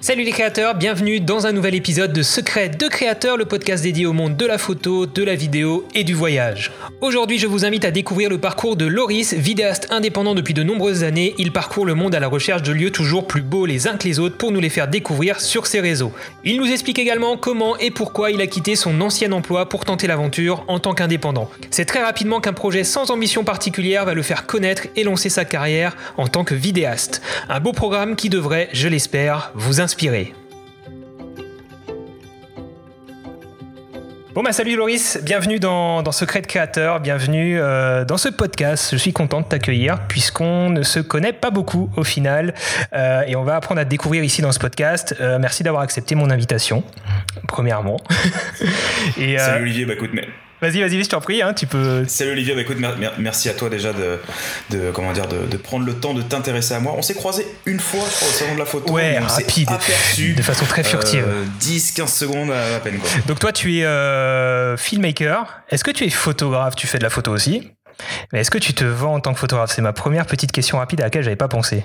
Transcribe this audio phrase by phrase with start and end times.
[0.00, 4.06] Salut les créateurs, bienvenue dans un nouvel épisode de Secret de créateurs, le podcast dédié
[4.06, 6.70] au monde de la photo, de la vidéo et du voyage.
[7.00, 11.02] Aujourd'hui, je vous invite à découvrir le parcours de Loris, vidéaste indépendant depuis de nombreuses
[11.02, 11.34] années.
[11.36, 14.06] Il parcourt le monde à la recherche de lieux toujours plus beaux les uns que
[14.06, 16.12] les autres pour nous les faire découvrir sur ses réseaux.
[16.44, 20.06] Il nous explique également comment et pourquoi il a quitté son ancien emploi pour tenter
[20.06, 21.50] l'aventure en tant qu'indépendant.
[21.70, 25.44] C'est très rapidement qu'un projet sans ambition particulière va le faire connaître et lancer sa
[25.44, 27.20] carrière en tant que vidéaste.
[27.48, 29.87] Un beau programme qui devrait, je l'espère, vous inspirer
[34.34, 38.90] Bon bah salut Loris, bienvenue dans, Secret de Créateur, bienvenue euh, dans ce podcast.
[38.92, 42.54] Je suis content de t'accueillir puisqu'on ne se connaît pas beaucoup au final
[42.92, 45.16] euh, et on va apprendre à te découvrir ici dans ce podcast.
[45.20, 46.84] Euh, merci d'avoir accepté mon invitation,
[47.48, 47.98] premièrement.
[49.16, 50.28] Salut Olivier, bah écoute, mais
[50.60, 52.04] Vas-y, vas-y, je t'en prie, hein, tu peux.
[52.08, 52.78] Salut Olivier, bah, écoute,
[53.18, 54.18] merci à toi déjà de,
[54.70, 56.94] de comment dire, de, prendre le temps de t'intéresser à moi.
[56.96, 58.92] On s'est croisé une fois, je crois, au salon de la photo.
[58.92, 59.68] Ouais, rapide,
[60.36, 61.24] de façon très furtive.
[61.60, 62.98] 10-15 euh, secondes à, peine.
[62.98, 63.08] Quoi.
[63.26, 65.62] Donc toi, tu es euh, filmmaker.
[65.70, 66.74] Est-ce que tu es photographe?
[66.74, 67.70] Tu fais de la photo aussi.
[68.32, 69.70] Mais est-ce que tu te vends en tant que photographe?
[69.72, 71.84] C'est ma première petite question rapide à laquelle j'avais pas pensé.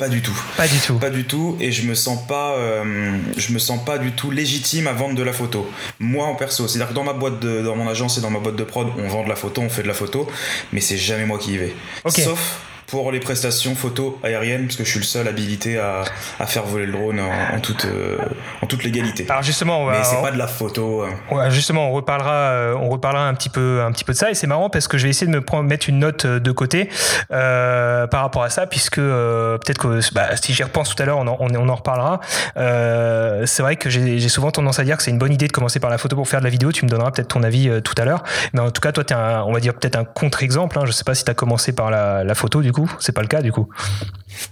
[0.00, 0.42] Pas du tout.
[0.56, 0.98] Pas du tout.
[0.98, 1.58] Pas du tout.
[1.60, 5.14] Et je me sens pas, euh, je me sens pas du tout légitime à vendre
[5.14, 5.70] de la photo.
[5.98, 8.38] Moi en perso, c'est-à-dire que dans ma boîte de, dans mon agence et dans ma
[8.38, 10.26] boîte de prod, on vend de la photo, on fait de la photo,
[10.72, 11.74] mais c'est jamais moi qui y vais.
[12.08, 12.60] Sauf
[12.90, 16.02] pour les prestations photo aériennes, parce que je suis le seul habilité à,
[16.40, 18.18] à faire voler le drone en, toute, euh,
[18.62, 19.26] en toute légalité.
[19.28, 21.04] Alors justement, on va, mais c'est pas de la photo.
[21.04, 21.50] Hein.
[21.50, 24.34] justement, on reparlera, euh, on reparlera un petit peu, un petit peu de ça, et
[24.34, 26.88] c'est marrant parce que je vais essayer de me prendre, mettre une note de côté
[27.30, 31.18] euh, par rapport à ça, puisque peut-être que bah, si j'y repense tout à l'heure,
[31.18, 32.20] on en, on, en reparlera.
[33.46, 35.78] c'est vrai que j'ai souvent tendance à dire que c'est une bonne idée de commencer
[35.78, 36.72] par la photo pour faire de la vidéo.
[36.72, 39.14] Tu me donneras peut-être ton avis tout à l'heure, mais en tout cas, toi, tu
[39.14, 40.76] es un, on va dire peut-être un contre-exemple.
[40.78, 40.82] Hein.
[40.86, 42.79] Je sais pas si tu as commencé par la, la photo du coup.
[42.98, 43.68] C'est pas le cas du coup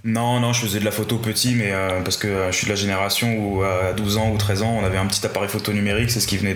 [0.04, 2.66] Non, non, je faisais de la photo petit, mais euh, parce que euh, je suis
[2.66, 5.48] de la génération où à 12 ans ou 13 ans, on avait un petit appareil
[5.48, 6.54] photo numérique, c'est ce qui venait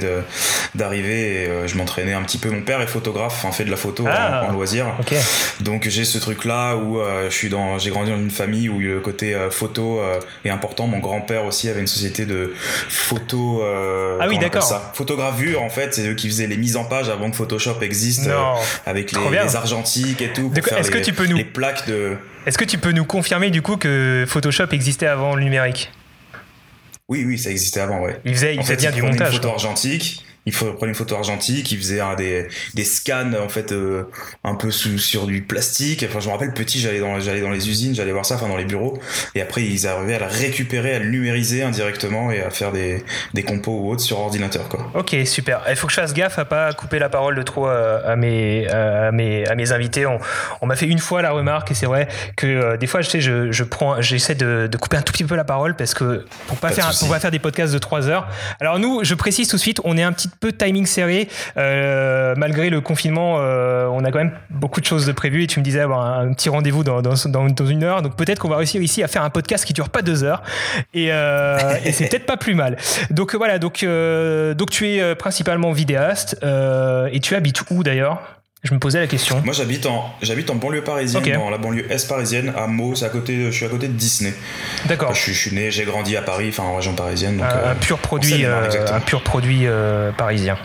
[0.75, 2.51] d'arriver et euh, je m'entraînais un petit peu.
[2.51, 4.87] Mon père est photographe, en fait de la photo ah, en, loisir.
[5.61, 9.01] Donc j'ai ce truc-là où je suis dans, j'ai grandi dans une famille où le
[9.01, 10.01] côté photo
[10.45, 10.87] est important.
[10.87, 12.55] Mon grand-père aussi avait une société de
[12.89, 13.63] photo.
[14.21, 14.63] ah oui, d'accord.
[14.95, 18.29] Photogravure, en fait, c'est eux qui faisaient les mises en page avant que Photoshop existe,
[18.87, 20.53] avec les, les, argentiques et tout.
[20.77, 22.17] Est-ce que tu peux nous les plaques de
[22.47, 25.93] est-ce que tu peux nous confirmer du coup que Photoshop existait avant le numérique?
[27.09, 28.21] Oui, oui, ça existait avant, ouais.
[28.25, 29.35] Il faisait, il bien du montage.
[29.35, 33.49] Une photo argentique il faut prendre une photo argentique, il faisait des, des scans en
[33.49, 34.05] fait euh,
[34.45, 36.05] un peu sous, sur du plastique.
[36.09, 38.49] Enfin, je me rappelle petit, j'allais dans j'allais dans les usines, j'allais voir ça, enfin
[38.49, 38.99] dans les bureaux,
[39.35, 43.05] et après ils arrivaient à la récupérer, à le numériser indirectement et à faire des,
[43.35, 44.91] des compos ou autres sur ordinateur quoi.
[44.95, 45.63] Ok, super.
[45.71, 48.17] Il faut que je fasse gaffe à pas couper la parole de trop euh, à
[48.17, 50.07] mes à mes à mes invités.
[50.07, 50.19] On,
[50.61, 53.11] on m'a fait une fois la remarque et c'est vrai que euh, des fois je
[53.11, 55.95] sais je, je prends j'essaie de, de, couper un tout petit peu la parole parce
[55.95, 58.29] que pour pas, faire pour pas faire des podcasts de 3 heures.
[58.61, 61.29] Alors nous, je précise tout de suite, on est un petit peu timing serré.
[61.57, 65.47] Euh, malgré le confinement, euh, on a quand même beaucoup de choses de prévues et
[65.47, 68.03] tu me disais avoir un, petit rendez-vous dans, dans, une heure.
[68.03, 70.43] Donc peut-être qu'on va réussir ici à faire un podcast qui dure pas deux heures
[70.95, 72.77] et, euh, et c'est peut-être pas plus mal.
[73.11, 78.42] Donc voilà, donc, donc tu es principalement vidéaste et tu habites où d'ailleurs?
[78.63, 79.43] Je me posais la question.
[79.45, 82.95] Moi, j'habite en, j'habite en banlieue parisienne, dans la banlieue est parisienne, à Meaux.
[82.95, 84.33] C'est à côté, je suis à côté de Disney.
[84.87, 85.15] D'accord.
[85.15, 87.39] je, suis né, j'ai grandi à Paris, enfin en région parisienne.
[87.39, 89.67] Donc, un, pur produit, un pur produit
[90.17, 90.57] parisien.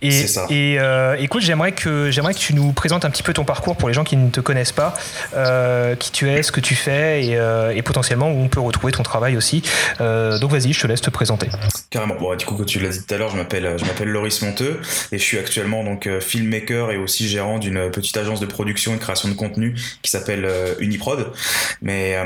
[0.00, 0.46] Et, ça.
[0.50, 3.76] et euh, écoute, j'aimerais que, j'aimerais que tu nous présentes un petit peu ton parcours
[3.76, 4.94] pour les gens qui ne te connaissent pas,
[5.34, 8.60] euh, qui tu es, ce que tu fais et, euh, et, potentiellement où on peut
[8.60, 9.62] retrouver ton travail aussi.
[9.98, 11.48] donc vas-y, je te laisse te présenter.
[11.90, 12.14] Carrément.
[12.14, 14.42] Bon, du coup, comme tu l'as dit tout à l'heure, je m'appelle, je m'appelle Loris
[14.42, 18.92] Monteux et je suis actuellement donc filmmaker et aussi gérant d'une petite agence de production
[18.92, 21.32] et de création de contenu qui s'appelle Uniprod,
[21.80, 22.16] mais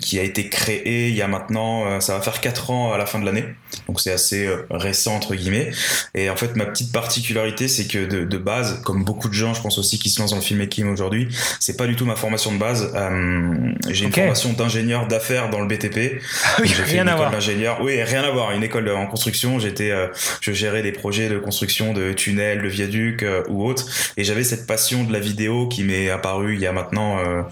[0.00, 3.06] qui a été créée il y a maintenant, ça va faire 4 ans à la
[3.06, 3.44] fin de l'année,
[3.86, 5.70] donc c'est assez récent entre guillemets.
[6.14, 9.62] Et en fait, ma petite particularité, c'est que de, base, comme beaucoup de gens, je
[9.62, 11.28] pense aussi qui se lancent dans le filmmaking aujourd'hui,
[11.60, 12.92] c'est pas du tout ma formation de base.
[12.94, 16.20] Euh, j'ai une formation d'ingénieur d'affaires dans le BTP.
[16.44, 17.32] Ah oui, j'ai rien à voir.
[17.80, 18.52] Oui, rien à voir.
[18.52, 19.58] Une école en construction.
[19.58, 20.08] J'étais, euh,
[20.40, 23.86] je gérais des projets de construction de tunnels, de viaducs euh, ou autres.
[24.16, 27.42] Et j'avais cette passion de la vidéo qui m'est apparue il y a maintenant euh,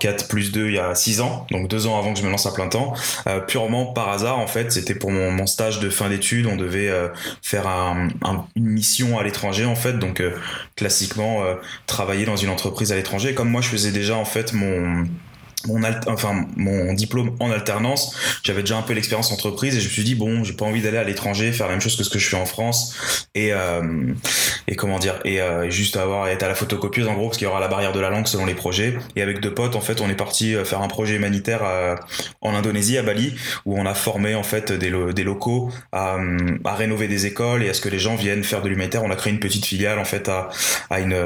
[0.00, 2.30] 4 plus 2, il y a 6 ans, donc 2 ans avant que je me
[2.30, 2.94] lance à plein temps.
[3.46, 6.46] purement par hasard, en fait, c'était pour mon, mon, stage de fin d'études.
[6.46, 6.90] On devait
[7.42, 9.94] faire un, un, une mission à l'étranger en fait.
[9.94, 10.32] Donc euh,
[10.76, 11.54] classiquement euh,
[11.86, 13.34] travailler dans une entreprise à l'étranger.
[13.34, 15.06] Comme moi je faisais déjà en fait mon
[15.66, 18.14] mon enfin mon diplôme en alternance,
[18.44, 20.82] j'avais déjà un peu l'expérience entreprise et je me suis dit bon, j'ai pas envie
[20.82, 23.52] d'aller à l'étranger faire la même chose que ce que je fais en France et
[23.52, 24.12] euh,
[24.68, 27.46] et comment dire et euh, juste avoir être à la photocopieuse en gros parce qu'il
[27.46, 29.80] y aura la barrière de la langue selon les projets et avec deux potes en
[29.80, 31.62] fait on est parti euh, faire un projet humanitaire
[32.40, 33.34] en Indonésie à Bali
[33.64, 36.18] où on a formé en fait des, des locaux à,
[36.64, 39.02] à, rénover des écoles et à ce que les gens viennent faire de l'humanitaire.
[39.02, 40.50] On a créé une petite filiale en fait à
[40.90, 41.16] à une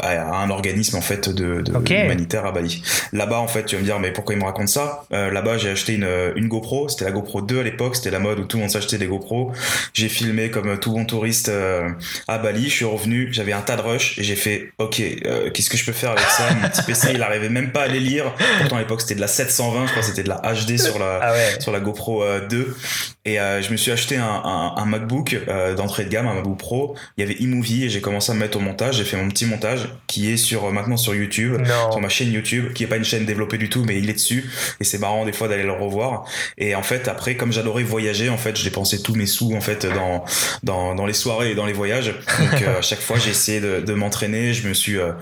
[0.00, 2.82] à un organisme en fait de, de humanitaire à Bali.
[3.12, 5.04] Là-bas en fait tu vas me dire, mais pourquoi il me raconte ça?
[5.12, 6.88] Euh, Là-bas, j'ai acheté une, une GoPro.
[6.88, 7.96] C'était la GoPro 2 à l'époque.
[7.96, 9.52] C'était la mode où tout le monde s'achetait des GoPro.
[9.92, 11.88] J'ai filmé comme tout bon touriste euh,
[12.28, 12.64] à Bali.
[12.64, 13.28] Je suis revenu.
[13.32, 16.10] J'avais un tas de rush et j'ai fait, ok, euh, qu'est-ce que je peux faire
[16.12, 18.32] avec ça Mon petit PC, il arrivait même pas à les lire.
[18.58, 19.86] Pourtant, à l'époque, c'était de la 720.
[19.86, 22.76] Je crois que c'était de la HD sur la, ah sur la GoPro 2.
[23.24, 25.36] Et je me suis acheté un, un, un MacBook
[25.76, 26.94] d'entrée de gamme, un MacBook Pro.
[27.16, 28.96] Il y avait eMovie et j'ai commencé à me mettre au montage.
[28.96, 31.56] J'ai fait mon petit montage qui est sur maintenant sur YouTube,
[31.90, 34.14] sur ma chaîne YouTube, qui est pas une chaîne développée du tout, mais il est
[34.14, 34.50] dessus
[34.80, 36.24] et c'est marrant des fois d'aller le revoir.
[36.58, 39.60] Et en fait, après, comme j'adorais voyager, en fait, j'ai dépensé tous mes sous en
[39.60, 40.24] fait dans
[40.62, 42.14] dans, les soirées et dans les voyages.
[42.38, 44.52] Donc euh, à chaque fois, j'ai essayé de, m'entraîner.
[44.52, 45.12] Je me suis euh,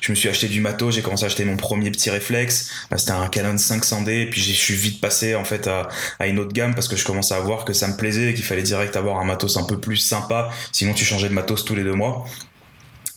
[0.00, 0.94] je me suis acheté du matos.
[0.94, 2.70] J'ai commencé à acheter mon premier petit réflexe.
[2.96, 4.10] C'était un Canon 500D.
[4.10, 5.88] Et puis je suis vite passé en fait à,
[6.18, 8.34] à une autre gamme parce que je commençais à voir que ça me plaisait et
[8.34, 10.50] qu'il fallait direct avoir un matos un peu plus sympa.
[10.72, 12.24] Sinon, tu changeais de matos tous les deux mois.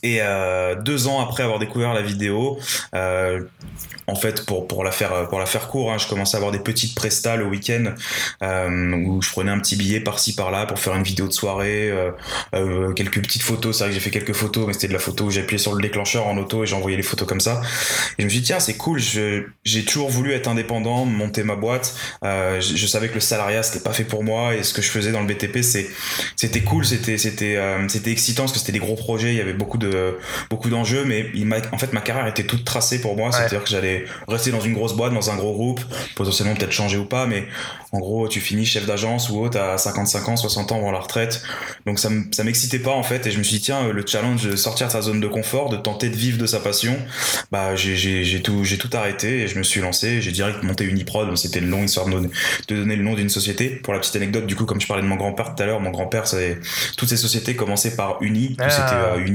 [0.08, 2.58] Et euh, deux ans après avoir découvert la vidéo,
[2.96, 3.42] euh,
[4.08, 6.54] en fait, pour, pour, la faire, pour la faire court, hein, je commençais à avoir
[6.54, 7.94] des petites prestas le week-end
[8.42, 11.94] euh, où je prenais un petit billet par-ci par-là pour faire une vidéo de soirée,
[12.96, 13.78] quelques petites photos.
[13.78, 15.76] C'est vrai que j'ai fait quelques photos, mais c'était de la photo où j'appuyais sur
[15.76, 17.62] le déclencheur en auto et j'envoyais les photos comme ça.
[18.18, 21.58] Et je me suis dit, tiens, c'est cool, j'ai toujours voulu être indépendant, monter ma
[21.58, 21.94] boîte.
[22.24, 25.12] Je, savais que le salariat, c'était pas fait pour moi et ce que je faisais
[25.12, 29.38] dans le BTP, c'était cool, c'était c'était excitant parce que c'était des gros projets, il
[29.38, 29.97] y avait beaucoup de
[30.50, 33.32] beaucoup d'enjeux, mais il en fait, ma carrière était toute tracée pour moi.
[33.32, 35.82] C'est-à-dire que j'allais rester dans une grosse boîte, dans un gros groupe,
[36.16, 37.48] potentiellement peut-être changer ou pas, mais
[37.92, 41.00] en gros, tu finis chef d'agence ou autre à 55 ans, 60 ans avant la
[41.00, 41.42] retraite.
[41.86, 42.10] Donc ça
[42.44, 44.92] m'excitait pas en fait, et je me suis dit tiens, le challenge de sortir de
[44.92, 46.98] sa zone de confort, de tenter de vivre de sa passion,
[47.52, 50.22] bah j'ai tout j'ai tout arrêté et je me suis lancé.
[50.22, 51.36] J'ai direct monté Uniprod.
[51.38, 52.30] C'était une longue histoire de,
[52.68, 53.70] donner le nom d'une société.
[53.70, 55.80] Pour la petite anecdote, du coup, comme je parlais de mon grand-père tout à l'heure,
[55.80, 56.26] mon grand-père,
[56.98, 58.56] toutes ces sociétés commençaient par Uni.
[58.60, 58.70] Ah.
[58.70, 59.26] C'était euh,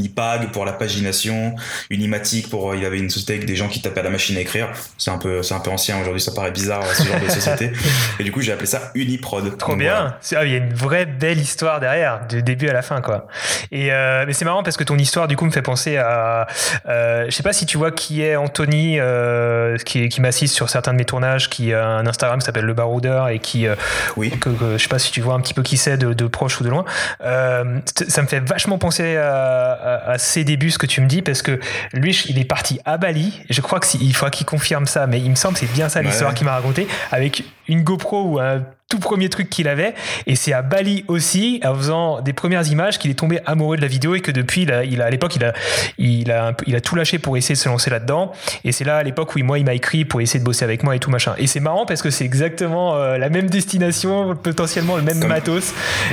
[0.48, 1.54] Pour la pagination,
[1.90, 4.40] Unimatic pour il avait une société avec des gens qui tapaient à la machine à
[4.40, 4.68] écrire.
[4.98, 7.72] C'est un peu c'est un peu ancien aujourd'hui, ça paraît bizarre ce genre de société.
[8.18, 9.56] Et du coup, j'ai appelé ça Uniprod.
[9.58, 10.16] Trop bien.
[10.34, 13.26] Ah, il y a une vraie belle histoire derrière, du début à la fin, quoi.
[13.70, 16.46] Et euh, mais c'est marrant parce que ton histoire, du coup, me fait penser à.
[16.86, 20.70] Euh, je sais pas si tu vois qui est Anthony, euh, qui, qui m'assiste sur
[20.70, 23.66] certains de mes tournages, qui a un Instagram qui s'appelle Le Baroudeur et qui.
[23.66, 23.74] Euh,
[24.16, 24.30] oui.
[24.30, 26.60] Que, je sais pas si tu vois un petit peu qui c'est de, de, proche
[26.60, 26.84] ou de loin.
[27.24, 27.78] Euh,
[28.08, 31.22] ça me fait vachement penser à, à, à, ses débuts, ce que tu me dis,
[31.22, 31.60] parce que
[31.92, 33.40] lui, il est parti à Bali.
[33.50, 36.02] Je crois qu'il faudra qu'il confirme ça, mais il me semble que c'est bien ça
[36.02, 39.94] l'histoire qu'il m'a raconté, avec une GoPro ou un tout premier truc qu'il avait.
[40.26, 43.80] Et c'est à Bali aussi, en faisant des premières images, qu'il est tombé amoureux de
[43.80, 45.54] la vidéo et que depuis, il a, il a à l'époque, il a,
[45.96, 48.32] il, a il a tout lâché pour essayer de se lancer là-dedans.
[48.64, 50.82] Et c'est là, à l'époque, où moi, il m'a écrit pour essayer de bosser avec
[50.82, 51.34] moi et tout machin.
[51.38, 55.72] Et c'est marrant parce que c'est exactement euh, la même destination, potentiellement le même matos.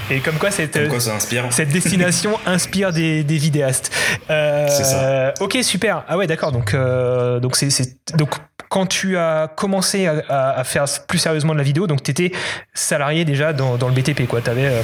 [0.10, 1.52] Et comme quoi, cette, quoi ça inspire.
[1.52, 3.92] cette destination inspire des, des vidéastes.
[4.30, 5.34] Euh, c'est ça.
[5.42, 6.06] Ok, super.
[6.08, 6.54] Ah ouais, d'accord.
[6.54, 8.36] Donc, euh, donc c'est, donc
[8.70, 12.32] quand tu as commencé à, faire plus sérieusement de la vidéo, donc tu étais
[12.74, 14.42] salarié déjà dans, le BTP, quoi.
[14.48, 14.82] Euh,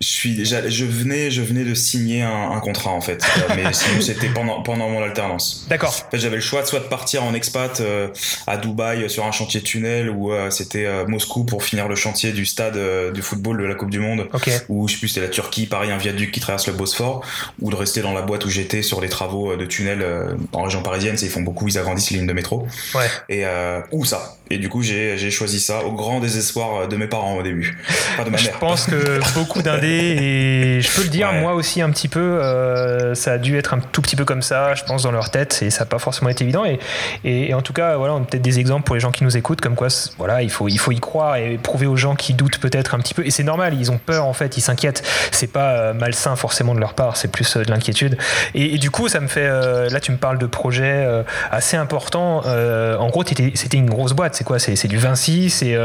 [0.00, 3.72] je suis je venais, je venais de signer un, un contrat en fait, euh, mais
[4.00, 5.66] c'était pendant pendant mon alternance.
[5.68, 5.94] D'accord.
[6.06, 8.08] En fait, j'avais le choix de soit de partir en expat euh,
[8.46, 12.46] à Dubaï sur un chantier tunnel ou euh, c'était Moscou pour finir le chantier du
[12.46, 12.78] stade
[13.12, 14.28] du football de la Coupe du Monde,
[14.68, 17.24] ou je sais plus c'était la Turquie, Paris, un viaduc qui traverse le Bosphore,
[17.60, 20.04] ou de rester dans la boîte où j'étais sur les travaux de tunnel
[20.52, 22.66] en région parisienne, ils font beaucoup, ils agrandissent les lignes de métro.
[22.94, 23.08] Ouais.
[23.28, 23.44] Et
[23.92, 24.36] ou ça.
[24.50, 27.78] Et du coup j'ai choisi ça au grand désespoir de mes parents au début,
[28.16, 28.52] pas de ma mère.
[28.54, 33.14] Je pense que beaucoup et je peux le dire, moi aussi un petit peu, euh,
[33.14, 35.60] ça a dû être un tout petit peu comme ça, je pense, dans leur tête,
[35.62, 36.64] et ça n'a pas forcément été évident.
[36.64, 36.78] Et,
[37.24, 39.36] et, en tout cas, voilà, on a peut-être des exemples pour les gens qui nous
[39.36, 39.88] écoutent, comme quoi,
[40.18, 42.98] voilà, il faut, il faut y croire et prouver aux gens qui doutent peut-être un
[42.98, 43.26] petit peu.
[43.26, 45.02] Et c'est normal, ils ont peur en fait, ils s'inquiètent.
[45.30, 48.16] C'est pas euh, malsain forcément de leur part, c'est plus euh, de l'inquiétude.
[48.54, 51.06] Et, du coup, ça me fait, là, tu me parles de projets
[51.50, 52.42] assez importants.
[52.44, 54.34] en gros, c'était une grosse boîte.
[54.34, 54.58] C'est quoi?
[54.58, 55.50] C'est du Vinci.
[55.50, 55.76] C'est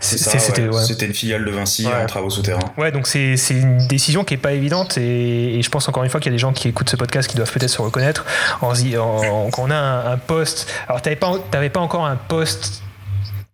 [0.00, 1.06] c'était ouais.
[1.06, 2.72] une filiale de Vinci en travaux souterrains.
[2.76, 6.20] Ouais, donc c'est une décision qui est pas évidente et, je pense encore une fois
[6.20, 8.24] qu'il y a des gens qui écoutent ce podcast qui doivent peut-être se reconnaître
[8.60, 10.70] en, en, quand on a un, poste.
[10.88, 12.82] Alors t'avais pas t'avais pas encore un poste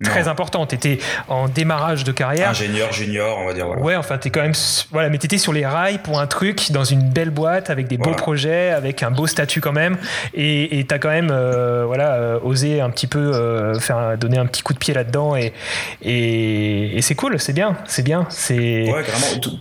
[0.03, 0.67] très important.
[0.67, 2.51] Tu étais en démarrage de carrière.
[2.51, 3.69] Ingénieur, junior, on va dire.
[3.81, 4.55] Ouais, enfin, tu quand même.
[4.91, 7.89] Voilà, mais tu étais sur les rails pour un truc, dans une belle boîte, avec
[7.89, 9.97] des beaux projets, avec un beau statut quand même.
[10.35, 14.39] Et tu as quand même euh, voilà, euh, osé un petit peu euh, faire, donner
[14.39, 15.37] un petit coup de pied là-dedans.
[15.37, 15.53] Et,
[16.03, 18.27] et, et c'est cool, c'est bien, c'est bien.
[18.51, 19.41] Ouais, carrément.
[19.41, 19.59] Tout,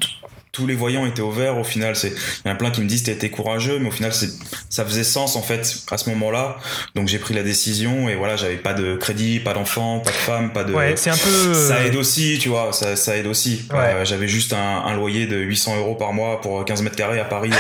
[0.51, 2.81] tous les voyants étaient au vert au final c'est il y en a plein qui
[2.81, 4.29] me disent t'as été courageux mais au final c'est
[4.70, 6.58] ça faisait sens en fait à ce moment-là.
[6.96, 10.15] Donc j'ai pris la décision et voilà j'avais pas de crédit pas d'enfant pas de
[10.15, 13.27] femme pas de ouais c'est un peu ça aide aussi tu vois ça, ça aide
[13.27, 13.67] aussi.
[13.74, 17.20] Euh, j'avais juste un, un, loyer de 800 euros par mois pour 15 mètres carrés
[17.20, 17.51] à Paris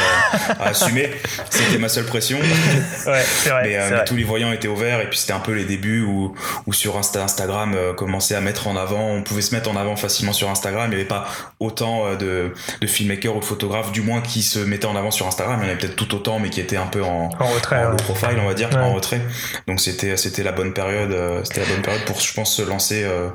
[0.59, 1.09] à, assumer.
[1.49, 2.39] C'était ma seule pression.
[2.39, 4.05] Ouais, c'est vrai, mais, euh, vrai.
[4.05, 6.73] tous les voyants étaient au vert et puis c'était un peu les débuts où, où
[6.73, 9.95] sur Insta, Instagram euh, commençait à mettre en avant on pouvait se mettre en avant
[9.95, 10.85] facilement sur Instagram.
[10.87, 11.27] Il n'y avait pas
[11.59, 12.51] autant euh, de
[12.81, 15.59] de filmmaker ou de photographe, du moins qui se mettait en avant sur Instagram.
[15.59, 17.85] Il y en avait peut-être tout autant, mais qui était un peu en, en retrait,
[17.85, 19.21] en profile, on va dire, en retrait.
[19.67, 22.63] Donc c'était c'était la bonne période, euh, c'était la bonne période pour, je pense, se
[22.63, 23.03] lancer.
[23.03, 23.29] Euh,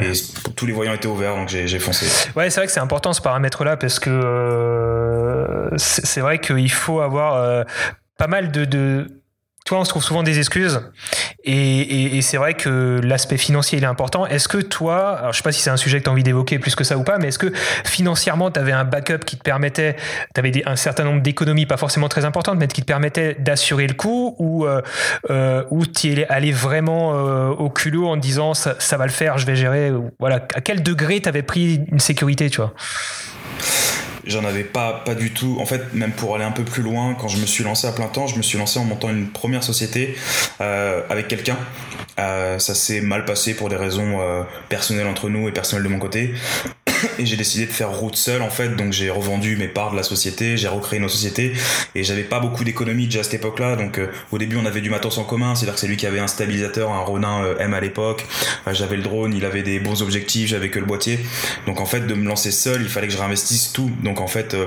[0.00, 0.12] et
[0.56, 2.06] tous les voyants étaient ouverts, donc j'ai foncé.
[2.34, 7.00] Ouais, c'est vrai que c'est important ce paramètre-là parce que euh, c'est vrai qu'il faut
[7.00, 7.64] avoir
[8.18, 9.17] pas mal de, de
[9.68, 10.80] toi, on se trouve souvent des excuses.
[11.44, 14.26] Et, c'est vrai que l'aspect financier, il est important.
[14.26, 16.22] Est-ce que toi, alors je sais pas si c'est un sujet que tu as envie
[16.22, 17.52] d'évoquer plus que ça ou pas, mais est-ce que
[17.84, 19.96] financièrement, tu avais un backup qui te permettait,
[20.34, 23.86] tu avais un certain nombre d'économies, pas forcément très importantes, mais qui te permettait d'assurer
[23.86, 24.80] le coup ou, euh,
[25.28, 29.12] euh ou tu es allé vraiment euh, au culot en disant ça, ça, va le
[29.12, 30.36] faire, je vais gérer Voilà.
[30.54, 32.72] À quel degré tu avais pris une sécurité, tu vois?
[34.28, 35.58] J'en avais pas pas du tout.
[35.60, 37.92] En fait même pour aller un peu plus loin quand je me suis lancé à
[37.92, 40.14] plein temps je me suis lancé en montant une première société
[40.60, 41.56] euh, avec quelqu'un.
[42.18, 45.88] Euh, ça s'est mal passé pour des raisons euh, personnelles entre nous et personnelles de
[45.88, 46.34] mon côté.
[47.20, 48.74] Et j'ai décidé de faire route seul en fait.
[48.74, 51.52] Donc j'ai revendu mes parts de la société j'ai recréé nos sociétés
[51.94, 54.00] et j'avais pas beaucoup d'économies déjà à cette époque là donc
[54.32, 55.54] au début on avait du matos en commun.
[55.54, 58.26] C'est à dire que c'est lui qui avait un stabilisateur un Ronin M à l'époque.
[58.72, 61.20] J'avais le drone il avait des bons objectifs j'avais que le boîtier.
[61.66, 63.92] Donc en fait de me lancer seul il fallait que je réinvestisse tout.
[64.02, 64.66] Donc en fait euh,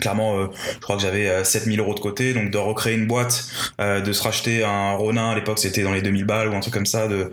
[0.00, 2.32] clairement je crois que j'avais 7000 euros de côté.
[2.34, 3.48] Donc de recréer une boîte
[3.80, 6.72] de se racheter un Ronin à l'époque c'était dans les 2000 balles ou un truc
[6.72, 7.32] comme ça de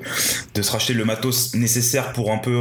[0.62, 2.58] se racheter le matos nécessaire pour un peu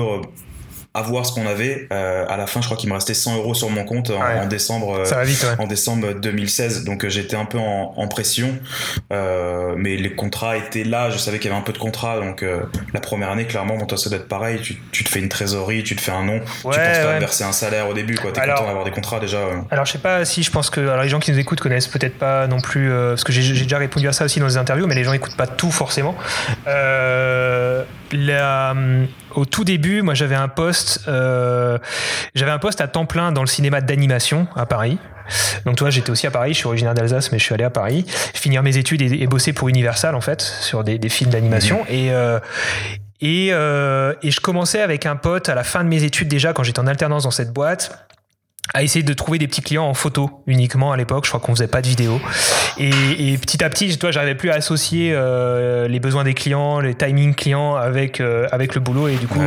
[0.95, 1.89] avoir ce qu'on avait.
[1.93, 4.47] Euh, à la fin, je crois qu'il me restait 100 euros sur mon compte en,
[4.47, 5.01] décembre.
[5.01, 6.85] Euh, en décembre 2016.
[6.85, 8.57] Donc euh, j'étais un peu en, en pression,
[9.13, 11.11] euh, mais les contrats étaient là.
[11.11, 12.21] Je savais qu'il y avait un peu de contrats.
[12.21, 12.61] Donc euh,
[12.93, 14.61] la première année, clairement, bon, toi, ça doit être pareil.
[14.63, 17.43] Tu, tu, te fais une trésorerie, tu te fais un nom, tu penses à verser
[17.45, 18.15] un salaire au début.
[18.15, 19.39] Quoi, t'es content d'avoir des contrats déjà.
[19.71, 21.89] Alors je sais pas si je pense que alors, les gens qui nous écoutent connaissent
[21.89, 24.87] peut-être pas non plus parce que j'ai déjà répondu à ça aussi dans les interviews,
[24.87, 26.15] mais les gens écoutent pas tout forcément.
[28.13, 31.79] La, hum, au tout début, moi j'avais un poste, euh,
[32.35, 34.99] j'avais un poste à temps plein dans le cinéma d'animation à Paris.
[35.65, 36.53] Donc toi, j'étais aussi à Paris.
[36.53, 39.55] Je suis originaire d'Alsace, mais je suis allé à Paris finir mes études et, bosser
[39.55, 41.93] pour Universal en fait sur des, films d'animation mmh.
[41.93, 42.39] et euh,
[43.21, 46.53] et, euh, et, je commençais avec un pote à la fin de mes études déjà,
[46.53, 48.07] quand j'étais en alternance dans cette boîte,
[48.73, 51.25] à essayer de trouver des petits clients en photo uniquement à l'époque.
[51.25, 52.21] Je crois qu'on faisait pas de vidéo.
[52.79, 56.81] Et, et petit à petit, toi, j'arrivais plus à associer euh, les besoins des clients,
[56.81, 59.09] les timings clients avec euh, avec le boulot.
[59.09, 59.43] Et du coup,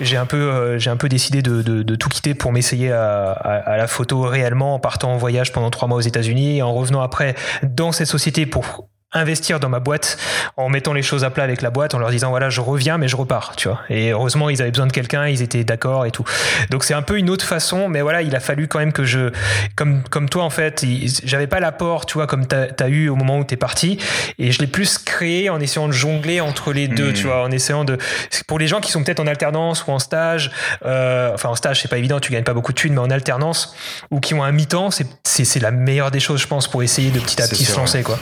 [0.00, 2.90] j'ai un peu euh, j'ai un peu décidé de, de, de tout quitter pour m'essayer
[2.90, 6.58] à, à, à, la photo réellement en partant en voyage pendant trois mois aux États-Unis
[6.58, 10.18] et en revenant après dans cette société pour investir dans ma boîte
[10.56, 12.98] en mettant les choses à plat avec la boîte en leur disant voilà je reviens
[12.98, 13.80] mais je repars tu vois.
[13.90, 16.24] Et heureusement ils avaient besoin de quelqu'un ils étaient d'accord et tout.
[16.70, 19.04] Donc c'est un peu une autre façon mais voilà il a fallu quand même que
[19.04, 19.30] je
[19.76, 20.84] comme comme toi en fait
[21.24, 23.98] j'avais pas l'apport tu vois comme tu as, eu au moment où tu es parti.
[24.38, 27.28] Et je l'ai plus créé en essayant de jongler entre les deux tu mmh.
[27.28, 27.98] vois en essayant de
[28.46, 30.50] pour les gens qui sont peut-être en alternance ou en stage
[30.84, 33.10] euh, enfin en stage c'est pas évident tu gagnes pas beaucoup de thunes mais en
[33.10, 33.74] alternance
[34.10, 37.10] ou qui ont un mi-temps c'est c'est la meilleure des choses je pense pour essayer
[37.10, 38.18] de petit à petit se lancer quoi.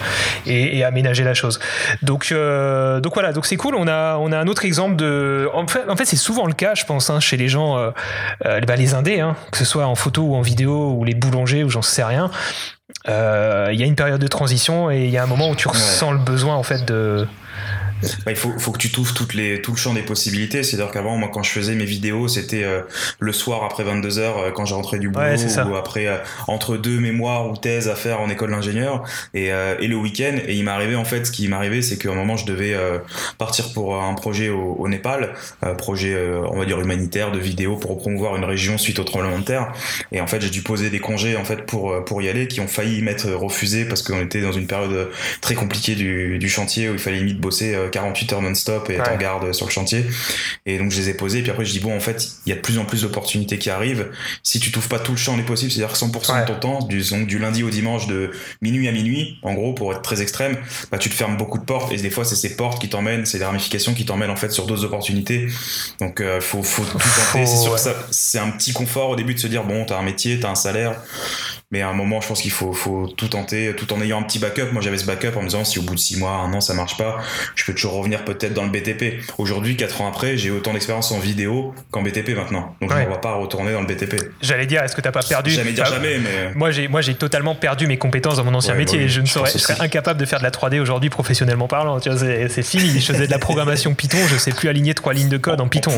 [0.47, 1.59] Et, et aménager la chose.
[2.03, 3.75] Donc, euh, donc voilà, donc c'est cool.
[3.75, 5.49] On a, on a un autre exemple de.
[5.55, 7.91] En fait, en fait c'est souvent le cas, je pense, hein, chez les gens, euh,
[8.47, 11.15] euh, bah, les indés, hein, que ce soit en photo ou en vidéo, ou les
[11.15, 12.31] boulangers, ou j'en sais rien.
[13.07, 15.69] Il y a une période de transition et il y a un moment où tu
[15.69, 17.27] ressens le besoin en fait de
[18.25, 20.63] bah, il faut, faut que tu touffes toutes les, tout le champ des possibilités.
[20.63, 22.83] C'est-à-dire qu'avant, moi, quand je faisais mes vidéos, c'était euh,
[23.19, 25.27] le soir après 22 heures euh, quand j'ai rentré du boulot
[25.69, 26.17] ou après euh,
[26.49, 29.03] entre deux mémoires ou thèses à faire en école d'ingénieur
[29.35, 30.37] et, et le week-end.
[30.47, 32.75] Et il m'arrivait en fait, ce qui m'arrivait, c'est qu'à un moment, je devais
[33.39, 35.35] partir pour un projet au, au Népal,
[35.79, 36.17] projet,
[36.51, 39.73] on va dire humanitaire de vidéo pour promouvoir une région suite au tremblement de terre.
[40.13, 42.61] Et en fait, j'ai dû poser des congés en fait pour pour y aller, qui
[42.61, 46.89] ont failli m'être refusés parce qu'on était dans une période très compliquée du, du chantier
[46.89, 50.05] où il fallait limite bosser 48 heures non-stop et être en garde sur le chantier.
[50.67, 51.39] Et donc je les ai posés.
[51.39, 53.03] Et puis après je dis bon en fait il y a de plus en plus
[53.03, 54.11] d'opportunités qui arrivent.
[54.43, 57.03] Si tu trouves pas tout le champ les possibles, c'est-à-dire 100% de ton temps, du,
[57.11, 58.31] donc, du lundi au dimanche de
[58.63, 60.57] minuit à minuit, en gros pour être très extrême,
[60.91, 63.27] bah tu te fermes beaucoup de portes et des fois c'est ces portes qui t'emmènent,
[63.27, 65.49] c'est des ramifications qui t'emmènent en fait sur d'autres opportunités.
[66.01, 67.47] Donc euh, faut faut tout tenter.
[67.47, 70.03] C'est sûr ça c'est un petit confort au début de se dire bon t'as un
[70.03, 71.01] métier, t'as un salaire
[71.73, 74.25] mais à un moment, je pense qu'il faut, faut tout tenter, tout en ayant un
[74.25, 74.73] petit backup.
[74.73, 76.61] Moi, j'avais ce backup en me disant si au bout de six mois, un an,
[76.61, 77.19] ça marche pas,
[77.55, 79.23] je peux toujours revenir peut-être dans le BTP.
[79.39, 82.75] Aujourd'hui, quatre ans après, j'ai autant d'expérience en vidéo qu'en BTP maintenant.
[82.81, 84.17] Donc, je ne vais pas retourner dans le BTP.
[84.43, 86.53] J'allais dire, est-ce que t'as pas perdu Jamais dire jamais, mais.
[86.57, 89.09] Moi, j'ai, moi, j'ai totalement perdu mes compétences dans mon ancien métier.
[89.09, 92.01] je ne serais, serais incapable de faire de la 3D aujourd'hui professionnellement parlant.
[92.01, 93.01] Tu vois, c'est, fini.
[93.01, 95.69] Je faisais de la programmation Python, je sais plus aligner trois lignes de code en,
[95.69, 95.93] Python.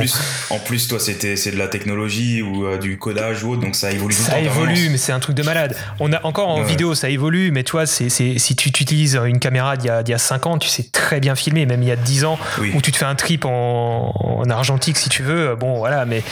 [0.51, 3.75] En plus, toi, c'était, c'est de la technologie ou euh, du codage ou autre, donc
[3.75, 5.62] ça évolue Ça évolue, mais c'est un truc de malade.
[6.01, 9.39] On a encore en vidéo, ça évolue, mais tu vois, c'est, si tu utilises une
[9.39, 11.97] caméra d'il y, a, 5 ans, tu sais très bien filmer, même il y a
[11.97, 12.39] 10 ans,
[12.75, 16.23] où tu te fais un trip en, argentique si tu veux, bon voilà, mais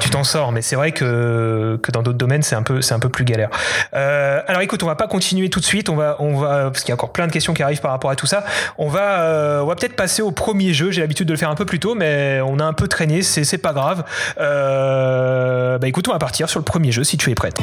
[0.00, 0.52] tu t'en sors.
[0.52, 3.24] Mais c'est vrai que, que dans d'autres domaines, c'est un, peu, c'est un peu plus
[3.24, 3.50] galère.
[3.94, 6.80] Euh, alors écoute, on va pas continuer tout de suite, on va, on va, parce
[6.80, 8.44] qu'il y a encore plein de questions qui arrivent par rapport à tout ça.
[8.78, 10.90] On va, euh, on va peut-être passer au premier jeu.
[10.90, 13.22] J'ai l'habitude de le faire un peu plus tôt, mais on a un peu traîné,
[13.22, 14.04] c'est, c'est pas grave.
[14.40, 17.58] Euh, bah écoute, on va partir sur le premier jeu si tu es prête.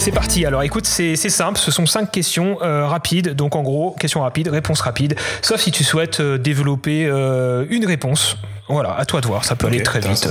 [0.00, 0.46] C'est parti.
[0.46, 1.58] Alors écoute, c'est simple.
[1.58, 3.34] Ce sont cinq questions euh, rapides.
[3.34, 5.14] Donc en gros, questions rapides, réponses rapides.
[5.42, 8.38] Sauf si tu souhaites euh, développer euh, une réponse.
[8.70, 9.44] Voilà, à toi de voir.
[9.44, 10.26] Ça peut aller très vite.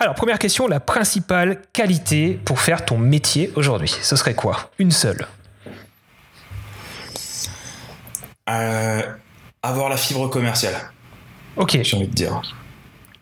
[0.00, 4.68] Alors première question, la principale qualité pour faire ton métier aujourd'hui, ce serait quoi?
[4.80, 5.28] Une seule.
[9.62, 10.74] avoir la fibre commerciale.
[11.56, 11.78] Ok.
[11.82, 12.42] J'ai envie de dire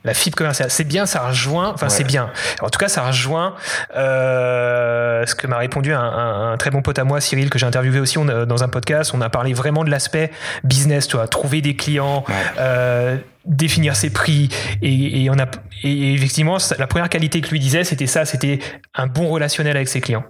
[0.07, 0.71] la fibre commerciale.
[0.71, 2.31] C'est bien, ça rejoint, enfin c'est bien.
[2.63, 3.55] En tout cas, ça rejoint
[3.97, 7.99] euh, ce que m'a répondu un, très bon pote à moi, Cyril, que j'ai interviewé
[7.99, 9.13] aussi dans un podcast.
[9.15, 10.31] On a parlé vraiment de l'aspect
[10.63, 12.25] business, tu vois, trouver des clients.
[12.59, 13.17] Euh,
[13.47, 14.49] définir ses prix.
[14.83, 15.47] Et, on a
[15.83, 18.59] et effectivement la première qualité que lui disait c'était ça c'était
[18.95, 20.25] un bon relationnel avec ses clients.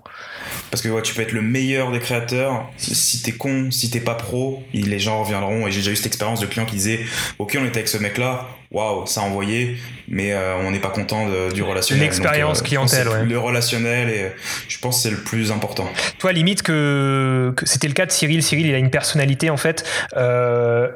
[0.71, 2.69] Parce que ouais, tu peux être le meilleur des créateurs.
[2.77, 5.67] Si t'es con si t'es pas pro les gens reviendront.
[5.67, 7.01] Et j'ai déjà eu cette expérience de clients qui disaient
[7.39, 9.77] ok on était avec ce mec là waouh ça a envoyé.
[10.09, 12.05] Mais euh, on n'est pas content du relationnel.
[12.05, 13.25] L'expérience euh, clientèle ouais.
[13.25, 14.33] le relationnel et
[14.69, 15.89] je pense c'est le plus important.
[16.19, 18.43] Toi limite que, que c'était le cas de Cyril.
[18.43, 19.85] Cyril il a une personnalité en fait
[20.17, 20.89] euh,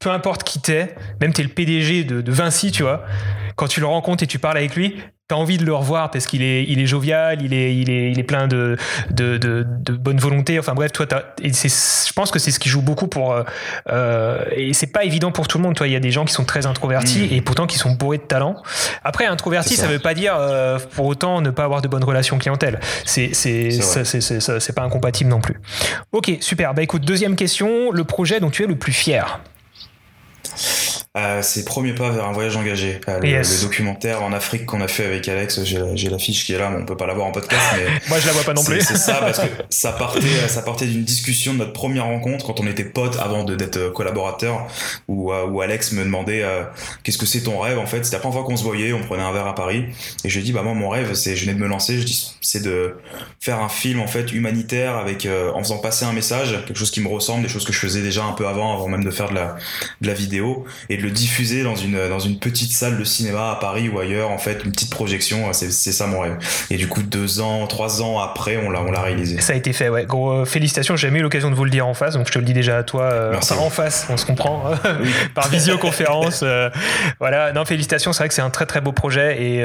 [0.00, 3.04] peu importe qui t'es, même t'es le PDG de, Vinci, tu vois,
[3.56, 4.96] quand tu le rencontres et tu parles avec lui,
[5.28, 8.10] t'as envie de le revoir parce qu'il est, il est jovial, il est, il est,
[8.10, 8.76] il est plein de,
[9.10, 10.58] de, de, bonne volonté.
[10.58, 11.06] Enfin bref, toi,
[11.42, 13.32] et je pense que c'est ce qui joue beaucoup pour.
[13.32, 13.42] Euh,
[13.90, 15.74] euh, et c'est pas évident pour tout le monde.
[15.74, 17.34] Toi, il y a des gens qui sont très introvertis mm.
[17.34, 18.62] et pourtant qui sont bourrés de talent.
[19.04, 19.86] Après, introverti, ça.
[19.86, 22.80] veut pas dire euh, pour autant ne pas avoir de bonnes relations clientèle.
[23.04, 25.60] C'est, c'est, c'est pas incompatible non plus.
[26.12, 26.72] Ok, super.
[26.72, 27.90] Bah écoute, deuxième question.
[27.90, 29.40] Le projet dont tu es le plus fier?
[31.16, 33.00] Euh, c'est Premier pas vers un voyage engagé.
[33.08, 36.58] Euh, le, documentaire en Afrique qu'on a fait avec Alex, j'ai la fiche qui est
[36.58, 37.62] là, mais on peut pas la voir en podcast.
[37.76, 38.80] Mais Moi, je la vois pas non plus.
[38.82, 42.60] C'est ça, parce que ça partait, ça partait d'une discussion de notre première rencontre quand
[42.60, 44.66] on était potes avant d'être collaborateur,
[45.08, 46.44] où, euh, où Alex me demandait
[47.02, 48.04] qu'est-ce que c'est ton rêve en fait.
[48.04, 49.86] C'était la première fois qu'on se voyait, on prenait un verre à Paris,
[50.24, 51.98] et je lui ai dit bah moi mon rêve, c'est, je venais de me lancer,
[51.98, 52.96] je dis c'est de
[53.40, 57.00] faire un film en fait humanitaire avec en faisant passer un message, quelque chose qui
[57.00, 59.30] me ressemble, des choses que je faisais déjà un peu avant, avant même de faire
[59.30, 59.56] de la,
[60.00, 60.47] de la vidéo,
[60.88, 63.98] et de le diffuser dans une, dans une petite salle de cinéma à Paris ou
[63.98, 66.36] ailleurs, en fait, une petite projection, c'est ça mon rêve.
[66.70, 69.40] Et du coup, deux ans, trois ans après, on l'a, on l'a réalisé.
[69.40, 70.04] Ça a été fait, ouais.
[70.04, 72.32] Gros, euh, félicitations, j'ai jamais eu l'occasion de vous le dire en face, donc je
[72.32, 74.72] te le dis déjà à toi, euh, en face, on se comprend,
[75.34, 76.40] par visioconférence.
[76.42, 76.70] Euh,
[77.18, 79.58] voilà, non, félicitations, c'est vrai que c'est un très très beau projet et,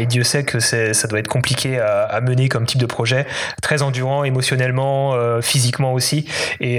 [0.00, 3.26] et Dieu sait que ça doit être compliqué à, mener comme type de projet,
[3.62, 6.26] très endurant émotionnellement, physiquement aussi.
[6.60, 6.78] Et,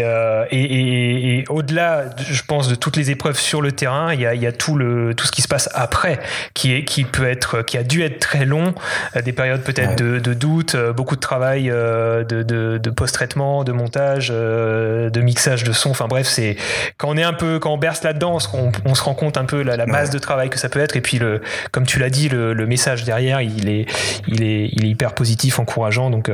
[0.52, 4.34] et, et au-delà, je pense, de toutes les épreuves sur le terrain, il y a,
[4.36, 6.20] il y a tout, le, tout ce qui se passe après,
[6.54, 8.74] qui, est, qui, peut être, qui a dû être très long,
[9.16, 12.90] euh, des périodes peut-être de, de, doute, euh, beaucoup de travail euh, de, de, de
[12.90, 15.92] post-traitement, de montage, de mixage de son.
[15.92, 16.58] Enfin bref, c'est
[16.98, 19.46] quand on est un peu, quand on berce là-dedans, on, on, se rend compte un
[19.46, 20.96] peu la, la masse de travail que ça peut être.
[20.96, 23.86] Et puis, le, comme tu l'as dit, le, le, message derrière, il est,
[24.28, 26.10] il est, il est hyper positif, encourageant.
[26.10, 26.32] Donc,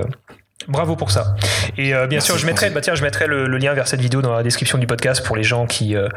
[0.68, 1.36] Bravo pour ça.
[1.78, 4.22] Et euh, bien sûr, je mettrai, bah tiens, je mettrai le, lien vers cette vidéo
[4.22, 6.10] dans la description du podcast pour les gens qui euh,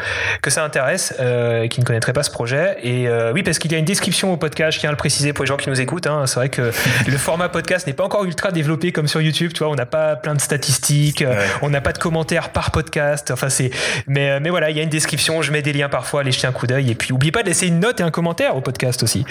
[0.43, 2.77] que ça intéresse euh, et qui ne connaîtraient pas ce projet.
[2.83, 5.33] Et oui, parce qu'il y a une description au podcast, je tiens à le préciser
[5.33, 6.07] pour les gens qui nous écoutent.
[6.07, 6.27] Hein.
[6.27, 6.73] C'est vrai que
[7.07, 9.53] le format podcast n'est pas encore ultra développé comme sur YouTube.
[9.53, 11.25] Tu vois, on n'a pas plein de statistiques,
[11.63, 13.31] on n'a pas de commentaires par podcast.
[13.31, 13.71] Enfin, c'est,
[14.07, 15.43] mais mais voilà, il y a une description.
[15.43, 16.91] Je mets des liens parfois, allez jeter un coup d'œil.
[16.91, 19.25] Et puis, n'oubliez pas de laisser une note et un commentaire au podcast aussi.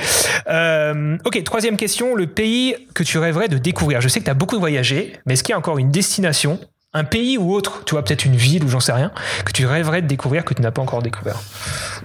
[0.47, 2.15] ok, troisième question.
[2.15, 4.01] Le pays que tu rêverais de découvrir.
[4.01, 6.59] Je sais que tu as beaucoup voyagé mais est-ce qu'il y a encore une destination
[6.93, 9.12] un pays ou autre, tu vois, peut-être une ville ou j'en sais rien,
[9.45, 11.39] que tu rêverais de découvrir que tu n'as pas encore découvert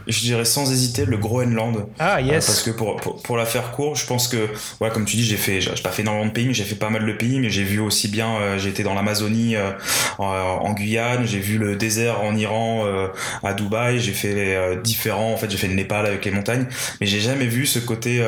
[0.06, 1.86] Je dirais sans hésiter le Groenland.
[1.98, 2.44] Ah, yes.
[2.44, 4.50] parce que pour, pour, la faire court, je pense que,
[4.82, 6.74] ouais, comme tu dis, j'ai fait, j'ai pas fait énormément de pays, mais j'ai fait
[6.74, 9.70] pas mal de pays, mais j'ai vu aussi bien, euh, j'ai été dans l'Amazonie, euh,
[10.18, 13.06] en, Guyane, j'ai vu le désert en Iran, euh,
[13.42, 16.66] à Dubaï, j'ai fait différents, en fait, j'ai fait le Népal avec les montagnes,
[17.00, 18.22] mais j'ai jamais vu ce côté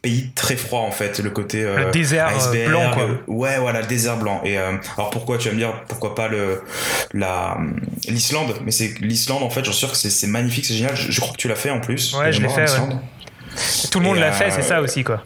[0.00, 1.62] pays très froid, en fait, le côté.
[1.62, 2.30] le désert
[2.68, 3.08] blanc, quoi.
[3.26, 4.40] ouais, voilà, le désert blanc.
[4.44, 6.62] Et alors pourquoi tu vas me dire, pourquoi pas le
[7.12, 7.58] la
[8.08, 8.54] l'Islande.
[8.64, 10.96] Mais c'est l'Islande en fait j'en suis sûr que c'est magnifique c'est génial.
[10.96, 12.14] Je, crois que tu l'as fait en plus.
[12.14, 12.66] Ouais je l'ai fait
[13.90, 15.22] tout le monde l'a fait c'est ça euh, aussi quoi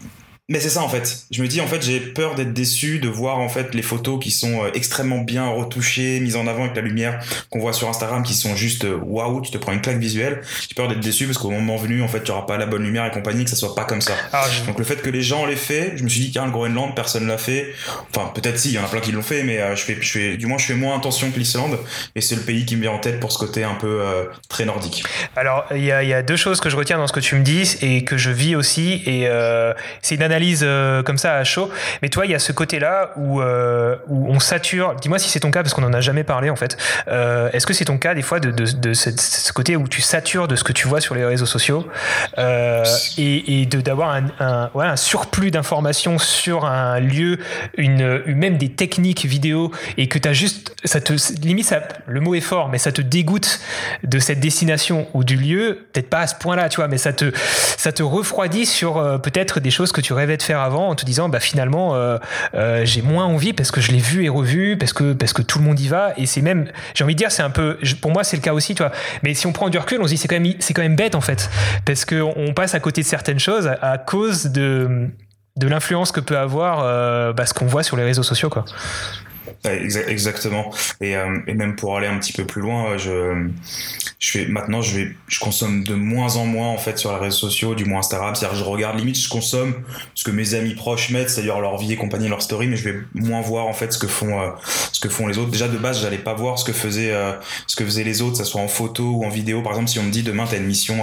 [0.48, 1.24] mais c'est ça en fait.
[1.32, 4.22] Je me dis en fait j'ai peur d'être déçu de voir en fait les photos
[4.22, 7.88] qui sont euh, extrêmement bien retouchées, mises en avant avec la lumière qu'on voit sur
[7.88, 10.42] Instagram qui sont juste euh, waouh, tu te prends une claque visuelle.
[10.68, 12.85] J'ai peur d'être déçu parce qu'au moment venu en fait tu auras pas la bonne
[12.85, 14.12] lumière et compagnie que ça soit pas comme ça.
[14.32, 16.52] Ah, Donc le fait que les gens l'aient fait, je me suis dit qu'un le
[16.52, 17.74] Groenland personne l'a fait.
[18.14, 19.98] Enfin peut-être si, il y en a plein qui l'ont fait mais euh, je fais
[20.00, 21.76] je fais du moins je fais moins attention que l'Islande
[22.14, 24.00] et c'est le pays qui me vient en tête pour ce côté un peu
[24.48, 25.02] très nordique.
[25.35, 27.35] Alors il y a, y a, deux choses que je retiens dans ce que tu
[27.35, 29.28] me dis et que je vis aussi et
[30.02, 30.36] c'est une analyse
[31.05, 31.70] comme ça à chaud.
[32.03, 34.94] Mais toi, il y a ce côté-là où, euh, où on sature.
[35.01, 36.77] Dis-moi si c'est ton cas, parce qu'on n'en a jamais parlé en fait.
[37.09, 40.49] Euh, est-ce que c'est ton cas des fois de, de, ce, côté où tu satures
[40.49, 41.87] de ce que tu vois sur les réseaux sociaux
[42.38, 42.85] euh,
[43.18, 47.38] et, et d'avoir un, ouais, un, surplus d'informations sur un lieu,
[47.77, 50.75] une, même des techniques vidéo et que tu as juste.
[50.85, 53.61] Ça te, limite, ça, le mot est fort, mais ça te dégoûte
[54.05, 55.87] de cette destination ou du lieu.
[55.92, 57.33] Peut-être pas à ce point-là, tu vois, mais ça te,
[57.77, 61.38] ça te refroidit sur peut-être des choses que tu de faire avant te disant bah
[61.38, 62.18] finalement euh,
[62.54, 65.42] euh, j'ai moins envie parce que je l'ai vu et revu parce que parce que
[65.42, 66.12] tout le monde y va.
[66.16, 68.52] Et c'est même j'ai envie de dire c'est un peu pour moi c'est le cas
[68.52, 68.90] aussi toi
[69.22, 70.96] mais si on prend du recul on se dit c'est quand même c'est quand même
[70.96, 71.48] bête en fait.
[71.84, 75.10] Parce que on passe à côté de certaines choses à cause de
[75.56, 78.64] de l'influence que peut avoir euh, bah, ce qu'on voit sur les réseaux sociaux quoi
[79.64, 80.71] Exactement.
[81.01, 83.49] Et, euh, et, même pour aller un petit peu plus loin, je,
[84.19, 87.19] je fais maintenant, je vais, je consomme de moins en moins en fait sur les
[87.19, 88.35] réseaux sociaux, du moins Instagram.
[88.35, 89.75] C'est-à-dire, je regarde limite, je consomme
[90.14, 92.88] ce que mes amis proches mettent, c'est-à-dire leur vie et compagnie, leur story, mais je
[92.88, 94.51] vais moins voir en fait ce que font, euh,
[94.92, 95.51] ce que font les autres.
[95.51, 97.33] Déjà de base, j'allais pas voir ce que faisaient, euh,
[97.66, 99.62] ce que faisaient les autres, que ça soit en photo ou en vidéo.
[99.62, 100.97] Par exemple, si on me dit demain t'as une mission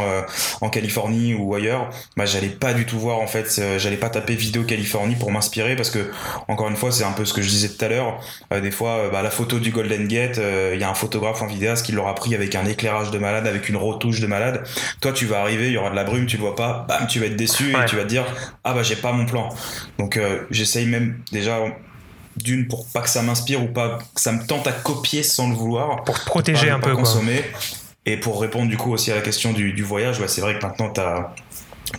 [0.62, 4.36] en Californie ou ailleurs, bah j'allais pas du tout voir en fait, j'allais pas taper
[4.36, 6.12] vidéo Californie pour m'inspirer parce que
[6.48, 8.20] encore une fois, c'est un peu ce que je disais tout à l'heure
[8.52, 10.94] euh, des fois, euh, bah, la photo du Golden Gate, euh, il y a un
[10.94, 14.28] photographe en vidéaste qui l'aura pris avec un éclairage de malade, avec une retouche de
[14.28, 14.64] malade.
[15.02, 17.08] Toi, tu vas arriver, il y aura de la brume, tu le vois pas, bam,
[17.08, 18.26] tu vas être déçu et tu vas te dire
[18.64, 19.50] ah bah j'ai pas mon plan.
[19.98, 21.60] Donc j'essaye même déjà
[22.38, 25.50] d'une pour pas que ça m'inspire ou pas que ça me tente à copier sans
[25.50, 26.04] le vouloir.
[26.04, 27.44] Pour protéger un peu consommer.
[28.06, 30.60] Et pour répondre du coup aussi à la question du, du voyage, ouais, c'est vrai
[30.60, 31.34] que maintenant tu as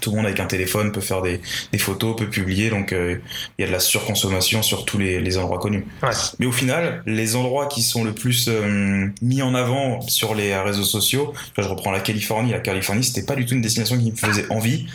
[0.01, 1.40] tout le monde avec un téléphone peut faire des,
[1.73, 3.18] des photos, peut publier, donc euh,
[3.59, 5.87] il y a de la surconsommation sur tous les, les endroits connus.
[6.03, 6.11] Ouais.
[6.38, 10.57] Mais au final, les endroits qui sont le plus euh, mis en avant sur les
[10.57, 12.51] réseaux sociaux, je reprends la Californie.
[12.51, 14.87] La Californie, c'était pas du tout une destination qui me faisait envie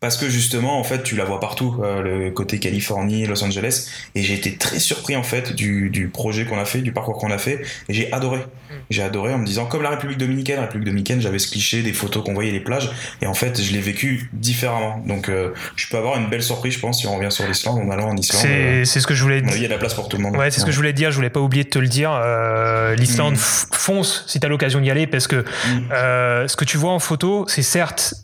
[0.00, 3.88] parce que justement en fait tu la vois partout euh, le côté Californie Los Angeles.
[4.14, 7.16] Et j'ai été très surpris en fait du, du projet qu'on a fait du parcours
[7.16, 7.62] qu'on a fait.
[7.88, 8.38] Et j'ai adoré.
[8.38, 8.74] Mm.
[8.90, 10.56] j'ai adoré en me disant comme la République dominicaine.
[10.56, 12.90] La République dominicaine j'avais ce cliché des photos qu'on voyait les plages.
[13.22, 15.02] Et en fait je l'ai vécu différemment.
[15.06, 17.78] Donc euh, je peux avoir une belle surprise je pense si on revient sur l'Islande
[17.78, 19.68] en allant en Islande c'est, euh, c'est ce que je voulais dire il y a
[19.68, 20.36] de la place pour tout le monde.
[20.36, 21.10] Ouais c'est ce que je voulais dire.
[21.10, 22.10] Je voulais pas oublier de te le dire.
[22.98, 23.72] l'Islande mm.
[23.72, 26.48] fonce si t'as l'occasion d'y aller parce que mm.
[26.48, 28.14] ce que tu vois en photo c'est certes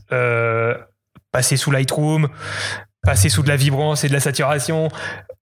[1.32, 2.28] passer sous Lightroom,
[3.02, 4.88] passer sous de la vibrance et de la saturation.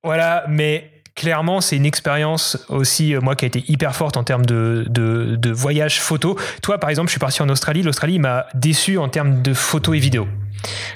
[0.03, 4.25] Voilà, mais clairement, c'est une expérience aussi, euh, moi, qui a été hyper forte en
[4.25, 6.39] termes de, de, voyage photo.
[6.63, 7.83] Toi, par exemple, je suis parti en Australie.
[7.83, 10.29] L'Australie m'a déçu en termes de photos et vidéos.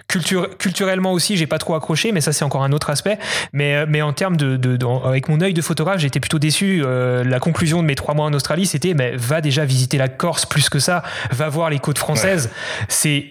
[0.09, 3.19] Culture, culturellement aussi, j'ai pas trop accroché, mais ça c'est encore un autre aspect.
[3.53, 6.83] Mais, euh, mais en termes de, de, avec mon œil de photographe, j'étais plutôt déçu.
[6.85, 10.09] Euh, la conclusion de mes trois mois en Australie, c'était mais va déjà visiter la
[10.09, 12.51] Corse plus que ça, va voir les côtes françaises.
[12.89, 13.27] C'est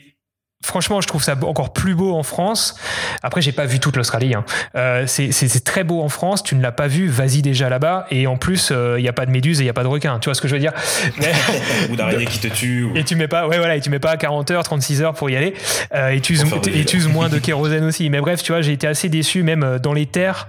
[0.63, 2.75] franchement, je trouve ça encore plus beau en France.
[3.21, 4.33] Après, j'ai pas vu toute l'Australie.
[4.33, 4.45] Hein.
[4.75, 6.43] Euh, c'est très beau en France.
[6.43, 8.07] Tu ne l'as pas vu, vas-y déjà là-bas.
[8.09, 9.83] Et en plus, il euh, n'y a pas de méduse et il n'y a pas
[9.83, 10.19] de requin.
[10.19, 10.73] Tu vois ce que je veux dire?
[11.89, 12.87] Ou d'araignée qui te tue.
[12.95, 15.29] Et tu mets pas, ouais, voilà, et tu mets pas 40 heures, 36 heures pour
[15.29, 15.53] y aller.
[15.93, 18.09] Euh, et tu uses, moins de kérosène aussi.
[18.09, 20.47] Mais bref, tu vois, j'ai été assez déçu, même euh, dans les terres.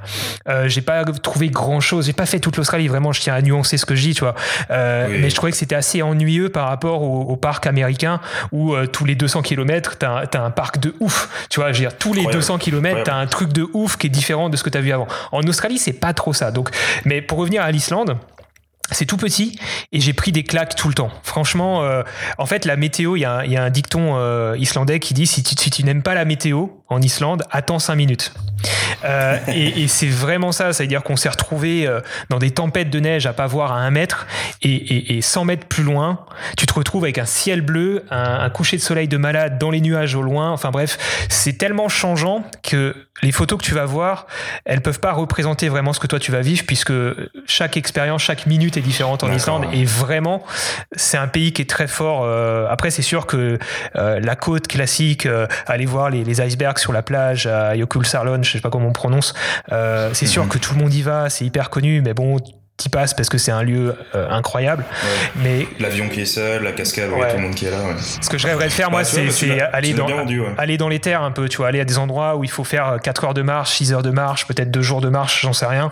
[0.48, 2.06] Euh, j'ai pas trouvé grand chose.
[2.06, 2.88] J'ai pas fait toute l'Australie.
[2.88, 4.34] Vraiment, je tiens à nuancer ce que je dis, tu vois.
[4.70, 8.20] Mais je trouvais que c'était assez ennuyeux par rapport au, au parc américain
[8.52, 9.96] où tous les 200 km,
[10.30, 11.46] t'as un parc de ouf.
[11.50, 14.06] Tu vois, je veux dire, tous les 200 km, t'as un truc de ouf qui
[14.06, 15.06] est différent de ce que t'as vu avant.
[15.32, 16.50] En Australie, c'est pas trop ça.
[16.50, 16.70] Donc,
[17.04, 18.16] mais pour revenir à l'Islande,
[18.90, 19.58] c'est tout petit
[19.92, 21.10] et j'ai pris des claques tout le temps.
[21.22, 22.02] Franchement, euh,
[22.38, 25.54] en fait, la météo, il y, a un dicton euh, islandais qui dit si tu,
[25.56, 28.32] si tu n'aimes pas la météo en Islande, attends 5 minutes.
[29.04, 31.88] Euh, et, et c'est vraiment ça, c'est-à-dire qu'on s'est retrouvé
[32.28, 34.26] dans des tempêtes de neige à pas voir à un mètre
[34.62, 38.40] et, et, et, 100 mètres plus loin, tu te retrouves avec un ciel bleu, un,
[38.40, 40.50] un coucher de soleil de malade dans les nuages au loin.
[40.50, 44.26] Enfin bref, c'est tellement changeant que les photos que tu vas voir,
[44.64, 46.92] elles peuvent pas représenter vraiment ce que toi tu vas vivre puisque
[47.46, 50.44] chaque expérience, chaque minute est différente en Islande et vraiment
[50.96, 52.22] c'est un pays qui est très fort.
[52.24, 53.58] Euh, après c'est sûr que
[53.96, 58.42] euh, la côte classique, euh, aller voir les, les, icebergs sur la plage à Jökulsárlón,
[58.42, 59.34] je sais pas comment on prononce,
[59.72, 60.48] euh, c'est sûr mhm.
[60.50, 62.38] que tout le monde y va, c'est hyper connu, mais bon
[62.76, 64.84] t'y passes parce que c'est un lieu euh, incroyable.
[64.84, 65.42] Ouais.
[65.42, 67.30] Mais l'avion qui est seul, la cascade, ouais.
[67.30, 67.82] tout le monde qui est là.
[67.84, 67.94] Ouais.
[68.20, 70.98] Ce que je rêverais de faire, moi, bah, c'est aller dans rendu, aller dans les
[70.98, 73.34] terres un peu, tu vois, aller à des endroits où il faut faire 4 heures
[73.34, 75.90] de marche, 6 heures de marche, peut-être 2 jours de marche, j'en sais rien.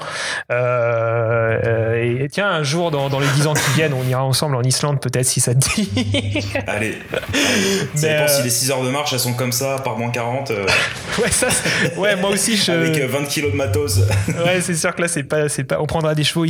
[0.50, 4.56] Euh, et, tiens, un jour dans, dans, les 10 ans qui viennent, on ira ensemble
[4.56, 6.52] en Islande, peut-être si ça te dit.
[6.66, 6.98] allez.
[7.94, 8.28] Ça dépend euh...
[8.28, 10.50] si les 6 heures de marche elles sont comme ça par moins 40.
[10.50, 10.66] Euh...
[11.22, 11.48] ouais, ça,
[11.96, 12.72] ouais, moi aussi je.
[12.72, 13.98] Avec 20 kilos de matos.
[14.28, 16.44] ouais, c'est sûr que là c'est pas, c'est pas, on prendra des chevaux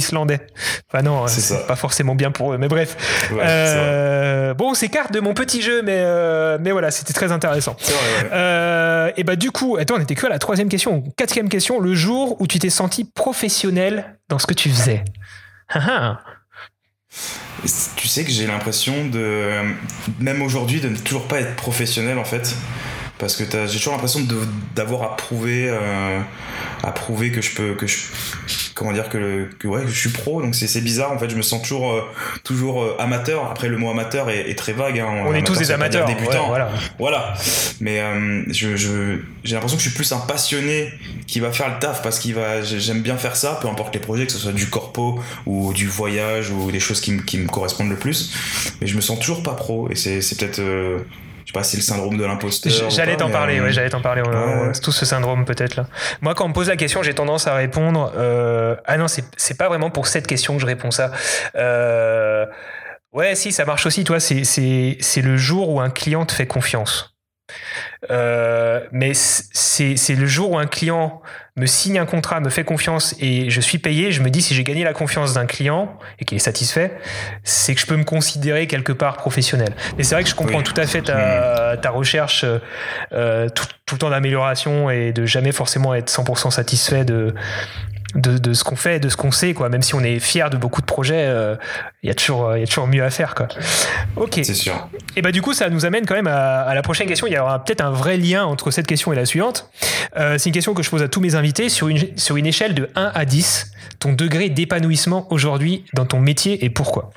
[0.93, 2.97] Enfin non, c'est pas forcément bien pour eux, mais bref.
[3.33, 7.33] Ouais, euh, bon, c'est carte de mon petit jeu, mais euh, mais voilà, c'était très
[7.33, 7.77] intéressant.
[7.81, 8.31] Vrai, ouais.
[8.33, 11.81] euh, et bah du coup, attends, on était que à la troisième question, quatrième question,
[11.81, 15.05] le jour où tu t'es senti professionnel dans ce que tu faisais.
[15.75, 16.21] Ah, ah.
[17.97, 19.61] tu sais que j'ai l'impression de,
[20.21, 22.55] même aujourd'hui, de ne toujours pas être professionnel en fait
[23.23, 24.21] parce que j'ai toujours l'impression
[24.75, 26.21] d'avoir à prouver euh,
[26.83, 27.99] à prouver que je peux que je
[28.83, 31.43] comment dire que, que ouais je suis pro donc c'est bizarre en fait je me
[31.43, 32.03] sens toujours euh,
[32.43, 35.07] toujours euh, amateur après le mot amateur est, est très vague hein.
[35.09, 36.71] on amateur, est tous des amateurs débutants ouais, voilà.
[36.99, 37.35] voilà
[37.81, 38.77] mais euh, je
[39.45, 40.93] j'ai l'impression que je suis plus un passionné
[41.29, 44.01] qui va faire le taf parce qu'il va j'aime bien faire ça peu importe les
[44.01, 47.47] projets que ce soit du corpo ou du voyage ou des choses qui, qui me
[47.47, 48.35] correspondent le plus
[48.81, 50.61] mais je me sens toujours pas pro et c'est peut-être
[51.45, 52.91] je sais pas si le syndrome de l'imposteur.
[52.91, 53.65] J'allais t'en parler, euh...
[53.65, 54.23] ouais, j'allais t'en parler.
[54.23, 54.71] Ouais.
[54.73, 55.87] C'est tout ce syndrome peut-être là.
[56.21, 58.13] Moi, quand on me pose la question, j'ai tendance à répondre.
[58.17, 58.77] Euh...
[58.85, 61.11] Ah non, c'est pas vraiment pour cette question que je réponds ça.
[61.57, 62.47] Euh...
[63.13, 64.05] Ouais, si, ça marche aussi.
[64.05, 67.15] Toi, c'est le jour où un client te fait confiance.
[68.11, 71.23] Euh, mais c'est le jour où un client
[71.55, 74.55] me signe un contrat, me fait confiance et je suis payé, je me dis si
[74.55, 76.99] j'ai gagné la confiance d'un client et qu'il est satisfait,
[77.45, 79.75] c'est que je peux me considérer quelque part professionnel.
[79.97, 80.65] Mais c'est vrai que je comprends oui.
[80.65, 82.45] tout à fait ta, ta recherche
[83.13, 87.35] euh, tout, tout, le temps d'amélioration et de jamais forcément être 100% satisfait de,
[88.15, 89.69] de, de ce qu'on fait, de ce qu'on sait, quoi.
[89.69, 91.57] Même si on est fier de beaucoup de projets, il euh,
[92.03, 93.49] y a toujours, il y a toujours mieux à faire, quoi.
[94.17, 94.41] Ok.
[94.43, 94.89] C'est sûr.
[95.17, 97.27] Et bah du coup, ça nous amène quand même à, à la prochaine question.
[97.27, 99.71] Il y aura peut-être un vrai lien entre cette question et la suivante.
[100.17, 102.47] Euh, c'est une question que je pose à tous mes invités sur une sur une
[102.47, 103.73] échelle de 1 à 10.
[103.99, 107.11] Ton degré d'épanouissement aujourd'hui dans ton métier et pourquoi?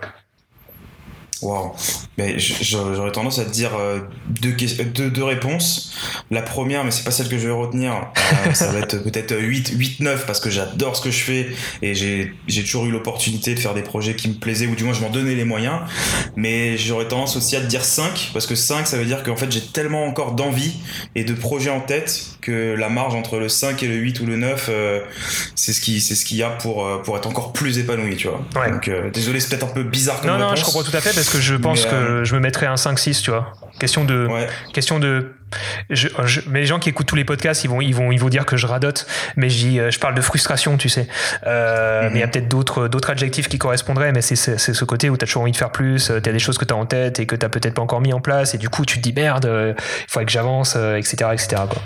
[1.42, 1.76] Wow.
[2.18, 4.00] Mais j'aurais tendance à te dire euh,
[4.42, 4.56] deux,
[4.94, 5.94] deux, deux, réponses.
[6.32, 9.36] La première, mais c'est pas celle que je vais retenir, euh, ça va être peut-être
[9.38, 11.48] 8, 8, 9 parce que j'adore ce que je fais
[11.82, 14.94] et j'ai toujours eu l'opportunité de faire des projets qui me plaisaient ou du moins
[14.94, 15.80] je m'en donnais les moyens.
[16.36, 19.36] Mais j'aurais tendance aussi à te dire 5 parce que 5 ça veut dire qu'en
[19.36, 20.74] fait j'ai tellement encore d'envie
[21.16, 24.26] et de projets en tête que la marge entre le 5 et le 8 ou
[24.26, 25.02] le 9 euh,
[25.56, 28.16] c'est ce qui c'est ce qu'il y a pour, euh, pour être encore plus épanoui,
[28.16, 28.42] tu vois.
[28.56, 28.72] Ouais.
[28.72, 30.96] Donc euh, désolé, c'est peut-être un peu bizarre comme Non, réponse, non, je comprends tout
[30.96, 33.32] à fait parce que je pense mais, que euh, je me mettrais un 5-6, tu
[33.32, 33.54] vois.
[33.80, 34.28] Question de.
[34.28, 34.48] Ouais.
[34.74, 35.34] Question de.
[35.90, 38.20] Je, je, mais les gens qui écoutent tous les podcasts, ils vont, ils vont, ils
[38.20, 41.08] vont dire que je radote, mais je dis, je parle de frustration, tu sais.
[41.46, 42.10] Euh, mm -hmm.
[42.12, 45.10] Mais il y a peut-être d'autres, d'autres adjectifs qui correspondraient, mais c'est, c'est, ce côté
[45.10, 46.78] où tu as toujours envie de faire plus, tu as des choses que tu as
[46.78, 48.98] en tête et que tu peut-être pas encore mis en place, et du coup, tu
[48.98, 51.82] te dis merde, il faudrait que j'avance, etc., etc., quoi.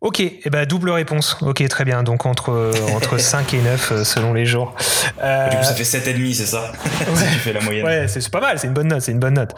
[0.00, 1.36] Ok, et eh ben double réponse.
[1.42, 2.02] Ok, très bien.
[2.02, 4.74] Donc entre, entre 5 et 9 selon les jours.
[5.22, 5.48] Euh...
[5.50, 6.72] Du coup, ça fait 7,5, c'est ça?
[7.04, 7.28] Ouais.
[7.32, 7.84] Tu fais la moyenne.
[7.84, 9.54] Ouais, c'est pas mal, c'est une bonne note, c'est une bonne note.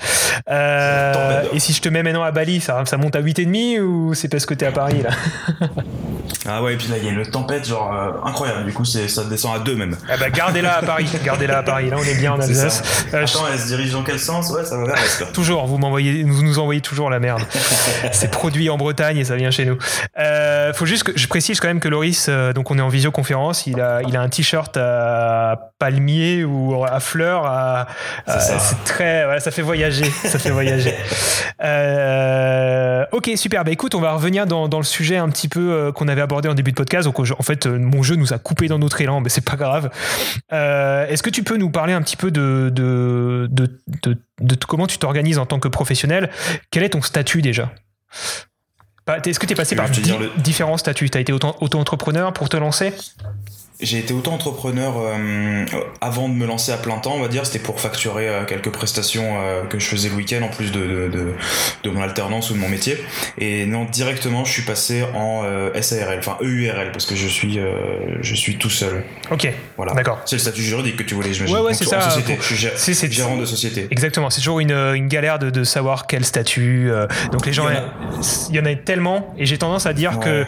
[0.51, 1.43] Euh...
[1.53, 4.29] et si je te mets maintenant à Bali, ça, ça monte à 8,5 ou c'est
[4.29, 5.11] parce que t'es à Paris là?
[6.49, 8.65] Ah ouais, et puis là, il y a une tempête, genre euh, incroyable.
[8.65, 9.97] Du coup, ça descend à 2 même.
[10.09, 11.91] Ah bah gardez-la à Paris, gardez-la à Paris.
[11.91, 12.83] Là, on est bien en Alsace.
[13.13, 14.51] Euh, Attends, elle se dirige dans quel sens?
[14.51, 15.33] Ouais, ça va vers.
[15.33, 17.43] Toujours, vous m'envoyez, vous nous envoyez toujours la merde.
[18.13, 19.79] c'est produit en Bretagne et ça vient chez nous.
[20.19, 22.89] Euh, faut juste que je précise quand même que Loris, euh, donc on est en
[22.89, 27.45] visioconférence, il a, il a un t-shirt à palmier ou à fleurs.
[27.47, 27.87] À,
[28.27, 30.95] c'est très, voilà, ça fait voyager, ça fait voyager.
[31.63, 33.65] Euh, ok, super.
[33.65, 36.49] Bah écoute, on va revenir dans, dans le sujet un petit peu qu'on avait abordé
[36.49, 37.07] en début de podcast.
[37.07, 39.91] Donc en fait, mon jeu nous a coupé dans notre élan, mais c'est pas grave.
[40.51, 43.71] Est-ce que tu peux nous parler un petit peu de, de, de,
[44.03, 46.31] de, de comment tu t'organises en tant que professionnel?
[46.71, 47.73] Quel est ton statut déjà?
[49.25, 50.31] Est-ce que tu es passé par di le...
[50.39, 51.11] différents statuts?
[51.11, 52.93] Tu as été auto-entrepreneur pour te lancer?
[53.81, 55.67] J'ai été auto-entrepreneur euh,
[56.01, 57.45] avant de me lancer à plein temps, on va dire.
[57.45, 60.81] C'était pour facturer euh, quelques prestations euh, que je faisais le week-end en plus de,
[60.81, 61.35] de, de,
[61.83, 62.97] de, mon alternance ou de mon métier.
[63.37, 65.43] Et non, directement, je suis passé en
[65.81, 67.59] SARL, enfin EURL, parce que je suis,
[68.23, 69.05] je suis tout seul.
[69.31, 69.53] Ok.
[69.77, 69.93] Voilà.
[69.93, 70.23] D'accord.
[70.25, 71.57] C'est le statut juridique que tu voulais, j'imagine.
[71.57, 72.01] Ouais, ouais, c'est ça.
[72.01, 72.39] Société.
[72.41, 73.89] je suis gérant de société.
[73.91, 74.31] Exactement.
[74.31, 76.91] C'est toujours une, une galère de, de, savoir quel statut.
[77.31, 77.67] donc les gens,
[78.49, 80.47] il y en a, tellement, et j'ai tendance à dire que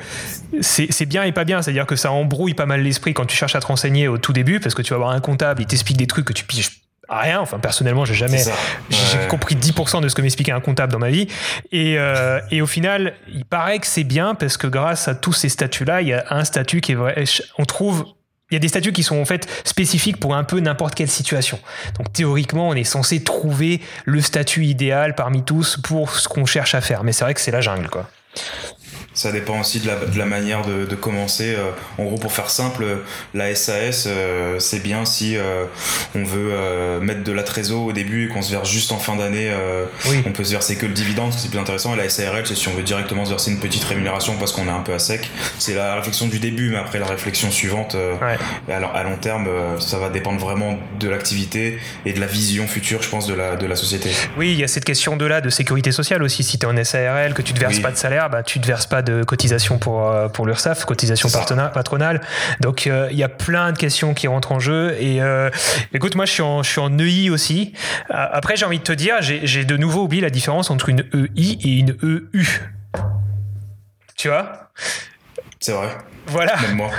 [0.61, 1.63] c'est bien et pas bien.
[1.63, 4.33] C'est-à-dire que ça embrouille pas mal l'esprit quand tu cherches à te renseigner au tout
[4.33, 6.83] début, parce que tu vas avoir un comptable, il t'explique des trucs que tu piges
[7.09, 7.41] rien.
[7.41, 8.43] Enfin, personnellement, j'ai jamais,
[8.91, 11.29] j'ai compris 10% de ce que m'expliquait un comptable dans ma vie.
[11.73, 15.33] Et, euh, et au final, il paraît que c'est bien parce que grâce à tous
[15.33, 17.25] ces statuts-là, il y a un statut qui est vrai.
[17.59, 18.05] On trouve
[18.51, 21.11] il y a des statuts qui sont en fait spécifiques pour un peu n'importe quelle
[21.11, 21.61] situation.
[21.99, 26.75] Donc théoriquement, on est censé trouver le statut idéal parmi tous pour ce qu'on cherche
[26.75, 27.05] à faire.
[27.05, 28.09] Mais c'est vrai que c'est la jungle, quoi.
[29.19, 31.57] Ça dépend aussi de la, de la manière de, de, commencer.
[31.57, 32.85] Euh, en gros, pour faire simple,
[33.35, 35.65] la SAS, euh, c'est bien si euh,
[36.15, 39.17] on veut mettre de la trésor au début et qu'on se verse juste en fin
[39.17, 39.51] d'année.
[40.25, 41.95] On peut se verser que le dividende, c'est plus intéressant.
[41.95, 44.69] Et la SARL, c'est si on veut directement se verser une petite rémunération parce qu'on
[44.69, 45.29] est un peu à sec.
[45.59, 47.97] C'est la réflexion du début, mais après la réflexion suivante,
[48.69, 49.49] alors, à long terme,
[49.81, 53.57] ça va dépendre vraiment de l'activité et de la vision future, je pense, de la,
[53.57, 54.11] de la société.
[54.37, 56.45] Oui, il y a cette question de là, de sécurité sociale aussi.
[56.45, 58.63] Si tu es en SARL, que tu ne verses pas de salaire, bah, tu ne
[58.63, 62.21] te verses pas de de cotisation pour, euh, pour l'URSSAF, cotisation patronale.
[62.61, 64.97] Donc euh, il y a plein de questions qui rentrent en jeu.
[65.01, 65.51] Et euh,
[65.93, 67.73] écoute, moi je suis en, je suis en EI aussi.
[68.11, 71.59] Après, j'ai envie de te dire, j'ai de nouveau oublié la différence entre une EI
[71.63, 72.45] et une EU.
[74.17, 74.71] Tu vois?
[75.61, 75.89] C'est vrai.
[76.29, 76.57] Voilà.
[76.63, 76.91] Même moi.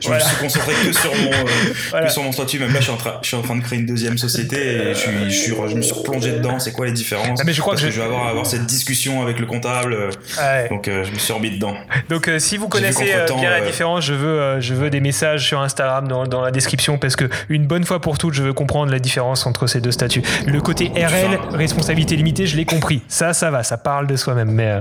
[0.00, 2.58] Je me suis concentré que sur mon, euh, que sur mon statut.
[2.58, 4.56] Même là, je suis, en train, je suis en train de créer une deuxième société
[4.56, 6.58] et je, suis, je, suis, je me suis replongé dedans.
[6.58, 7.40] C'est quoi les différences?
[7.40, 8.00] Ah, mais je crois Parce que, je...
[8.00, 10.10] vais avoir, avoir cette discussion avec le comptable.
[10.38, 11.74] Ah donc, euh, je me suis remis dedans.
[12.08, 15.46] Donc, euh, si vous connaissez euh, bien la différence, je veux, je veux des messages
[15.46, 18.52] sur Instagram dans, dans, la description parce que une bonne fois pour toutes, je veux
[18.52, 20.22] comprendre la différence entre ces deux statuts.
[20.46, 23.02] Le côté RL, responsabilité limitée, je l'ai compris.
[23.08, 24.50] Ça, ça va, ça parle de soi-même.
[24.50, 24.80] Mais,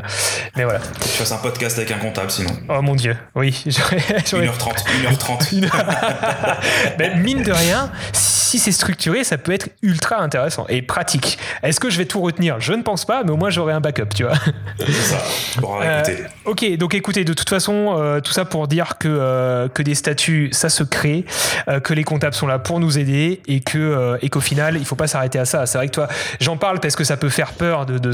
[0.55, 0.79] mais voilà.
[1.01, 2.51] Tu fasses un podcast avec un comptable sinon.
[2.69, 3.63] Oh mon dieu, oui.
[3.95, 4.85] 1h30.
[5.03, 5.69] 1h30.
[6.99, 7.91] Mais mine de rien,
[8.47, 11.37] si c'est structuré, ça peut être ultra intéressant et pratique.
[11.63, 12.59] Est-ce que je vais tout retenir?
[12.59, 14.35] Je ne pense pas, mais au moins j'aurai un backup, tu vois.
[14.79, 15.17] C'est ça.
[15.57, 16.03] Bon, euh,
[16.45, 19.95] ok, donc écoutez, de toute façon, euh, tout ça pour dire que, euh, que des
[19.95, 21.25] statuts, ça se crée,
[21.83, 24.95] que les comptables sont là pour nous aider et que et qu'au final, il faut
[24.95, 25.65] pas s'arrêter à ça.
[25.65, 26.07] C'est vrai que toi,
[26.39, 27.85] j'en parle parce que ça peut faire peur.
[27.85, 28.11] De, de,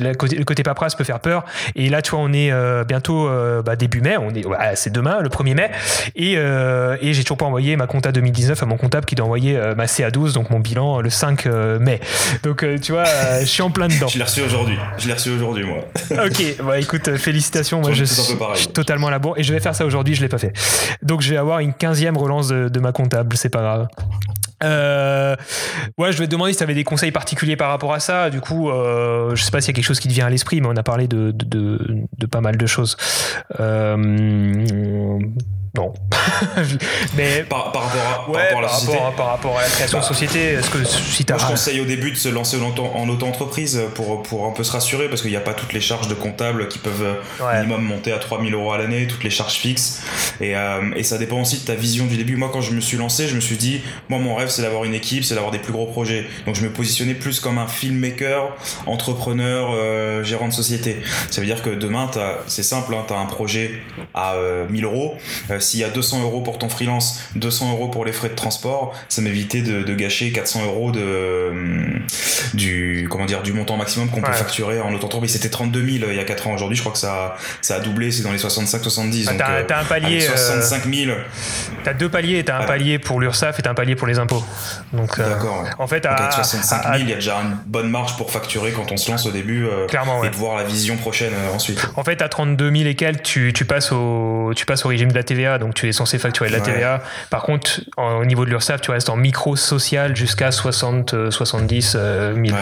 [0.00, 1.44] le, côté, le côté paperasse peut faire peur.
[1.76, 2.52] Et là, tu vois, on est
[2.84, 3.30] bientôt
[3.64, 4.16] bah, début mai.
[4.16, 5.70] On est, c'est demain, le 1er mai.
[6.14, 9.58] Et, et j'ai toujours pas envoyé ma compta 2019 à mon comptable qui doit envoyer
[9.76, 11.46] ma CA12, donc mon bilan le 5
[11.80, 12.00] mai.
[12.42, 13.04] Donc, tu vois,
[13.40, 14.08] je suis en plein dedans.
[14.08, 14.76] je l'ai reçu aujourd'hui.
[14.98, 15.78] Je l'ai reçu aujourd'hui, moi.
[16.26, 17.80] ok, bah écoute, félicitations.
[17.80, 18.36] Moi, je, suis,
[18.68, 20.14] totalement à la bourre et je vais faire ça aujourd'hui.
[20.14, 20.52] Je l'ai pas fait.
[21.02, 23.36] Donc, je vais avoir une 15e relance de, ma comptable.
[23.36, 23.88] C'est pas grave.
[24.62, 25.36] Euh,
[25.98, 28.30] ouais, je vais te demander si tu avais des conseils particuliers par rapport à ça.
[28.30, 30.30] Du coup, euh, je sais pas s'il y a quelque chose qui te vient à
[30.30, 32.96] l'esprit, mais on a parlé de, de, de, pas mal de choses.
[33.58, 33.96] Euh,
[35.76, 35.92] non.
[37.16, 38.98] mais par, rapport à, la société.
[39.16, 41.84] par rapport à la création de bah, société, est-ce que si Moi, je conseille au
[41.84, 45.36] début de se lancer en auto-entreprise pour, pour un peu se rassurer parce qu'il n'y
[45.36, 47.18] a pas toutes les charges de comptable qui peuvent
[47.54, 50.02] minimum monter à 3000 euros à l'année, toutes les charges fixes.
[50.40, 52.36] Et, euh, et ça dépend aussi de ta vision du début.
[52.36, 54.84] Moi, quand je me suis lancé, je me suis dit, moi, mon rêve, c'est d'avoir
[54.84, 56.26] une équipe, c'est d'avoir des plus gros projets.
[56.46, 60.96] Donc, je me positionnais plus comme un filmmaker, entrepreneur, euh, gérant de société.
[61.30, 62.10] Ça veut dire que demain,
[62.46, 63.72] c'est simple, hein, tu as un projet
[64.14, 64.34] à
[64.68, 65.16] 1000 euh, euros
[65.58, 68.94] s'il y a 200 euros pour ton freelance, 200 euros pour les frais de transport,
[69.08, 72.00] ça m'évitait de, de, gâcher 400 euros de, hum,
[72.54, 75.32] du, comment dire, du montant maximum qu'on peut facturer en auto-entreprise.
[75.32, 76.54] C'était 32 000 il y a 4 ans.
[76.54, 79.28] Aujourd'hui, je crois que ça, ça a doublé, c'est dans les 65-70.
[79.28, 80.20] Ah, t'as, euh, un palier.
[80.20, 81.10] 65 000.
[81.10, 81.14] Euh,
[81.84, 82.44] t'as deux paliers.
[82.44, 84.39] T'as un palier pour l'URSSAF et t'as un palier pour les impôts.
[84.92, 85.64] Donc, euh, D'accord.
[85.78, 88.90] En fait, à, 65 000, il y a déjà une bonne marge pour facturer quand
[88.92, 89.66] on se lance au début.
[89.88, 91.86] Clairement, et de voir la vision prochaine ensuite.
[91.96, 95.10] En fait, à 32 000 et quelques, tu, tu, passes au, tu passes au régime
[95.10, 95.58] de la TVA.
[95.58, 97.02] Donc, tu es censé facturer de la TVA.
[97.30, 102.58] Par contre, au niveau de l'URSSAF, tu restes en micro social jusqu'à 60, 70 000.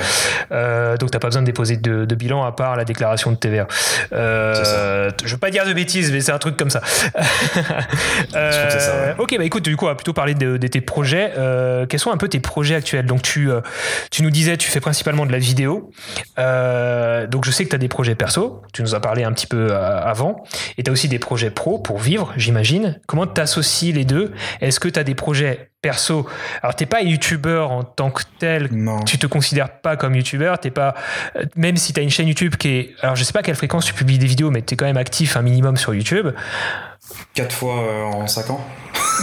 [0.52, 3.36] Euh, donc, tu n'as pas besoin de déposer de, bilan à part la déclaration de
[3.36, 3.66] TVA.
[4.12, 6.80] Euh, je veux pas dire de bêtises, mais c'est un truc comme ça.
[8.34, 11.32] euh, Ok, bah écoute, du coup, on va plutôt parler de, tes projets.
[11.36, 13.07] Euh, quels sont un peu tes projets actuels?
[13.07, 13.61] Donc, tu, euh,
[14.11, 15.90] tu nous disais, tu fais principalement de la vidéo.
[16.37, 18.62] donc, je sais que tu as des projets perso.
[18.72, 20.44] Tu nous as parlé un petit peu avant.
[20.76, 23.00] Et tu as aussi des projets pro pour vivre, j'imagine.
[23.07, 24.33] Comment tu associes les deux?
[24.61, 26.26] Est-ce que tu as des projets perso?
[26.62, 28.68] Alors, t'es pas youtubeur en tant que tel.
[28.72, 29.04] Non.
[29.04, 30.59] Tu te considères pas comme youtubeur.
[30.59, 30.94] T'es pas,
[31.37, 33.42] euh, même si tu as une chaîne YouTube qui est, alors je sais pas à
[33.42, 35.94] quelle fréquence tu publies des vidéos, mais tu es quand même actif un minimum sur
[35.94, 36.28] YouTube.
[37.34, 38.61] Quatre fois euh, en cinq ans.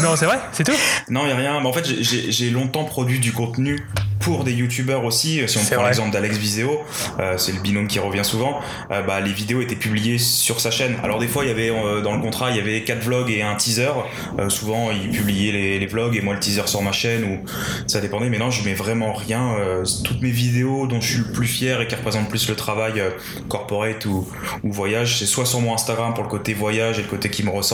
[0.01, 0.73] Non, c'est vrai, c'est tout?
[1.09, 1.59] Non, il y a rien.
[1.61, 3.79] Mais en fait, j'ai longtemps produit du contenu
[4.19, 5.41] pour des youtubeurs aussi.
[5.47, 6.81] Si on prend l'exemple d'Alex Viseo,
[7.19, 8.59] euh, c'est le binôme qui revient souvent.
[8.91, 10.97] euh, bah, les vidéos étaient publiées sur sa chaîne.
[11.03, 13.29] Alors des fois, il y avait euh, dans le contrat, il y avait quatre vlogs
[13.29, 13.91] et un teaser.
[14.39, 17.45] Euh, souvent, il publiait les, les vlogs et moi le teaser sur ma chaîne ou
[17.87, 18.29] ça dépendait.
[18.29, 19.53] Mais non, je mets vraiment rien.
[19.59, 22.55] Euh, toutes mes vidéos dont je suis le plus fier et qui représentent plus le
[22.55, 23.11] travail euh,
[23.47, 24.27] corporate ou,
[24.63, 27.43] ou voyage, c'est soit sur mon Instagram pour le côté voyage et le côté qui
[27.43, 27.64] me ressemble,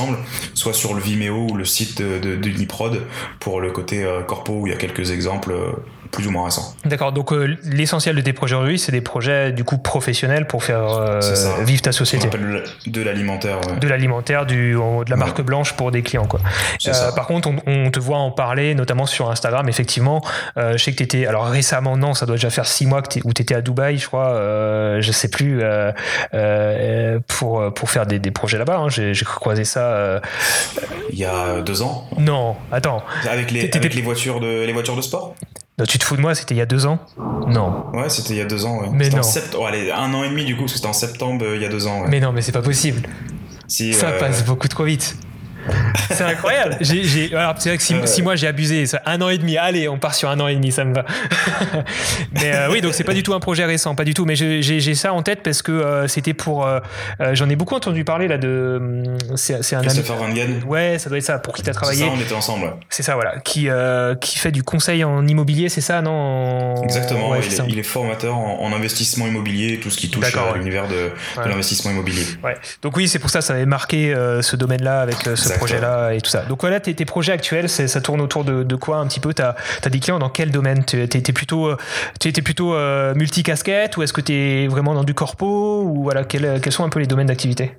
[0.54, 2.52] soit sur le Vimeo ou le site de, de,
[3.40, 5.72] pour le côté euh, corpo où il y a quelques exemples euh,
[6.12, 6.76] plus ou moins récents.
[6.86, 10.64] D'accord, donc euh, l'essentiel de tes projets aujourd'hui, c'est des projets du coup professionnels pour
[10.64, 11.20] faire euh,
[11.64, 12.28] vivre ta société.
[12.88, 13.58] de l'alimentaire.
[13.68, 13.78] ouais.
[13.80, 14.78] De l'alimentaire, du, de
[15.10, 15.16] la Ouais.
[15.16, 16.26] marque blanche pour des clients.
[16.28, 16.40] Quoi.
[16.80, 17.12] C'est Euh, ça.
[17.14, 19.68] par contre, on, on te voit en parler, notamment sur Instagram.
[19.70, 20.22] Effectivement,
[20.58, 21.26] euh, je sais que tu étais.
[21.28, 23.98] Alors récemment, non, ça doit déjà faire six mois que où tu étais à Dubaï,
[23.98, 24.34] je crois.
[25.00, 25.62] Je sais plus.
[27.28, 28.78] pour, pour faire des, des projets là-bas.
[28.78, 28.90] hein.
[28.90, 30.20] J'ai croisé ça.
[31.12, 33.04] Il y a deux ans, Non, attends.
[33.30, 35.36] avec les, avec les voitures de les voitures de sport?
[35.80, 37.00] Non, tu te fous de moi, c'était il y a deux ans
[37.48, 37.86] Non.
[37.94, 38.82] Ouais, c'était il y a deux ans.
[38.82, 38.90] Ouais.
[38.92, 39.24] Mais en non.
[39.24, 41.56] sept- oh, allez, un an et demi du coup, parce que c'était en septembre euh,
[41.56, 42.02] il y a deux ans.
[42.02, 42.08] Ouais.
[42.10, 43.02] Mais non, mais c'est pas possible.
[43.68, 45.16] Si, Ça euh, passe beaucoup trop vite.
[46.12, 46.78] C'est incroyable.
[46.82, 48.06] J'ai, j'ai- alors, c'est vrai que six, Euh.
[48.06, 48.86] six mois, j'ai abusé.
[48.86, 49.58] Ça, un an et demi.
[49.58, 51.06] Allez, on part sur un an et demi, ça me va.
[52.34, 54.26] mais euh, oui, donc c'est pas du tout un projet récent, pas du tout.
[54.26, 56.68] Mais j'ai, ça en tête parce que euh, c'était pour.
[57.34, 58.78] j'en ai beaucoup entendu parler là de.
[58.80, 59.88] hum, C'est, c'est un ami.
[59.88, 60.62] Christopher Gen.
[60.66, 61.40] Ouais, ça doit être ça.
[61.40, 62.74] Pour qui t'as C'est travaillé ça, on était ensemble.
[62.90, 63.40] C'est ça, voilà.
[63.40, 63.68] Qui,
[64.20, 66.12] qui fait du conseil en immobilier, c'est ça, non?
[66.12, 67.64] En- Exactement, Ouais, il, est, ça.
[67.68, 70.58] il est formateur en, en investissement immobilier, tout ce qui touche D'accord, à ouais.
[70.60, 71.12] l'univers de,
[71.48, 72.24] l'investissement immobilier.
[72.44, 72.56] Ouais.
[72.82, 76.30] Donc oui, c'est pour ça ça avait marqué ce domaine-là avec euh, projet-là et tout
[76.30, 76.42] ça.
[76.44, 79.34] Donc voilà, tes, tes projets actuels, ça tourne autour de, quoi un petit peu?
[79.34, 80.84] T'as as des clients dans quel domaine?
[80.86, 81.78] Tu es plutôt, euh,
[82.20, 86.04] t'es- t'es plutôt euh, multicasquette ou est-ce que tu es vraiment dans du corpo ou
[86.04, 87.78] voilà quels, quels sont un peu les domaines d'activité?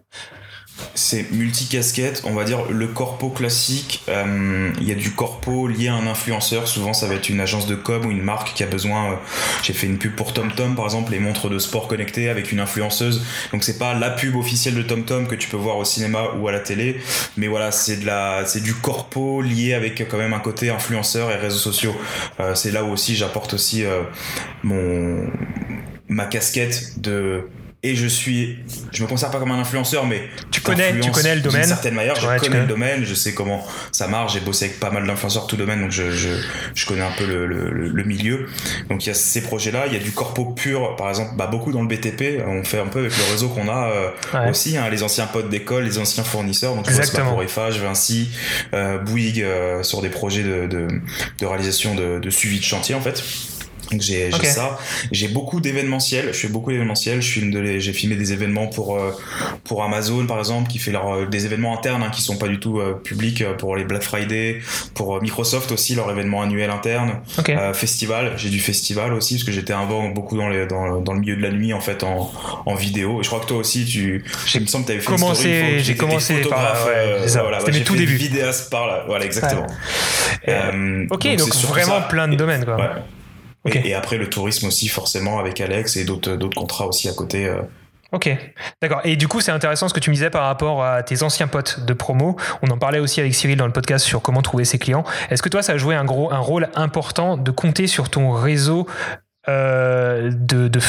[0.95, 4.03] C'est multicasquette, on va dire le corpo classique.
[4.09, 6.67] euh, Il y a du corpo lié à un influenceur.
[6.69, 9.13] Souvent, ça va être une agence de com ou une marque qui a besoin.
[9.13, 9.17] euh,
[9.63, 12.61] J'ai fait une pub pour TomTom, par exemple, les montres de sport connectées avec une
[12.61, 13.23] influenceuse.
[13.53, 16.49] Donc, c'est pas la pub officielle de TomTom que tu peux voir au cinéma ou
[16.49, 17.01] à la télé,
[17.37, 21.31] mais voilà, c'est de la, c'est du corpo lié avec quand même un côté influenceur
[21.31, 21.95] et réseaux sociaux.
[22.41, 23.85] Euh, c'est là où aussi j'apporte aussi
[24.63, 25.27] mon
[26.09, 27.49] ma casquette de
[27.85, 28.59] et je suis
[28.93, 30.23] je me considère pas comme un influenceur mais
[30.53, 31.65] Tu connais, tu connais le domaine.
[31.65, 32.15] certaine manière.
[32.15, 35.05] Je Ouais, connais le domaine je sais comment ça marche j'ai bossé avec pas mal
[35.07, 36.29] d'influenceurs tout domaine donc je, je,
[36.75, 38.47] je connais un peu le, le, le- milieu.
[38.89, 41.33] Donc il y a ces projets là il y a du corpo pur par exemple
[41.37, 44.09] bah, beaucoup dans le BTP on fait un peu avec le réseau qu'on a euh,
[44.35, 44.51] Ouais.
[44.51, 46.75] aussi hein, les anciens potes d'école les anciens fournisseurs.
[46.77, 48.31] Donc je bosse bah, pour Eiffage Vinci
[48.75, 50.89] euh, Bouygues euh, sur des projets de, de,
[51.41, 53.23] de réalisation de, de suivi de chantier en fait
[54.01, 54.79] j'ai ça.
[55.11, 56.29] J'ai beaucoup d'événementiels.
[56.33, 57.21] Je fais beaucoup d'événementiels.
[57.21, 59.11] Je filme de j'ai filmé des événements pour euh,
[59.65, 62.49] pour Amazon par exemple qui fait leur, euh, des événements internes hein, qui sont pas
[62.49, 64.61] du tout euh, publics pour les Black Friday
[64.95, 67.21] pour Microsoft aussi leur événement annuel interne.
[67.59, 68.33] Euh, festival.
[68.37, 71.37] J'ai du festival aussi parce que j'étais avant beaucoup dans, les, dans, dans le milieu
[71.37, 72.31] de la nuit en fait en,
[72.67, 73.21] en vidéo.
[73.21, 75.79] Et je crois que toi aussi tu J'ai il me semble que t'avais fait commencé-
[75.81, 77.43] j'ai commencé par ouais, ça.
[77.43, 78.15] voilà, C'était mes tout débuts.
[78.17, 79.05] vidéaste par là.
[79.07, 79.67] Voilà exactement.
[81.11, 82.07] Ok, donc, vraiment ça.
[82.09, 82.77] plein de domaines quoi.
[82.77, 82.87] Ouais.
[83.65, 87.13] Et, et après le tourisme aussi forcément avec Alex et d'autres d'autres contrats aussi à
[87.13, 87.63] côté euh,
[88.13, 88.29] Ok,
[88.83, 89.01] d'accord.
[89.05, 91.47] Et du coup, c'est intéressant ce que tu me disais par rapport à tes anciens
[91.47, 92.37] potes de promo.
[92.61, 95.05] On en parlait aussi avec Cyril dans le podcast sur comment trouver ses clients.
[95.31, 98.33] Est-ce que toi, ça a joué un, gros, un rôle important de compter sur ton
[98.33, 98.87] réseau
[99.49, 100.81] euh, de, de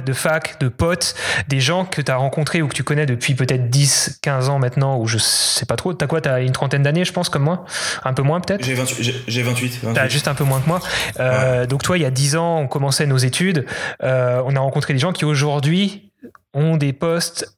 [0.00, 1.14] de fac, de potes,
[1.48, 4.58] des gens que tu as rencontrés ou que tu connais depuis peut-être 10, 15 ans
[4.58, 5.94] maintenant, ou je sais pas trop.
[5.94, 7.64] T'as quoi T'as une trentaine d'années, je pense, comme moi?
[8.04, 8.64] Un peu moins peut-être?
[8.64, 9.94] J'ai 28 j'ai- j'ai 28, 28.
[9.94, 10.80] T'as juste un peu moins que moi.
[11.20, 13.64] Euh, Donc toi, il y a 10 ans, on commençait nos études.
[14.02, 16.12] Euh, on a rencontré des gens qui aujourd'hui
[16.54, 17.52] ont des postes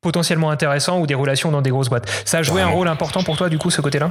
[0.00, 2.10] potentiellement intéressants ou des relations dans des grosses boîtes.
[2.26, 4.10] Ça a joué un rôle important pour toi, du coup, ce côté-là?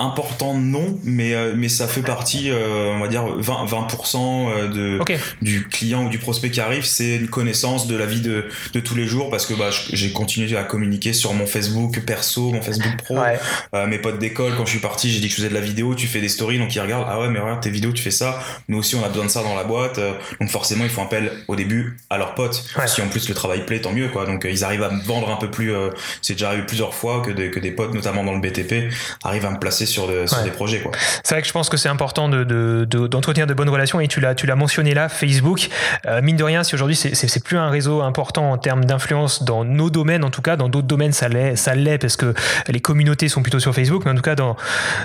[0.00, 4.68] Important non mais euh, mais ça fait partie euh, on va dire 20 20% euh,
[4.68, 4.98] de
[5.42, 8.80] du client ou du prospect qui arrive, c'est une connaissance de la vie de, de
[8.80, 12.62] tous les jours parce que bah, j'ai continué à communiquer sur mon Facebook perso, mon
[12.62, 13.18] Facebook pro.
[13.20, 13.38] ouais.
[13.74, 15.60] Euh, mes potes d'école, quand je suis parti, j'ai dit que je faisais de la
[15.60, 18.02] vidéo, tu fais des stories, donc ils regardent, ah ouais, mais regarde tes vidéos, tu
[18.02, 18.40] fais ça.
[18.68, 20.00] Nous aussi, on a besoin de ça dans la boîte.
[20.40, 22.64] Donc forcément, ils font appel au début à leurs potes.
[22.78, 22.86] Ouais.
[22.86, 24.26] Si en plus le travail plaît, tant mieux, quoi.
[24.26, 25.72] Donc euh, ils arrivent à me vendre un peu plus.
[25.72, 25.90] euh,
[26.22, 28.92] c'est déjà arrivé plusieurs fois que des, que des potes, notamment dans le BTP,
[29.24, 30.82] arrivent à me placer sur, des projets.
[31.22, 34.20] C'est vrai que je pense que c'est important d'entretenir de, de, bonnes relations et tu
[34.20, 35.68] l'as, tu l'as mentionné là, Facebook.
[36.06, 39.42] Euh, mine de rien, si aujourd'hui c'est, c'est, plus un réseau important en termes d'influence
[39.42, 42.34] dans nos domaines, en tout cas, dans d'autres domaines ça l'est, ça l'est parce que
[42.68, 44.56] les communautés sont plutôt sur Facebook, mais en tout cas dans,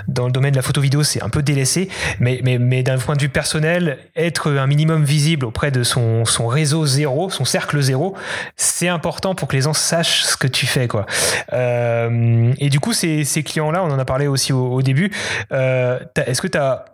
[0.08, 1.88] dans le domaine de la photo vidéo, c'est un peu délaissé.
[2.20, 6.24] Mais, mais, mais d'un point de vue personnel, être un minimum visible auprès de son,
[6.24, 8.14] son réseau zéro, son cercle zéro,
[8.56, 10.88] c'est important pour que les gens sachent ce que tu fais.
[10.88, 11.06] Quoi.
[11.52, 15.10] Euh, et du coup, ces, ces clients-là, on en a parlé aussi au, début,
[15.52, 16.84] euh, est-ce que tu as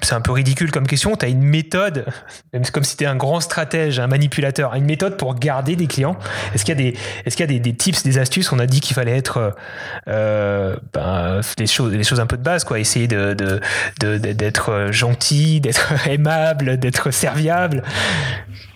[0.00, 1.16] c'est un peu ridicule comme question.
[1.16, 2.06] Tu as une méthode,
[2.72, 6.16] comme si tu un grand stratège, un manipulateur, une méthode pour garder des clients.
[6.54, 8.52] Est-ce qu'il y a des, est-ce qu'il y a des, tips, des astuces?
[8.52, 9.56] On a dit qu'il fallait être
[10.06, 12.78] euh, ben, des choses, des choses un peu de base, quoi.
[12.78, 13.34] Essayer de,
[13.98, 17.82] d'être gentil, d'être aimable, d'être serviable.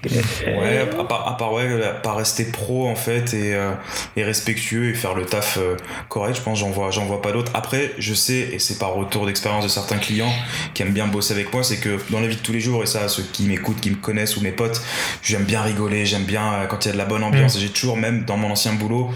[0.04, 1.68] Ouais, à part, à part, ouais,
[2.02, 3.72] pas rester pro en fait et, euh,
[4.16, 5.76] et respectueux et faire le taf euh,
[6.08, 7.52] correct, je pense j'en vois, j'en vois pas d'autres.
[7.54, 10.32] Après, je sais, et c'est par retour d'expérience de certains clients
[10.74, 12.82] qui aiment bien bosser avec moi, c'est que dans la vie de tous les jours,
[12.82, 14.82] et ça, ceux qui m'écoutent, qui me connaissent ou mes potes,
[15.22, 17.56] j'aime bien rigoler, j'aime bien euh, quand il y a de la bonne ambiance.
[17.56, 17.60] Mm.
[17.60, 19.10] J'ai toujours, même dans mon ancien boulot,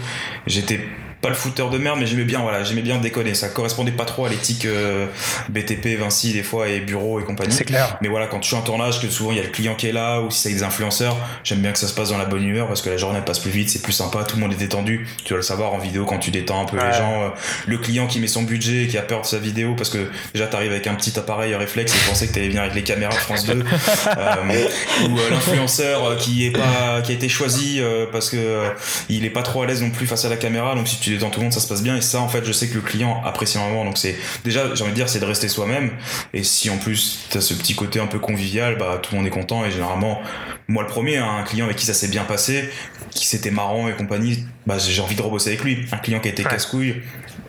[0.45, 0.79] j'étais
[1.21, 3.33] pas le footeur de merde, mais j'aimais bien, voilà, j'aimais bien déconner.
[3.33, 5.07] Ça correspondait pas trop à l'éthique euh,
[5.49, 7.51] BTP, Vinci, des fois, et bureau et compagnie.
[7.51, 7.97] C'est clair.
[8.01, 9.87] Mais voilà, quand je suis en tournage, que souvent il y a le client qui
[9.87, 12.25] est là, ou si c'est des influenceurs, j'aime bien que ça se passe dans la
[12.25, 14.53] bonne humeur parce que la journée passe plus vite, c'est plus sympa, tout le monde
[14.53, 15.07] est détendu.
[15.23, 17.23] Tu dois le savoir en vidéo quand tu détends un peu les gens.
[17.23, 17.29] Euh,
[17.65, 20.45] le client qui met son budget, qui a peur de sa vidéo parce que déjà
[20.47, 23.45] t'arrives avec un petit appareil réflexe et pensais que t'allais venir avec les caméras France
[23.45, 23.53] 2.
[24.17, 24.67] euh,
[25.09, 28.67] ou euh, l'influenceur qui est pas, qui a été choisi parce que
[29.09, 31.06] il est pas trop à l'aise non plus face à la caméra, donc si tu
[31.13, 31.95] détends tout le monde, ça se passe bien.
[31.95, 34.83] Et ça en fait je sais que le client apprécie vraiment donc c'est déjà j'ai
[34.83, 35.91] envie de dire c'est de rester soi-même.
[36.33, 39.27] Et si en plus t'as ce petit côté un peu convivial bah tout le monde
[39.27, 39.65] est content.
[39.65, 40.21] Et généralement
[40.67, 42.69] moi le premier hein, un client avec qui ça s'est bien passé
[43.11, 45.85] qui c'était marrant et compagnie bah j'ai envie de rebosser avec lui.
[45.91, 47.01] Un client qui a été casse-couille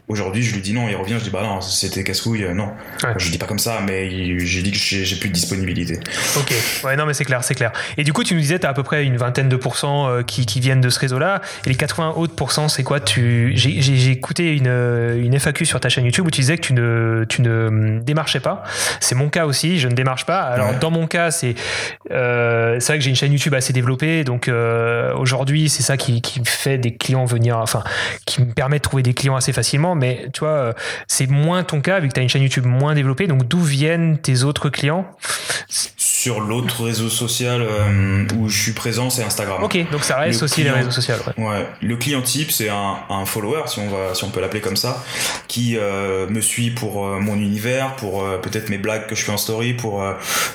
[0.09, 2.72] Aujourd'hui, je lui dis non, il revient, je dis bah non, c'était casse-couille, euh, non.
[3.18, 6.00] Je dis pas comme ça, mais j'ai dit que j'ai plus de disponibilité.
[6.38, 6.54] Ok,
[6.84, 7.72] ouais, non, mais c'est clair, c'est clair.
[7.98, 10.09] Et du coup, tu nous disais, tu as à peu près une vingtaine de pourcents
[10.09, 11.42] euh, qui, qui viennent de ce réseau-là.
[11.66, 13.00] Et les 80 autres pourcents, c'est quoi?
[13.00, 13.52] Tu...
[13.54, 16.72] J'ai écouté une, euh, une FAQ sur ta chaîne YouTube où tu disais que tu
[16.72, 18.62] ne, tu ne démarchais pas.
[19.00, 20.40] C'est mon cas aussi, je ne démarche pas.
[20.40, 21.54] Alors, dans mon cas, c'est
[22.11, 24.24] euh, vrai que j'ai une chaîne YouTube assez développée.
[24.24, 24.50] Donc,
[25.18, 27.84] aujourd'hui, c'est ça qui, qui fait des clients venir, enfin,
[28.24, 30.72] qui me permet de trouver des clients assez facilement mais tu vois, euh,
[31.07, 33.26] c'est moins ton cas vu que tu as une chaîne YouTube moins développée.
[33.26, 35.07] Donc d'où viennent tes autres clients?
[35.68, 39.62] Sur l'autre réseau social euh, où je suis présent, c'est Instagram.
[39.62, 41.14] Ok, donc ça reste aussi les réseaux sociaux.
[41.36, 41.66] Ouais.
[41.82, 45.05] Le client type, c'est un, follower, si on, va, si on peut l'appeler comme ça,
[45.46, 49.36] qui euh, me suit pour mon univers, pour peut-être mes blagues que je fais en
[49.36, 50.03] story, pour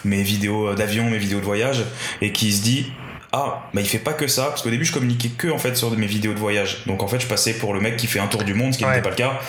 [0.03, 1.83] mes vidéos d'avion, mes vidéos de voyage,
[2.21, 2.91] et qui se dit
[3.35, 5.75] ah bah il fait pas que ça parce qu'au début je communiquais que en fait
[5.75, 6.83] sur mes vidéos de voyage.
[6.85, 8.77] Donc en fait je passais pour le mec qui fait un tour du monde ce
[8.77, 9.39] qui n'était pas le cas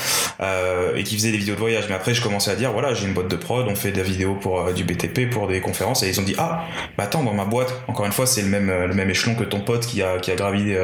[0.41, 1.85] euh, et qui faisait des vidéos de voyage.
[1.91, 4.03] Mais après je commençais à dire voilà j'ai une boîte de prod on fait des
[4.03, 6.03] vidéos pour euh, du BTP pour des conférences.
[6.03, 6.65] Et ils ont dit ah
[6.97, 9.35] bah attends dans ma boîte encore une fois c'est le même euh, le même échelon
[9.35, 10.75] que ton pote qui a qui a gravi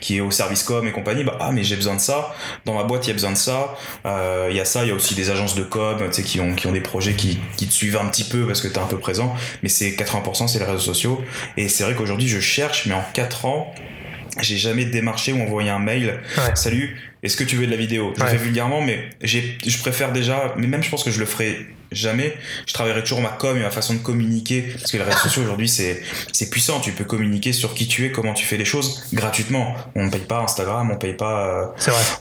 [0.00, 1.24] qui est au service com et compagnie.
[1.24, 2.34] Bah ah mais j'ai besoin de ça.
[2.66, 3.74] Dans ma boîte il y a besoin de ça.
[4.04, 6.38] Il y a ça il y a aussi des agences de com tu sais qui
[6.38, 8.74] ont qui ont des projets qui qui te suivent un petit peu parce que tu
[8.74, 9.34] es un peu présent.
[9.62, 11.22] Mais c'est 80% c'est les réseaux sociaux.
[11.56, 13.74] Et c'est vrai qu'aujourd'hui je cherche, mais en 4 ans,
[14.40, 16.20] j'ai jamais démarché ou envoyé un mail.
[16.54, 18.12] Salut, est-ce que tu veux de la vidéo?
[18.16, 21.26] Je le fais vulgairement, mais je préfère déjà, mais même je pense que je le
[21.26, 22.34] ferai jamais.
[22.66, 25.42] Je travaillerai toujours ma com et ma façon de communiquer parce que les réseaux sociaux
[25.42, 26.02] aujourd'hui c'est
[26.32, 26.80] c'est puissant.
[26.80, 29.74] Tu peux communiquer sur qui tu es, comment tu fais les choses gratuitement.
[29.94, 31.66] On ne paye pas Instagram, on paye pas, euh,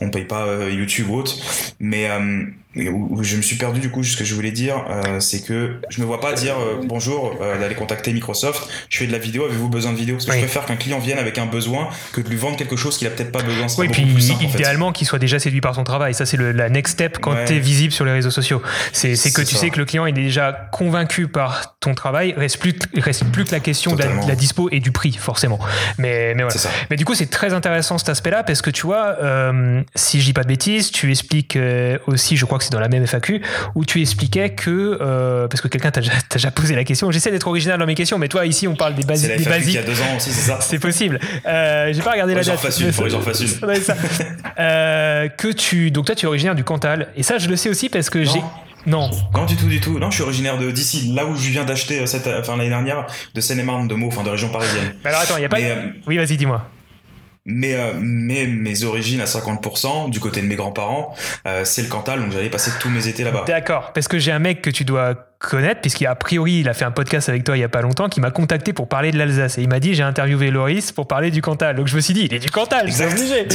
[0.02, 1.38] on paye pas euh, YouTube ou autre.
[1.80, 2.44] Mais euh,
[2.76, 5.76] où je me suis perdu du coup ce que je voulais dire euh, c'est que
[5.90, 8.70] je me vois pas dire euh, bonjour euh, d'aller contacter Microsoft.
[8.90, 9.44] Je fais de la vidéo.
[9.46, 10.16] Avez-vous besoin de vidéo?
[10.16, 12.78] Parce que je préfère qu'un client vienne avec un besoin que de lui vendre quelque
[12.78, 13.68] chose qu'il a peut-être pas besoin.
[13.78, 14.04] Oui puis
[14.42, 16.14] idéalement qu'il soit déjà séduit par son travail.
[16.14, 18.62] Ça c'est la next step quand tu es visible sur les réseaux sociaux.
[18.94, 22.34] C'est que tu sais que le client est déjà convaincu par ton travail.
[22.38, 25.60] Reste plus reste plus que la question de la, dispo et du prix forcément.
[25.98, 26.58] Mais mais voilà.
[26.90, 29.18] Mais du coup c'est très intéressant cet aspect là parce que tu vois
[29.96, 31.58] si je dis pas de bêtises tu expliques
[32.08, 33.42] aussi je crois c'est dans la même FAQ,
[33.76, 37.48] où tu expliquais que, euh, parce que quelqu'un t'a déjà, posé la question, j'essaie d'être
[37.48, 39.32] original dans mes questions, mais toi ici on parle des, basiques.
[39.38, 40.60] C'est la FAQ il y a deux ans aussi, c'est ça.
[40.62, 41.20] C'est possible.
[41.46, 42.60] Euh, J'ai pas regardé la date.
[42.60, 43.60] Facile, pour les gens faciles.
[44.82, 47.70] euh, que tu, donc toi tu es originaire du Cantal, et ça je le sais
[47.70, 48.42] aussi parce que j'ai.
[48.88, 49.12] Non.
[49.36, 50.00] Non, du tout, du tout.
[50.00, 52.70] Non, je suis originaire de d'ici, là où je viens d'acheter euh, cette, enfin l'année
[52.70, 53.06] dernière,
[53.36, 54.96] de Seine-et-Marne, de Meaux, enfin de région parisienne.
[55.06, 55.60] alors attends, il y a pas.
[55.60, 56.66] Euh, oui, vas-y, dis-moi.
[57.46, 61.16] Mais, euh, mais mes origines à 50%, du côté de mes grands-parents,
[61.48, 63.46] euh, c'est le Cantal, donc j'allais passer tous mes étés là-bas.
[63.48, 66.86] D'accord, parce que j'ai un mec que tu dois connaître, puisqu''a priori, il a fait
[66.86, 69.18] un podcast avec toi il y a pas longtemps, qui m'a contacté pour parler de
[69.18, 69.58] l'Alsace.
[69.58, 71.76] Et il m'a dit, j'ai interviewé Loris pour parler du Cantal.
[71.76, 73.48] Donc je me suis dit, il est du Cantal, c'est obligé.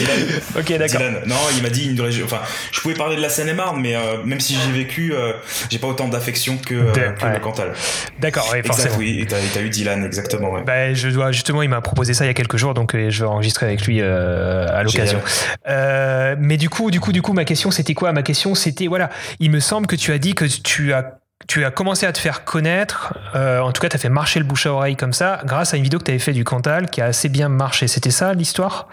[0.58, 1.00] ok, d'accord.
[1.26, 2.40] Non, il m'a dit, enfin,
[2.72, 5.32] je pouvais parler de la Seine-et-Marne, mais euh, même si j'ai vécu, euh,
[5.70, 7.72] j'ai pas autant d'affection que, euh, le Cantal.
[8.18, 8.96] D'accord, oui, forcément.
[8.98, 10.50] oui, et t'as eu Dylan, exactement.
[10.50, 10.62] Ouais.
[10.66, 13.20] Bah, je dois, justement, il m'a proposé ça il y a quelques jours, donc je
[13.20, 15.20] vais enregistrer avec lui à l'occasion.
[15.66, 18.12] mais du coup, du coup, du coup, ma question, c'était quoi?
[18.12, 21.18] Ma question, c'était, voilà, il me semble que tu as dit que tu as
[21.48, 24.40] tu as commencé à te faire connaître, euh, en tout cas tu as fait marcher
[24.40, 26.44] le bouche à oreille comme ça, grâce à une vidéo que tu avais fait du
[26.44, 27.88] Cantal qui a assez bien marché.
[27.88, 28.88] C'était ça l'histoire?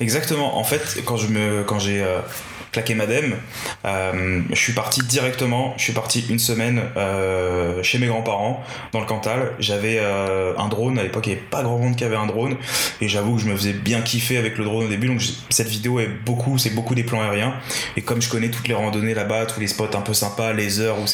[0.00, 0.56] Exactement.
[0.56, 2.20] En fait, quand je me, quand j'ai euh,
[2.72, 3.34] claqué madame.
[3.84, 8.62] Euh, je suis parti directement, je suis parti une semaine euh, chez mes grands-parents
[8.92, 9.52] dans le Cantal.
[9.58, 12.26] J'avais euh, un drone, à l'époque il n'y avait pas grand monde qui avait un
[12.26, 12.56] drone,
[13.00, 15.68] et j'avoue que je me faisais bien kiffer avec le drone au début, donc cette
[15.68, 17.54] vidéo est beaucoup, c'est beaucoup des plans aériens,
[17.96, 20.80] et comme je connais toutes les randonnées là-bas, tous les spots un peu sympas, les
[20.80, 21.06] heures où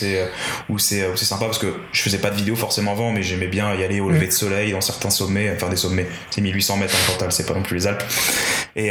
[0.78, 3.84] c'est sympa, parce que je faisais pas de vidéo forcément avant, mais j'aimais bien y
[3.84, 7.12] aller au lever de soleil dans certains sommets, enfin des sommets, c'est 1800 mètres en
[7.12, 8.04] Cantal, c'est pas non plus les Alpes,
[8.76, 8.90] et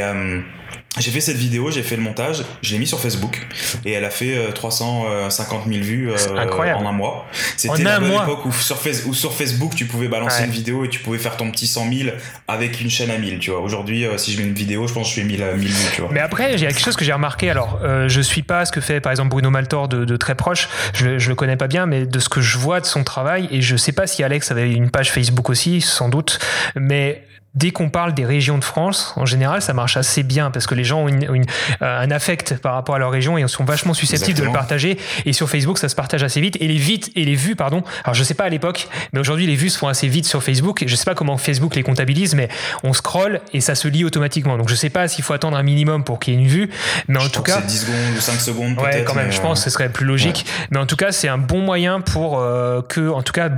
[0.99, 3.47] j'ai fait cette vidéo, j'ai fait le montage, je l'ai mis sur Facebook
[3.83, 7.25] et elle a fait 350 euh, 000 vues euh, en un mois.
[7.57, 8.79] C'était la bonne époque où sur,
[9.13, 12.09] sur, Facebook tu pouvais balancer une vidéo et tu pouvais faire ton petit 100 000
[12.47, 13.39] avec une chaîne à 1000.
[13.39, 15.43] Tu vois, aujourd'hui euh, si je mets une vidéo, je pense que je fais 1000
[15.57, 15.91] 1000 vues.
[15.95, 16.11] Tu vois.
[16.13, 17.49] Mais après, il y a quelque chose que j'ai remarqué.
[17.49, 20.69] Alors, je suis pas ce que fait par exemple Bruno Maltor de, très proche.
[20.93, 23.47] Je, je le connais pas bien, mais de ce que je vois de son travail
[23.51, 26.39] et je sais pas si Alex avait une page Facebook aussi, sans doute,
[26.75, 27.23] mais
[27.55, 30.73] dès qu'on parle des régions de France, en général, ça marche assez bien parce que
[30.73, 31.41] les gens ont, euh,
[31.81, 34.97] un affect par rapport à leur région et sont vachement susceptibles de le partager.
[35.25, 36.57] Et sur Facebook, ça se partage assez vite.
[36.59, 37.83] Et les vite et les vues, pardon.
[38.03, 40.41] Alors je sais pas à l'époque, mais aujourd'hui les vues se font assez vite sur
[40.43, 40.83] Facebook.
[40.85, 42.49] Je sais pas comment Facebook les comptabilise, mais
[42.83, 44.57] on scrolle et ça se lit automatiquement.
[44.57, 46.69] Donc je sais pas s'il faut attendre un minimum pour qu'il y ait une vue,
[47.07, 48.79] mais en tout cas, 10 secondes ou 5 secondes.
[48.79, 49.31] Ouais, quand même.
[49.31, 50.45] Je pense que ce serait plus logique.
[50.71, 53.49] Mais en tout cas, c'est un bon moyen pour euh, que, en tout cas,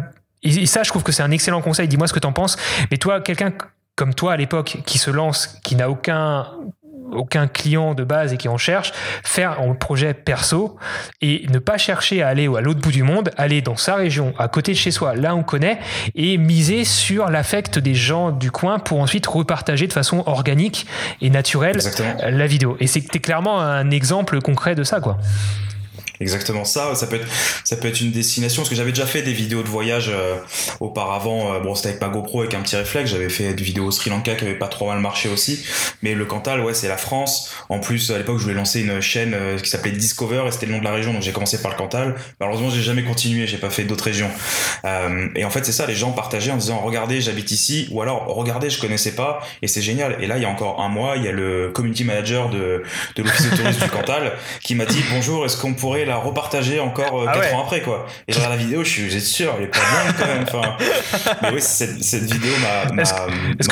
[0.44, 1.88] et ça, je trouve que c'est un excellent conseil.
[1.88, 2.56] Dis-moi ce que tu en penses.
[2.92, 3.52] Mais toi, quelqu'un
[3.96, 6.48] comme toi à l'époque qui se lance, qui n'a aucun
[7.12, 8.92] aucun client de base et qui en cherche,
[9.24, 10.78] faire un projet perso
[11.22, 14.34] et ne pas chercher à aller à l'autre bout du monde, aller dans sa région,
[14.38, 15.80] à côté de chez soi, là on connaît,
[16.16, 20.88] et miser sur l'affect des gens du coin pour ensuite repartager de façon organique
[21.22, 21.80] et naturelle
[22.28, 22.78] la vidéo.
[22.80, 25.18] Et c'est clairement un exemple concret de ça, quoi
[26.20, 26.96] exactement ça.
[26.96, 27.28] Ça peut être,
[27.64, 28.62] ça peut être une destination.
[28.62, 30.36] Parce que j'avais déjà fait des vidéos de voyage euh,
[30.80, 31.54] auparavant.
[31.54, 33.12] Euh, bon, c'était avec ma GoPro avec un petit réflexe.
[33.12, 35.66] J'avais fait des vidéos au Sri Lanka qui avait pas trop mal marché aussi.
[36.02, 37.54] Mais le Cantal, ouais, c'est la France.
[37.70, 40.66] En plus, à l'époque, je voulais lancer une chaîne euh, qui s'appelait Discover et c'était
[40.66, 41.14] le nom de la région.
[41.14, 42.16] Donc j'ai commencé par le Cantal.
[42.40, 43.48] Malheureusement, j'ai jamais continué.
[43.48, 44.30] J'ai pas fait d'autres régions.
[45.36, 45.86] et en fait, c'est ça.
[45.86, 47.88] Les gens partageaient en disant, regardez, j'habite ici.
[47.92, 49.42] Ou alors, regardez, je connaissais pas.
[49.62, 50.18] Et c'est génial.
[50.22, 52.84] Et là, il y a encore un mois, il y a le community manager de,
[53.16, 56.80] de l'office de tourisme du Cantal qui m'a dit, bonjour, est-ce qu'on pourrait la repartager
[56.80, 58.06] encore 4 euh, ah ans après quoi.
[58.28, 60.44] Et je regarde la vidéo, je suis sûr, elle est pas bien quand même.
[60.44, 60.78] Enfin,
[61.42, 63.04] mais oui, cette, cette vidéo m'a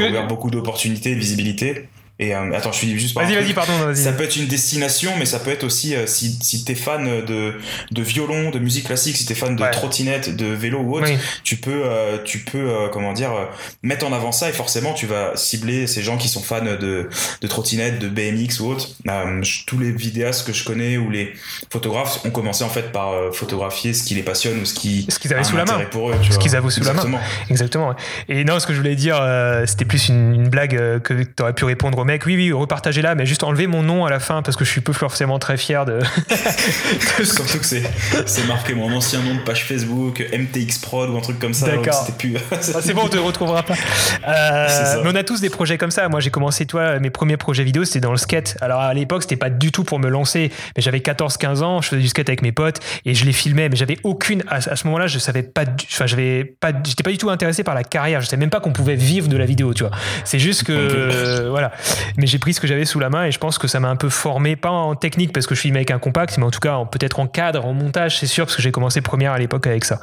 [0.07, 1.87] ouvert beaucoup d'opportunités de visibilité.
[2.23, 3.73] Et euh, attends, je suis juste Vas-y, vas-y, pardon.
[3.77, 6.75] Vas ça peut être une destination, mais ça peut être aussi euh, si, si t'es
[6.75, 7.55] fan de,
[7.91, 11.09] de violon, de musique classique, si t'es fan de trottinette, de vélo ou autre,
[11.43, 13.31] tu peux, euh, tu peux comment dire,
[13.81, 17.09] mettre en avant ça et forcément tu vas cibler ces gens qui sont fans de,
[17.41, 18.89] de trottinette, de BMX ou autre.
[19.67, 21.33] tous les vidéastes que je connais ou les
[21.69, 25.19] photographes ont commencé en fait par photographier ce qui les passionne ou ce qui ce
[25.19, 25.81] qu'ils avaient sous la main.
[25.91, 27.19] Pour eux, ce qu'ils avaient sous la main.
[27.49, 27.93] Exactement.
[28.29, 29.21] Et non, ce que je voulais dire,
[29.65, 33.15] c'était plus une, une blague que tu aurais pu répondre mec, oui, oui, repartagez là,
[33.15, 35.57] mais juste enlever mon nom à la fin parce que je suis peu forcément très
[35.57, 35.99] fier de.
[37.23, 41.39] Surtout que c'est marqué mon ancien nom de page Facebook, MTX Prod ou un truc
[41.39, 41.67] comme ça.
[41.67, 42.07] D'accord.
[42.17, 42.37] Plus...
[42.51, 43.75] Ah, c'est bon, on te retrouvera pas.
[44.25, 46.07] Euh, mais on a tous des projets comme ça.
[46.07, 48.57] Moi, j'ai commencé, toi, mes premiers projets vidéo, c'était dans le skate.
[48.61, 51.89] Alors à l'époque, c'était pas du tout pour me lancer, mais j'avais 14-15 ans, je
[51.89, 54.43] faisais du skate avec mes potes et je les filmais, mais j'avais aucune.
[54.47, 55.63] À, ce moment-là, je savais pas.
[55.91, 56.71] Enfin, j'avais pas.
[56.85, 58.21] J'étais pas du tout intéressé par la carrière.
[58.21, 59.91] Je savais même pas qu'on pouvait vivre de la vidéo, tu vois.
[60.23, 61.49] C'est juste que.
[61.49, 61.73] voilà
[62.17, 63.89] mais j'ai pris ce que j'avais sous la main et je pense que ça m'a
[63.89, 66.51] un peu formé, pas en technique parce que je filme avec un compact, mais en
[66.51, 69.39] tout cas peut-être en cadre, en montage, c'est sûr, parce que j'ai commencé première à
[69.39, 69.99] l'époque avec ça.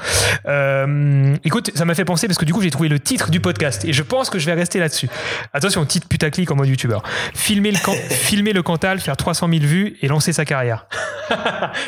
[0.47, 3.41] Euh, écoute, ça m'a fait penser parce que du coup j'ai trouvé le titre du
[3.41, 5.09] podcast et je pense que je vais rester là-dessus.
[5.53, 7.03] Attention, titre putaclic en mode youtubeur.
[7.35, 7.79] Filmer le,
[8.11, 10.87] filmer le Cantal, faire 300 000 vues et lancer sa carrière.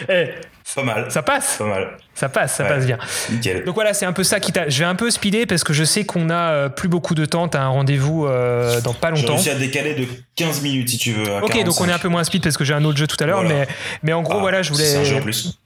[0.09, 0.31] Eh,
[0.75, 1.11] pas mal.
[1.11, 1.57] Ça passe.
[1.59, 1.97] Pas mal.
[2.15, 2.99] Ça passe, ça passe bien.
[3.31, 3.65] Nickel.
[3.65, 4.69] Donc voilà, c'est un peu ça qui t'a.
[4.69, 7.25] Je vais un peu speeder parce que je sais qu'on a euh, plus beaucoup de
[7.25, 7.49] temps.
[7.49, 9.37] T'as un rendez-vous euh, dans pas longtemps.
[9.39, 10.07] J'ai réussi à décaler de
[10.37, 11.25] 15 minutes si tu veux.
[11.43, 13.17] ok, donc on est un peu moins speed parce que j'ai un autre jeu tout
[13.21, 13.67] à l'heure, mais,
[14.03, 14.85] mais en gros, ah, voilà, je voulais.
[14.85, 15.59] C'est un jeu en plus.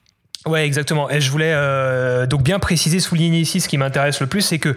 [0.45, 1.09] Ouais, exactement.
[1.09, 4.59] Et je voulais euh, donc bien préciser, souligner ici ce qui m'intéresse le plus, c'est
[4.59, 4.75] que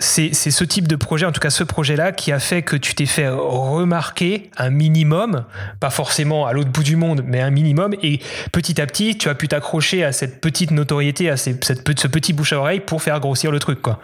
[0.00, 2.94] c'est ce type de projet, en tout cas ce projet-là, qui a fait que tu
[2.94, 5.44] t'es fait remarquer un minimum,
[5.78, 8.20] pas forcément à l'autre bout du monde, mais un minimum, et
[8.50, 11.64] petit à petit, tu as pu t'accrocher à cette petite notoriété, à cette,
[11.98, 14.00] ce petit bouche à oreille pour faire grossir le truc, quoi.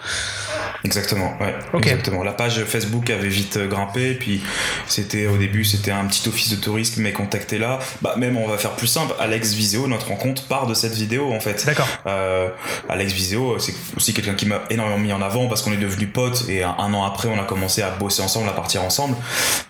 [0.85, 1.55] Exactement, ouais.
[1.79, 2.23] Exactement.
[2.23, 4.43] La page Facebook avait vite grimpé, puis
[4.87, 7.79] c'était au début, c'était un petit office de tourisme, mais contacté là.
[8.03, 9.15] Bah, même, on va faire plus simple.
[9.19, 11.65] Alex Viseo, notre rencontre part de cette vidéo, en fait.
[11.67, 11.89] D'accord.
[12.07, 12.51] Euh,
[12.89, 16.07] Alex Viseo, c'est aussi quelqu'un qui m'a énormément mis en avant parce qu'on est devenu
[16.07, 19.17] potes et un, an après, on a commencé à bosser ensemble, à partir ensemble.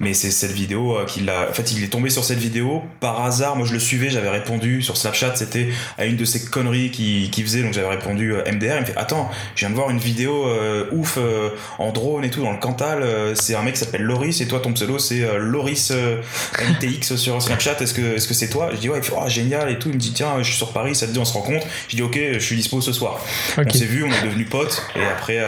[0.00, 1.48] Mais c'est cette vidéo euh, qu'il a.
[1.48, 3.56] En fait, il est tombé sur cette vidéo par hasard.
[3.56, 7.30] Moi, je le suivais, j'avais répondu sur Snapchat, c'était à une de ces conneries qu'il
[7.30, 8.76] qui faisait, donc j'avais répondu euh, MDR.
[8.76, 10.46] Il me fait Attends, je viens de voir une vidéo
[10.92, 13.02] ouf euh, en drone et tout dans le Cantal.
[13.02, 17.40] Euh, c'est un mec qui s'appelle Loris et toi ton pseudo c'est Loris MTX sur
[17.40, 17.76] Snapchat.
[17.80, 18.70] Est-ce que est-ce que c'est toi?
[18.72, 19.88] Je dis ouais, il fait oh, génial et tout.
[19.88, 21.66] Il me dit tiens, je suis sur Paris, ça te dit on se rencontre.
[21.88, 23.20] Je dis ok, je suis dispo ce soir.
[23.58, 25.38] On s'est vu, on est devenus potes et après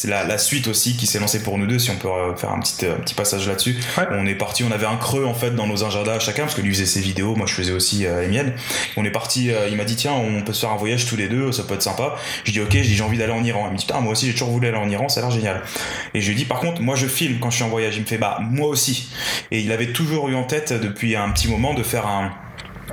[0.00, 1.78] c'est la, la, suite aussi qui s'est lancée pour nous deux.
[1.78, 3.78] Si on peut faire un petit un petit passage là-dessus.
[4.10, 6.62] On est parti, on avait un creux en fait dans nos agendas chacun parce que
[6.62, 8.54] lui faisait ses vidéos, moi je faisais aussi les miennes.
[8.96, 11.28] On est parti, il m'a dit tiens, on peut se faire un voyage tous les
[11.28, 12.16] deux, ça peut être sympa.
[12.44, 13.66] Je dis ok, j'ai envie d'aller en Iran.
[13.66, 15.32] Il me dit putain moi aussi j'ai toujours voulu aller en Iran, ça a l'air
[15.32, 15.62] génial.
[16.14, 17.96] Et je lui dis par contre, moi je filme quand je suis en voyage.
[17.96, 19.10] Il me fait bah moi aussi.
[19.50, 22.32] Et il avait toujours eu en tête depuis un petit moment de faire un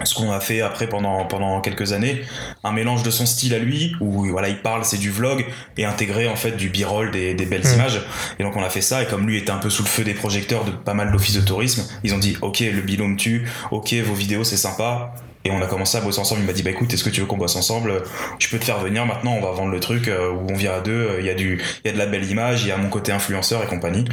[0.04, 2.22] ce qu'on a fait après pendant pendant quelques années.
[2.64, 5.46] Un mélange de son style à lui où voilà il parle c'est du vlog
[5.78, 7.74] et intégrer en fait du b-roll des, belles mmh.
[7.76, 8.02] images.
[8.40, 10.04] Et donc on a fait ça et comme lui était un peu sous le feu
[10.04, 13.48] des projecteurs de pas mal d'offices de tourisme ils ont dit ok le me tue.
[13.72, 15.14] Ok vos vidéos c'est sympa
[15.48, 16.42] et on a commencé à bosser ensemble.
[16.42, 18.04] Il m'a dit bah écoute, est-ce que tu veux qu'on bosse ensemble?
[18.40, 19.34] Je peux te faire venir maintenant.
[19.34, 21.16] On va vendre le truc euh, où on vient à deux.
[21.20, 22.64] Il y a du, il y a de la belle image.
[22.64, 24.06] Il y a mon côté influenceur et compagnie.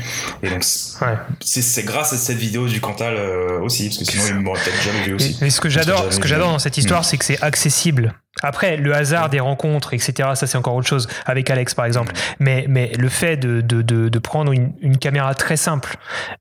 [0.43, 4.35] Et donc c'est grâce à cette vidéo du Cantal euh, aussi, parce que sinon il
[4.37, 5.37] m'aurait peut-être jamais vu aussi.
[5.41, 7.05] Et, ce que j'adore, ce que j'adore dans cette histoire, mm.
[7.05, 11.09] c'est que c'est accessible après, le hasard des rencontres, etc., ça c'est encore autre chose,
[11.25, 12.13] avec Alex par exemple.
[12.41, 15.97] Mais, mais le fait de, de, de, prendre une, une, caméra très simple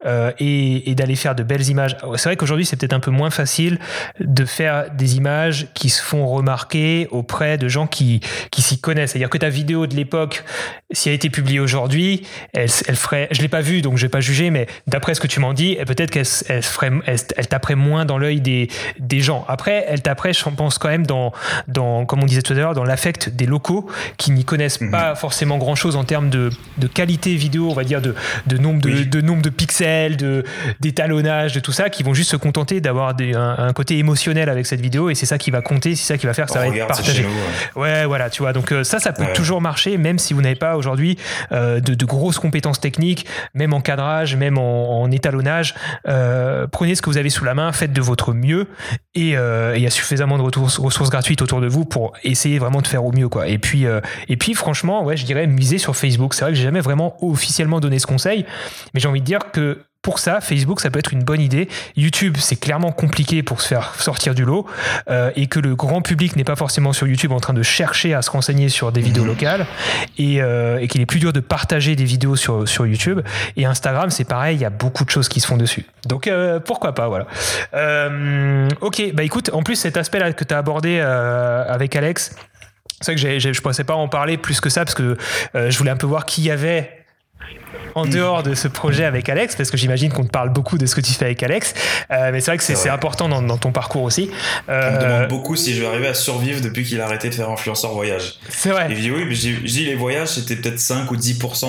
[0.06, 3.12] euh, et, et d'aller faire de belles images, c'est vrai qu'aujourd'hui c'est peut-être un peu
[3.12, 3.80] moins facile
[4.20, 8.22] de faire des images qui se font remarquer auprès de gens qui,
[8.52, 9.12] qui s'y connaissent.
[9.12, 10.44] C'est-à-dire que ta vidéo de l'époque,
[10.92, 14.06] si elle a été publiée aujourd'hui, elle, elle ferait, je l'ai pas vue donc je
[14.06, 17.20] vais pas juger, mais d'après ce que tu m'en dis, peut-être qu'elle elle ferait, elle,
[17.38, 18.70] elle taperait moins dans l'œil des,
[19.00, 19.46] des gens.
[19.48, 21.34] Après, elle taperait, je pense quand même dans,
[21.68, 24.92] dans comme on disait tout à l'heure, dans l'affect des locaux qui n'y connaissent mhm.
[24.92, 26.50] pas forcément grand chose en termes de,
[26.94, 28.14] qualité vidéo, on va dire, de,
[28.58, 30.44] nombre, de, nombre de pixels, de,
[30.80, 34.82] d'étalonnage, de tout ça, qui vont juste se contenter d'avoir un, côté émotionnel avec cette
[34.82, 36.68] vidéo et c'est ça qui va compter, c'est ça qui va faire que ça va
[36.68, 37.26] être partagé.
[37.76, 38.06] ouais.
[38.06, 38.54] voilà, tu vois.
[38.54, 41.18] Donc euh, ça, ça peut toujours marcher, même si vous n'avez pas aujourd'hui
[41.52, 45.76] euh, de, grosses compétences techniques, même en cadrage, même en, étalonnage.
[46.08, 48.68] Euh, prenez ce que vous avez sous la main, faites de votre mieux
[49.16, 52.88] et il y a suffisamment de ressources gratuites autour de vous pour essayer vraiment de
[52.88, 53.48] faire au mieux quoi.
[53.48, 54.00] Et puis euh,
[54.30, 56.34] et puis franchement, ouais, je dirais miser sur Facebook.
[56.34, 58.46] C'est vrai que j'ai jamais vraiment officiellement donné ce conseil,
[58.94, 61.70] mais j'ai envie de dire que pour ça, Facebook, ça peut être une bonne idée.
[61.96, 64.68] YouTube, c'est clairement compliqué pour se faire sortir du lot
[65.10, 68.14] euh, et que le grand public n'est pas forcément sur YouTube en train de chercher
[68.14, 69.30] à se renseigner sur des vidéos mhm.
[69.30, 69.66] locales
[70.20, 73.22] euh, et, qu'il est plus dur de partager des vidéos sur, sur YouTube.
[73.56, 75.86] Et Instagram, c'est pareil, il y a beaucoup de choses qui se font dessus.
[76.06, 76.30] Donc
[76.66, 77.28] pourquoi pas, voilà.
[78.82, 82.36] ok, bah écoute, en plus cet aspect-là que tu as abordé avec Alex,
[83.00, 85.18] c'est vrai que je ne pensais pas en parler plus que ça parce que
[85.54, 87.03] je voulais un peu voir qui y avait
[87.96, 90.86] en dehors de ce projet avec Alex, parce que j'imagine qu'on te parle beaucoup de
[90.86, 91.74] ce que tu fais avec Alex,
[92.12, 94.30] euh, mais c'est vrai que c'est important dans, ton parcours aussi.
[94.70, 97.30] Euh, On me demande beaucoup si je vais arriver à survivre depuis qu'il a arrêté
[97.30, 98.40] de faire influenceur voyage.
[98.50, 98.92] C'est vrai.
[98.92, 101.66] Et je dis oui, mais je dis les voyages, c'était peut-être 5 ou 10%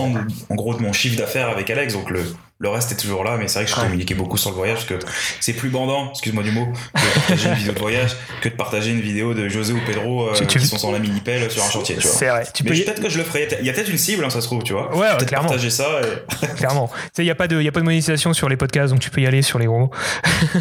[0.49, 2.25] en gros de mon chiffre d'affaires avec Alex, donc le,
[2.65, 4.87] le reste est toujours là, mais c'est vrai que je communiquais beaucoup sur le voyage
[4.87, 5.07] parce que
[5.39, 8.91] c'est plus bandant, excuse-moi du mot, de partager une vidéo de voyage que de partager
[8.91, 11.97] une vidéo de José ou Pedro euh, qui sont sans la mini-pelle sur un chantier,
[11.97, 12.17] tu vois.
[12.17, 12.45] C'est vrai.
[12.55, 13.49] Tu mais peut-être que je le ferai.
[13.61, 14.97] Il y a peut-être une cible, hein, ça se trouve, tu vois.
[14.97, 15.49] Ouais, peut-être clairement.
[15.49, 16.01] partager ça.
[16.57, 16.89] clairement.
[16.89, 18.93] Tu sais, il n'y a, pas de, y a pas de monétisation sur les podcasts,
[18.93, 19.91] donc tu peux y aller sur les gros.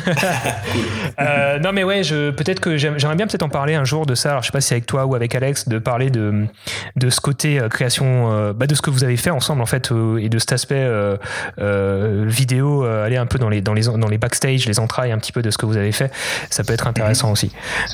[1.20, 4.14] euh, non, mais ouais, je, peut-être que j'aimerais bien peut-être en parler un jour de
[4.14, 4.32] ça.
[4.32, 6.48] Alors, je sais pas si avec toi ou avec Alex, de parler de,
[6.98, 9.66] de ce côté euh, création, euh, bah, de ce que vous avez fait ensemble, en
[9.66, 10.86] fait, et de cet aspect
[12.26, 15.18] vidéo euh, aller un peu dans les, dans, les, dans les backstage, les entrailles un
[15.18, 16.12] petit peu de ce que vous avez fait.
[16.50, 17.34] Ça peut être intéressant mhm.
[17.34, 17.52] aussi.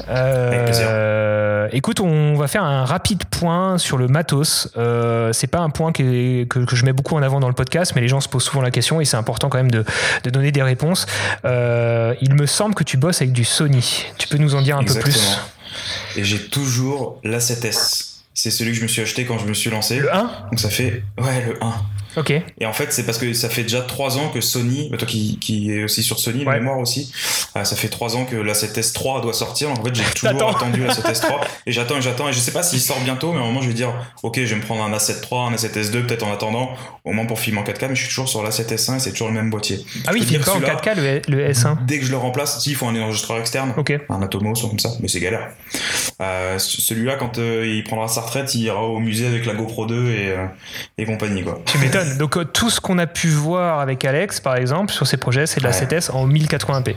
[0.10, 4.70] Euh, écoute, on va faire un rapide point sur le matos.
[4.78, 7.94] Euh, c'est pas un point que, que, je mets beaucoup en avant dans le podcast,
[7.96, 9.84] mais les gens se posent souvent la question et c'est important quand même de,
[10.24, 11.06] de donner des réponses.
[11.44, 14.06] il me semble que tu bosses avec du Sony.
[14.18, 15.40] Tu peux nous en dire un peu plus?
[16.16, 18.06] Et j'ai toujours la 7S.
[18.34, 20.00] C'est celui que je me suis acheté quand je me suis lancé.
[20.00, 20.20] Le 1
[20.50, 21.04] Donc ça fait.
[21.18, 21.74] Ouais, le 1.
[22.18, 22.32] Ok.
[22.32, 25.08] Et en fait, c'est parce que ça fait déjà trois ans que Sony, bah, toi
[25.08, 26.56] qui, qui est aussi sur Sony, Ouais.
[26.60, 27.12] mémoire aussi,
[27.56, 29.70] euh, ça fait trois ans que la 7S 3 doit sortir.
[29.72, 32.52] En fait, j'ai toujours attendu la 7S 3 et j'attends et j'attends et je sais
[32.52, 33.94] pas s'il sort bientôt, mais à un moment je vais dire,
[34.24, 36.72] ok, je vais me prendre un A7 III, un A7S 2 peut-être en attendant,
[37.06, 39.00] au moins pour filmer en 4K, mais je suis toujours sur la 7S 1 et
[39.00, 39.86] c'est toujours le même boîtier.
[40.08, 40.96] Ah oui, il filme pas en celui-là, 4K
[41.28, 41.86] le, le S1.
[41.86, 43.74] Dès que je le remplace, si, il faut un enregistreur externe.
[44.10, 45.50] Un Atomos ou comme ça, mais c'est galère.
[46.22, 49.86] Euh, Celui-là, quand euh, il prendra sa retraite, il ira au musée avec la GoPro
[49.86, 50.46] 2 et, euh,
[50.98, 51.62] et compagnie, quoi.
[51.66, 51.99] Tu m'étonnes.
[52.18, 55.46] Donc euh, tout ce qu'on a pu voir avec Alex, par exemple, sur ses projets,
[55.46, 55.86] c'est de la Ouais.
[55.86, 56.96] 7S en 1080p.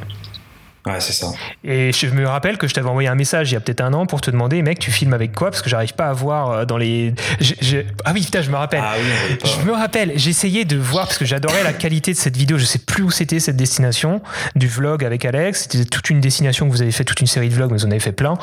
[0.84, 1.28] Ouais, c'est ça.
[1.62, 3.92] Et je me rappelle que je t'avais envoyé un message il y a peut-être un
[3.92, 5.50] an pour te demander, mec, tu filmes avec quoi?
[5.50, 7.14] Parce que j'arrive pas à voir euh, dans les.
[7.40, 8.82] je- je- Ah oui, putain, je me rappelle.
[8.82, 9.38] Ah oui.
[9.44, 12.58] Je me rappelle, j'essayais de voir parce que j'adorais la qualité de cette vidéo.
[12.58, 14.22] Je sais plus où c'était cette destination
[14.56, 15.68] du vlog avec Alex.
[15.70, 17.86] C'était toute une destination que vous avez fait, toute une série de vlogs, mais vous
[17.86, 18.34] en avez fait plein.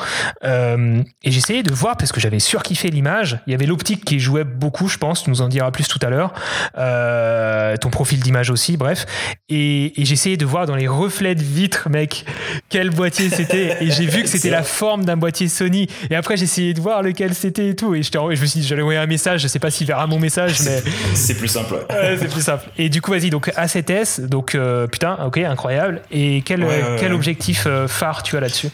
[0.44, 3.38] Euh, et j'essayais de voir parce que j'avais surkiffé l'image.
[3.46, 5.24] Il y avait l'optique qui jouait beaucoup, je pense.
[5.24, 6.32] Tu nous en diras plus tout à l'heure.
[6.78, 9.04] Euh, ton profil d'image aussi, bref.
[9.48, 12.24] Et, et j'essayais de voir dans les reflets de vitres, mec,
[12.68, 13.76] quel boîtier c'était.
[13.80, 15.88] Et j'ai vu que c'était la forme d'un boîtier Sony.
[16.10, 17.94] Et après, j'essayais de voir lequel c'était et tout.
[17.94, 19.40] Et je, je me suis dit, j'allais envoyer un message.
[19.42, 20.82] Je sais pas s'il verra mon message, mais.
[21.14, 21.74] C'est plus simple.
[21.74, 22.16] ouais.
[22.18, 22.68] C'est plus simple.
[22.78, 26.02] Et du coup, vas-y, donc A7S, donc euh, putain, ok, incroyable.
[26.10, 28.68] Et quel, Ouais, quel objectif euh, phare tu as là-dessus?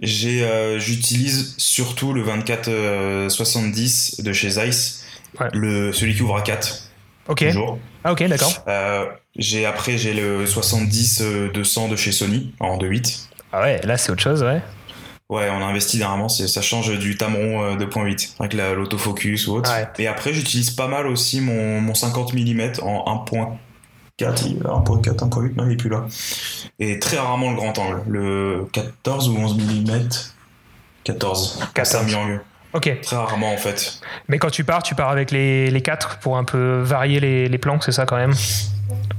[0.00, 5.04] J'ai, euh, j'utilise surtout le 24-70 de chez Zeiss,
[5.52, 6.88] le, celui qui ouvre à 4,
[7.28, 7.38] Ok.
[7.46, 7.78] toujours.
[8.04, 8.52] Ah, ok, d'accord.
[8.68, 9.06] Euh,
[9.36, 13.28] j'ai, après, j'ai le 70-200 de chez Sony, en 2.8.
[13.52, 14.60] Ah ouais, là, c'est autre chose, ouais.
[15.28, 19.54] Ouais, on a investi dernièrement, ça change du Tamron euh, 2.8 avec la- l'autofocus ou
[19.54, 19.70] autre.
[19.72, 19.86] Ouais.
[19.98, 25.56] Et après, j'utilise pas mal aussi mon, mon 50 mm en 1.4, il- 1.4, 1.8,
[25.56, 26.04] non, il est plus là.
[26.80, 30.08] Et très rarement le grand angle, le 14 ou 11 mm
[31.04, 31.60] 14.
[31.74, 31.92] 14.
[31.92, 32.04] Ça.
[32.74, 33.00] Ok.
[33.02, 34.00] Très rarement en fait.
[34.28, 37.48] Mais quand tu pars, tu pars avec les, les 4 pour un peu varier les,
[37.48, 38.34] les plans, c'est ça quand même?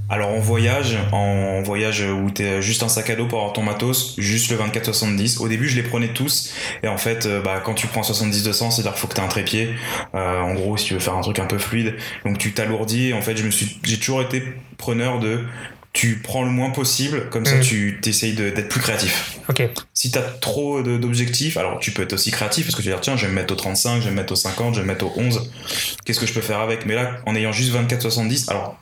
[0.10, 3.64] Alors en voyage, en voyage où t'es juste un sac à dos pour avoir ton
[3.64, 5.42] matos, juste le 24-70.
[5.42, 6.54] Au début, je les prenais tous.
[6.84, 9.28] Et en fait, euh, bah, quand tu prends 70-200, c'est-à-dire qu'il faut que t'aies un
[9.28, 9.74] trépied.
[10.14, 11.96] Euh, en gros, si tu veux faire un truc un peu fluide.
[12.26, 13.14] Donc tu t'alourdis.
[13.14, 14.44] En fait, je me suis, j'ai toujours été
[14.78, 15.46] preneur de
[15.94, 17.62] tu prends le moins possible, comme ça Mhm.
[17.62, 19.38] tu t'essayes d'être plus créatif.
[19.48, 19.62] Ok.
[19.94, 23.02] Si t'as trop d'objectifs, alors tu peux être aussi créatif parce que tu vas dire
[23.02, 24.86] tiens, je vais me mettre au 35, je vais me mettre au 50, je vais
[24.88, 25.50] me mettre au 11.
[26.04, 26.86] Qu'est-ce que je peux faire avec?
[26.88, 28.76] Mais là, en ayant juste 24-70, alors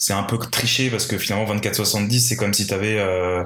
[0.00, 3.42] c'est un peu triché parce que finalement 24-70, c'est comme si t'avais euh,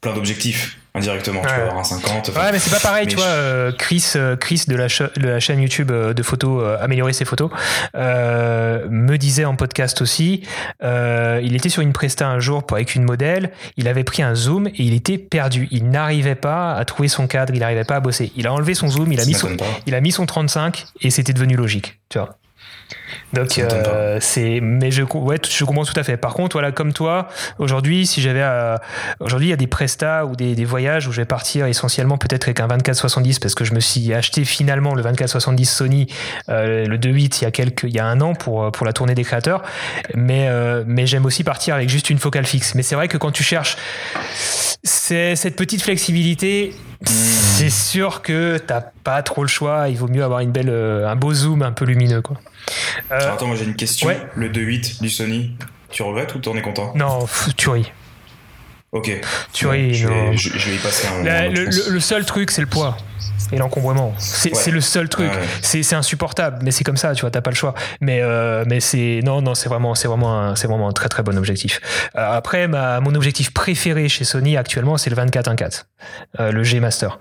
[0.00, 1.40] plein d'objectifs indirectement.
[1.42, 2.28] Tu peux avoir un 50.
[2.30, 3.24] enfin, Ouais, mais c'est pas pareil, tu vois.
[3.26, 7.12] euh, Chris, euh, Chris de la, cha- de la chaîne YouTube de photos, euh, améliorer
[7.12, 7.50] ses photos,
[7.94, 10.42] me disait en podcast aussi.
[10.82, 13.50] il était sur une presta un jour pour avec une modèle.
[13.76, 15.68] Il avait pris un zoom et il était perdu.
[15.70, 17.52] Il n'arrivait pas à trouver son cadre.
[17.54, 18.32] Il n'arrivait pas à bosser.
[18.36, 19.12] Il a enlevé son zoom.
[19.12, 19.64] Il a mis son, pas.
[19.86, 22.36] il a mis son 35 et c'était devenu logique, tu vois.
[23.32, 26.16] Donc euh, c'est mais je ouais, je comprends tout à fait.
[26.16, 27.28] Par contre voilà comme toi
[27.58, 28.80] aujourd'hui si j'avais à-
[29.20, 32.18] aujourd'hui il y a des prestats ou des, des voyages où je vais partir essentiellement
[32.18, 36.06] peut-être avec un 24-70 parce que je me suis acheté finalement le 24-70 Sony
[36.48, 38.92] euh, le 2.8 il y a quelques il y a un an pour pour la
[38.92, 39.62] tournée des créateurs
[40.14, 42.74] mais euh, mais j'aime aussi partir avec juste une focale fixe.
[42.74, 43.76] Mais c'est vrai que quand tu cherches
[44.82, 46.72] c'est cette petite flexibilité
[47.04, 49.88] c'est sûr que t'as pas trop le choix.
[49.88, 52.36] Il vaut mieux avoir une belle, euh, un beau zoom un peu lumineux, quoi.
[53.10, 54.08] Euh, Alors, attends, moi j'ai une question.
[54.08, 54.20] ouais.
[54.34, 55.56] Le 2.8 du Sony,
[55.90, 56.92] tu regrettes ou t'en es content?
[56.94, 57.90] Non, pff, tuerie.
[58.92, 59.10] Ok.
[59.54, 59.72] Je, non.
[59.72, 61.24] vais, je, je vais y passer un moment.
[61.24, 61.86] La- le, pense.
[61.86, 62.96] le- le seul truc, c'est le poids
[63.52, 64.14] et l'encombrement.
[64.18, 64.72] C'est Ouais.
[64.72, 65.30] le seul truc.
[65.30, 65.38] Ouais.
[65.62, 67.74] C'est c'est insupportable, mais c'est comme ça, tu vois, t'as pas le choix.
[68.00, 71.22] Mais, euh, mais c'est non, non, c'est vraiment, c'est vraiment, c'est vraiment un très très
[71.22, 71.80] bon objectif.
[72.16, 75.86] Euh, après, ma, mon objectif préféré chez Sony actuellement, c'est le 24-1.4,
[76.40, 77.18] euh, le G Master.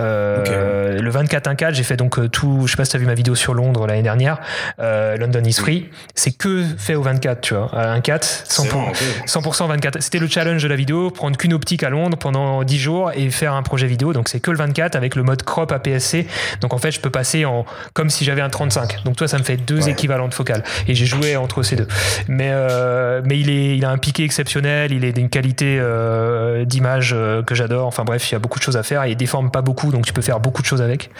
[0.00, 2.62] Euh, Le 24-1.4, j'ai fait donc euh, tout.
[2.66, 4.38] Je sais pas si t'as vu ma vidéo sur Londres l'année dernière.
[4.80, 5.88] euh, London is free.
[6.14, 7.70] C'est que fait au 24, tu vois.
[7.74, 8.96] À 1.4, C'est 100%, vraiment, ok.
[9.26, 10.00] 100% 24.
[10.02, 13.30] C'était le challenge de la vidéo, prendre qu'une optique à Londres pendant 10 jours et
[13.30, 14.12] faire un projet vidéo.
[14.12, 16.26] Donc c'est que le 24 avec le mode crop APS-C.
[16.60, 17.64] Donc en fait, je peux passer en
[17.94, 19.04] comme si j'avais un 35.
[19.04, 19.90] Donc toi, ça me fait deux Ouais.
[19.90, 20.62] équivalents de focale.
[20.86, 21.88] Et j'ai joué entre ces deux.
[22.28, 24.92] Mais euh, mais il est il a un piqué exceptionnel.
[24.92, 27.86] Il est d'une qualité euh, d'image euh, que j'adore.
[27.86, 29.02] Enfin bref, il y a beaucoup de choses à faire.
[29.04, 31.10] Et il déforme pas beaucoup, donc tu peux faire beaucoup de choses avec.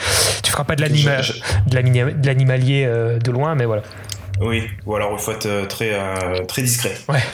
[0.43, 1.41] Tu feras pas de l'anima- Je- je-
[1.71, 3.83] de l'animalier euh, de loin, mais voilà.
[4.41, 6.95] Oui, ou alors il faut être euh, très, euh, très discret.
[7.09, 7.21] Ouais.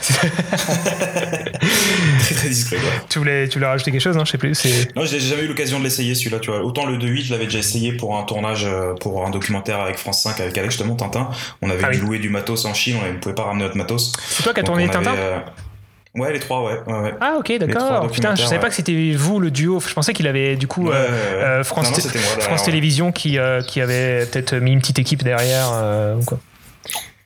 [2.19, 2.77] Très très discret
[3.09, 4.53] tu voulais tu voulais rajouter quelque chose, non Je sais plus.
[4.55, 6.61] C'est Non, j'ai jamais eu l'occasion de l'essayer celui-là, tu vois.
[6.61, 8.67] Autant le 2.8, je l'avais déjà essayé pour un tournage,
[9.01, 11.29] pour un documentaire avec France 5, avec Alex, justement, Tintin.
[11.61, 12.05] On avait Ah dû oui.
[12.05, 14.11] louer du matos en Chine, on ne pouvait pas ramener notre matos.
[14.29, 15.39] c'est toi qui as tourné Tintin avait, euh,
[16.15, 16.79] Ouais, les trois, ouais.
[16.87, 17.13] ouais, ouais.
[17.21, 18.09] Ah ok d'accord.
[18.11, 19.79] Putain, je savais pas que c'était vous le duo.
[19.79, 22.63] Je pensais qu'il avait du coup euh, France, Non, non, France.
[22.63, 25.69] Télévisions qui, euh, qui avait peut-être mis une petite équipe derrière.
[25.71, 26.39] euh, ou quoi.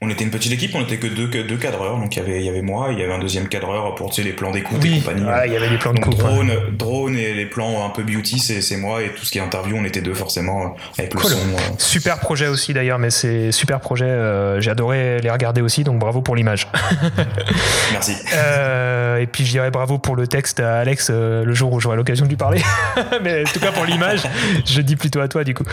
[0.03, 1.97] On était une petite équipe, on était que deux, que deux cadreurs.
[1.97, 4.09] Donc il y avait, il y avait moi, il y avait un deuxième cadreur pour
[4.09, 5.23] tu sais, les plans d'écoute et compagnie.
[5.23, 6.17] Ouais, il y avait des plans de coupe.
[6.17, 9.01] drone, drone et les plans un peu beauty, c'est moi.
[9.01, 10.67] Et tout ce qui est interview, on était deux forcément euh,
[10.99, 11.31] avec le Cool.
[11.31, 11.37] son.
[11.37, 11.57] euh.
[11.77, 14.05] Super projet aussi d'ailleurs, mais c'est super projet.
[14.05, 16.67] euh, J'ai adoré les regarder aussi, donc bravo pour l'image.
[17.91, 18.13] Merci.
[18.35, 21.95] Euh, et puis je dirais bravo pour le texte à Alex le jour où j'aurai
[21.97, 22.61] l'occasion de lui parler.
[23.23, 24.21] Mais en tout cas pour l'image,
[24.65, 25.63] je dis plutôt à toi du coup.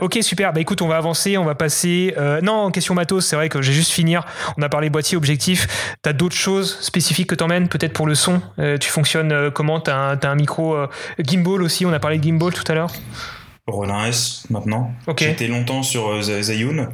[0.00, 0.52] Ok super.
[0.52, 2.14] Bah écoute, on va avancer, on va passer.
[2.18, 4.22] euh, non, question matos, c'est vrai que j'ai juste finir.
[4.56, 5.66] On a parlé boîtier objectif.
[6.02, 8.40] T'as d'autres choses spécifiques que t'emmènes peut-être pour le son?
[8.58, 9.80] Euh, tu fonctionnes euh, comment?
[9.80, 10.88] T'as un, t'as un micro euh,
[11.18, 11.84] gimbal aussi.
[11.84, 12.90] On a parlé de gimbal tout à l'heure.
[13.66, 14.92] Ronin S maintenant.
[15.18, 16.88] J'étais longtemps sur euh, Z- Zhiyun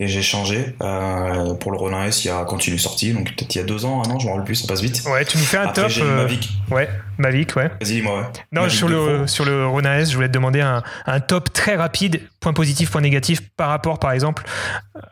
[0.00, 3.12] et j'ai changé euh, pour le Ronin S il y a, quand il est sorti,
[3.12, 4.80] donc peut-être il y a deux ans, un an, je me rappelle plus, ça passe
[4.80, 5.02] vite.
[5.06, 5.90] Ouais, tu nous fais un Après top.
[5.90, 6.48] j'ai euh, Mavic.
[6.70, 6.88] Ouais,
[7.18, 7.68] Mavic, ouais.
[7.80, 8.26] Vas-y, dis-moi, ouais.
[8.52, 9.26] Non, Mavic sur 2 le, Pro.
[9.28, 12.90] sur le Rona S, je voulais te demander un, un top très rapide, point positif,
[12.90, 14.42] point négatif, par rapport, par exemple.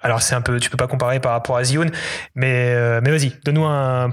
[0.03, 1.87] Alors, c'est un peu, tu peux pas comparer par rapport à Zion,
[2.35, 4.11] mais, mais vas-y, donne-nous un.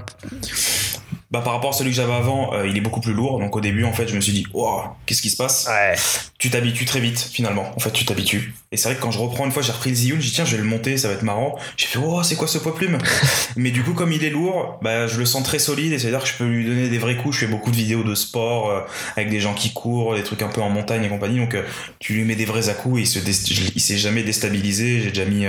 [1.34, 3.40] Bah, par rapport à celui que j'avais avant, euh, il est beaucoup plus lourd.
[3.40, 5.96] Donc au début, en fait, je me suis dit, wow, qu'est-ce qui se passe Ouais.
[6.38, 7.64] Tu t'habitues très vite, finalement.
[7.74, 8.54] En fait, tu t'habitues.
[8.70, 10.32] Et c'est vrai que quand je reprends une fois, j'ai repris le Ziyun, j'ai dit,
[10.32, 11.58] tiens, je vais le monter, ça va être marrant.
[11.76, 12.98] J'ai fait, oh, c'est quoi ce poids plume
[13.56, 16.20] Mais du coup, comme il est lourd, bah, je le sens très solide et c'est-à-dire
[16.22, 17.34] que je peux lui donner des vrais coups.
[17.34, 18.80] Je fais beaucoup de vidéos de sport euh,
[19.16, 21.38] avec des gens qui courent, des trucs un peu en montagne et compagnie.
[21.38, 21.62] Donc, euh,
[21.98, 25.00] tu lui mets des vrais à-coups et il se dé- il s'est jamais déstabilisé.
[25.02, 25.46] J'ai déjà mis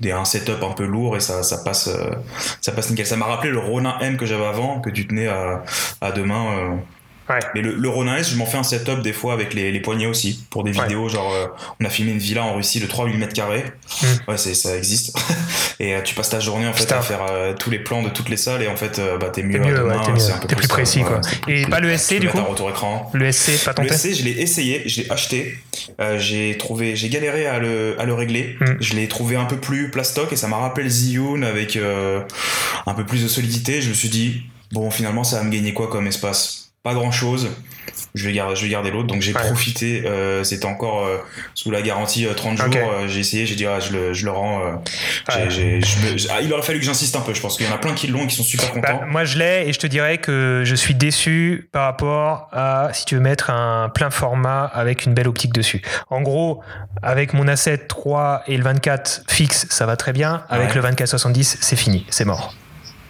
[0.00, 1.88] des, un setup un peu lourd et ça, ça passe,
[2.60, 3.06] ça passe nickel.
[3.06, 5.62] Ça m'a rappelé le Ronin M que j'avais avant, que tu tenais à,
[6.00, 6.46] à deux mains.
[6.58, 6.76] euh.
[7.30, 7.38] Ouais.
[7.54, 9.78] Mais le, le Ronin S, je m'en fais un setup des fois avec les, les
[9.80, 10.82] poignets aussi, pour des Ouais.
[10.82, 11.46] vidéos, genre euh,
[11.80, 13.62] on a filmé une villa en Russie de 3 mm carrés.
[14.02, 14.06] Mm.
[14.30, 15.16] Ouais, ça existe.
[15.80, 16.98] et euh, tu passes ta journée en fait Putain.
[16.98, 19.44] à faire euh, tous les plans de toutes les salles et en fait bah, t'es
[19.44, 20.18] mieux, T'es mieux, ouais, t'es mieux.
[20.18, 21.20] c'est un peu T'es plus précis, quoi.
[21.46, 23.08] Et pas le SC, du coup retour écran.
[23.14, 25.58] Le SC, pas Le tenté SC, je l'ai essayé, je l'ai acheté.
[26.18, 28.56] J'ai trouvé, j'ai galéré à le, à le régler.
[28.60, 28.64] Mm.
[28.80, 31.78] Je l'ai trouvé un peu plus plastoc et ça m'a rappelé le Zhiyun avec
[32.86, 33.80] un peu plus de solidité.
[33.80, 34.42] Je me suis dit,
[34.72, 36.58] bon, finalement, ça va me gagner quoi comme espace?
[36.82, 37.48] Pas grand chose.
[38.14, 39.06] Je vais garder, je vais garder l'autre.
[39.06, 39.40] Donc j'ai Ouais.
[39.40, 40.02] profité.
[40.04, 41.18] euh, C'était encore euh,
[41.54, 42.66] sous la garantie euh, 30 jours.
[42.66, 42.76] Ok.
[42.76, 44.60] Euh, j'ai essayé, j'ai dit, ah, je, le, je le rends.
[45.30, 45.50] j'ai- Ouais.
[45.50, 47.34] j'ai- je me- j'ai- ah, il aurait fallu que j'insiste un peu.
[47.34, 48.98] Je pense qu'il y en a plein qui l'ont et qui sont super contents.
[48.98, 52.90] Bah, moi, je l'ai et je te dirais que je suis déçu par rapport à
[52.92, 55.82] si tu veux mettre un plein format avec une belle optique dessus.
[56.10, 56.62] En gros,
[57.02, 60.42] avec mon Asset 3 et le 24 fixe, ça va très bien.
[60.48, 60.74] Avec Ouais.
[60.74, 62.54] le 24-70, c'est fini, c'est mort.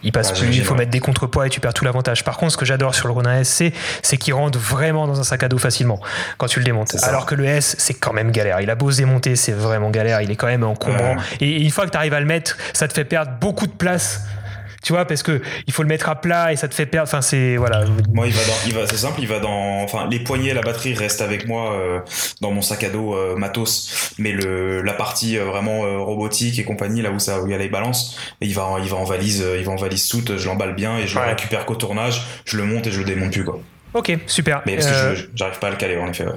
[0.05, 2.25] Il passe Ah, plus, il faut mettre des contrepoids et tu perds tout l'avantage.
[2.25, 3.73] Par contre, ce que j'adore sur le Ronin SC,
[4.03, 6.01] c'est qu'il rentre vraiment dans un sac à dos facilement
[6.39, 6.97] quand tu le démontes.
[7.03, 8.61] Alors que le S, c'est quand même galère.
[8.61, 10.21] Il a beau se démonter, c'est vraiment galère.
[10.21, 11.17] Il est quand même encombrant.
[11.17, 11.23] Ouais.
[11.41, 13.73] Et une fois que tu arrives à le mettre, ça te fait perdre beaucoup de
[13.73, 14.23] place.
[14.83, 17.09] Tu vois, parce que il faut le mettre à plat et ça te fait perdre.
[17.09, 17.85] Enfin, c'est voilà.
[18.12, 20.61] Moi, il va dans, il va, c'est simple, il va dans, enfin, les poignées, la
[20.62, 22.01] batterie restent avec moi euh,
[22.41, 26.59] dans mon sac à dos euh, matos, mais le, la partie euh, vraiment euh, robotique
[26.59, 28.89] et compagnie, là où ça, où il y a les balances, il va, en- il
[28.89, 31.24] va en valise, euh, il va en valise soute, je l'emballe bien et je Ouais.
[31.24, 33.61] le récupère qu'au tournage, je le monte et je le démonte plus quoi.
[33.95, 34.62] Ok, super.
[34.66, 36.24] Mais parce Euh, que je- j'arrive pas à le caler en effet.
[36.24, 36.33] ouais.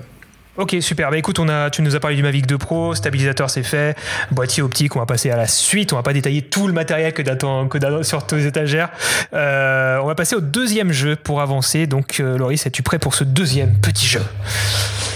[0.57, 1.11] Ok, super.
[1.11, 3.97] Bah écoute, on a, tu nous as parlé du Mavic 2 Pro, stabilisateur c'est fait,
[4.31, 5.91] boîtier optique, on va passer à la suite.
[5.91, 8.89] On va pas détailler tout le matériel que t'attends que sur tes étagères.
[9.33, 11.87] Euh, on va passer au deuxième jeu pour avancer.
[11.87, 14.21] Donc, euh, Loris, es-tu prêt pour ce deuxième petit jeu?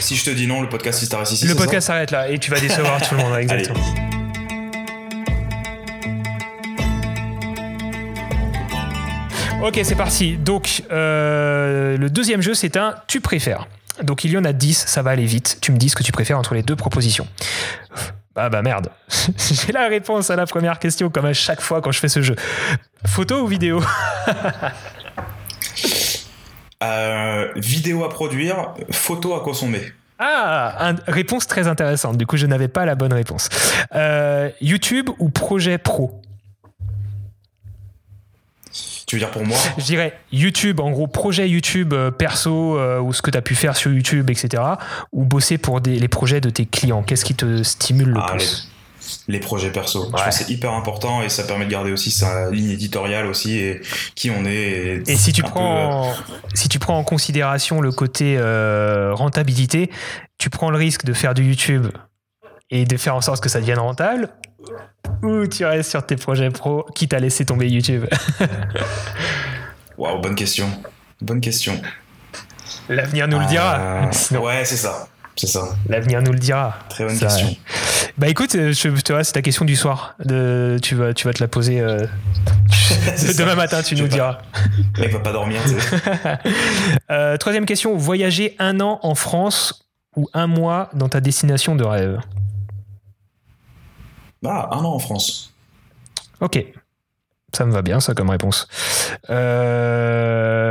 [0.01, 1.47] Si je te dis non, le podcast s'arrête ici.
[1.47, 3.37] Le podcast s'arrête là et tu vas décevoir tout le monde.
[3.37, 3.79] Exactement.
[9.61, 10.37] Ok, c'est parti.
[10.37, 13.67] Donc, euh, le deuxième jeu, c'est un tu préfères.
[14.03, 15.57] Donc, il y en a 10, ça va aller vite.
[15.61, 17.27] Tu me dis ce que tu préfères entre les deux propositions.
[18.35, 18.89] Ah bah merde.
[19.37, 22.21] J'ai la réponse à la première question, comme à chaque fois quand je fais ce
[22.21, 22.35] jeu.
[23.05, 23.81] Photo ou vidéo?
[26.81, 29.81] Euh, vidéo à produire, photo à consommer.
[30.17, 32.15] Ah, un- réponse très intéressante.
[32.17, 33.49] Du coup, je n'avais pas la bonne réponse.
[33.95, 36.21] Euh, YouTube ou projet pro?
[39.09, 42.99] Tu veux dire pour moi Je dirais YouTube, en gros, projet YouTube euh, perso euh,
[42.99, 44.61] ou ce que tu as pu faire sur YouTube, etc.
[45.11, 47.01] Ou bosser pour des, les projets de tes clients.
[47.01, 48.69] Qu'est-ce qui te stimule le Ah, plus
[49.27, 50.05] les projets perso.
[50.05, 53.25] Je pense que c'est hyper important et ça permet de garder aussi sa ligne éditoriale
[53.25, 53.81] aussi et
[54.13, 55.01] qui on est.
[55.07, 56.13] Et si tu, peu, prends,
[56.53, 59.89] si tu prends en considération le côté euh, rentabilité,
[60.37, 61.87] tu prends le risque de faire du YouTube
[62.69, 64.29] et de faire en sorte que ça devienne rentable
[65.23, 68.05] ou tu restes sur tes projets pro quitte à laisser tomber YouTube
[68.41, 68.45] euh,
[69.97, 70.69] Waouh, bonne question.
[71.21, 71.79] Bonne question.
[72.87, 73.77] L'avenir nous le dira.
[73.79, 75.07] Euh, Sinon, Ouais, c'est ça.
[75.35, 75.69] C'est ça.
[75.87, 76.77] L'avenir nous le dira.
[76.89, 77.55] Très bonne Ça, question.
[78.17, 80.15] Bah écoute, euh, je, tu vois, c'est ta question du soir.
[80.23, 81.99] De, tu, vas, tu vas te la poser euh,
[83.37, 83.55] demain ça.
[83.55, 84.39] matin, tu Je nous diras.
[84.97, 85.61] Mais il va pas dormir.
[85.63, 85.97] tu sais.
[87.11, 91.83] Euh, troisième question, voyager un an en France ou un mois dans ta destination de
[91.83, 92.19] rêve?
[94.45, 95.53] Ah, un an en France.
[96.41, 96.63] Ok.
[97.51, 98.67] Ça me va bien, ça, comme réponse.
[99.31, 100.63] Euh,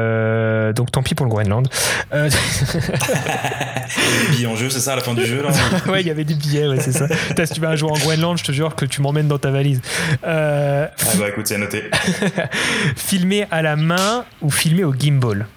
[0.73, 1.69] donc, tant pis pour le Groenland.
[2.13, 2.31] Euh...
[2.71, 5.51] il y a des billets en jeu, c'est ça, à la fin du jeu là
[5.91, 7.09] Ouais, il y avait des billets, ouais, c'est ça.
[7.09, 9.81] si tu vas jouer en Groenland, je te jure que tu m'emmènes dans ta valise.
[10.25, 10.87] Euh...
[11.01, 11.91] Ah bah écoute, c'est noté.
[12.97, 15.49] filmer à la main ou filmer au gimbal?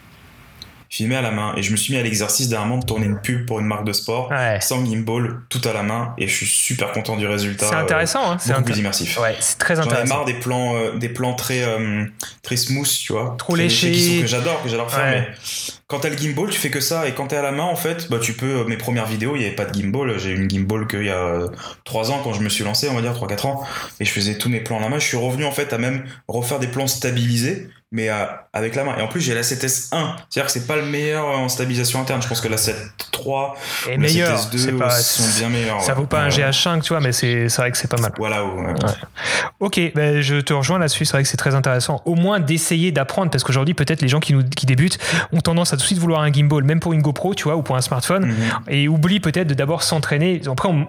[0.92, 1.54] Filmé à la main.
[1.56, 3.86] Et je me suis mis à l'exercice dernièrement de tourner une pub pour une marque
[3.86, 4.30] de sport
[4.60, 6.14] sans gimbal, tout à la main.
[6.18, 7.68] Et je suis super content du résultat.
[7.68, 8.38] C'est intéressant, hein.
[8.40, 9.18] c'est beaucoup plus immersif.
[9.18, 10.06] Ouais, c'est très intéressant.
[10.06, 12.04] J'en ai marre des plans, euh, des plans très, euh,
[12.44, 13.36] très smooth, tu vois.
[13.38, 14.20] Trop léchés.
[14.22, 15.06] Que j'adore, que j'adore faire.
[15.06, 15.28] Mais
[15.88, 17.08] quand t'as le gimbal, tu fais que ça.
[17.08, 18.66] Et quand t'es à la main, en fait, bah, tu peux.
[18.66, 20.20] Mes premières vidéos, il n'y avait pas de gimbal.
[20.20, 21.46] J'ai eu une gimbal qu'il y a
[21.86, 23.64] 3 ans quand je me suis lancé, on va dire 3-4 ans.
[24.02, 25.00] Et je faisais tous mes plans à la main.
[25.00, 28.86] Je suis revenu, en fait, à même refaire des plans stabilisés mais euh, avec la
[28.86, 28.98] main.
[28.98, 29.90] Et en plus, j'ai la 7S1.
[29.90, 32.22] C'est-à-dire que c'est pas le meilleur en stabilisation interne.
[32.22, 33.54] Je pense que la 7.3
[33.90, 35.82] et la 7S2 pas, sont bien meilleurs.
[35.82, 38.14] Ça vaut pas un GH5, tu vois, mais c'est vrai que c'est pas mal.
[38.18, 38.46] Voilà.
[38.46, 38.74] Ouais.
[39.60, 41.04] Ok, ben, je te rejoins là-dessus.
[41.04, 42.02] C'est vrai que c'est très intéressant.
[42.06, 44.98] Au moins d'essayer d'apprendre, parce qu'aujourd'hui, peut-être les gens qui, nous, qui débutent
[45.34, 47.58] ont tendance à tout de suite vouloir un gimbal, même pour une GoPro, tu vois,
[47.58, 48.36] ou pour un smartphone, mhm.
[48.70, 50.42] et oublient peut-être de d'abord s'entraîner.
[50.50, 50.88] Après, on,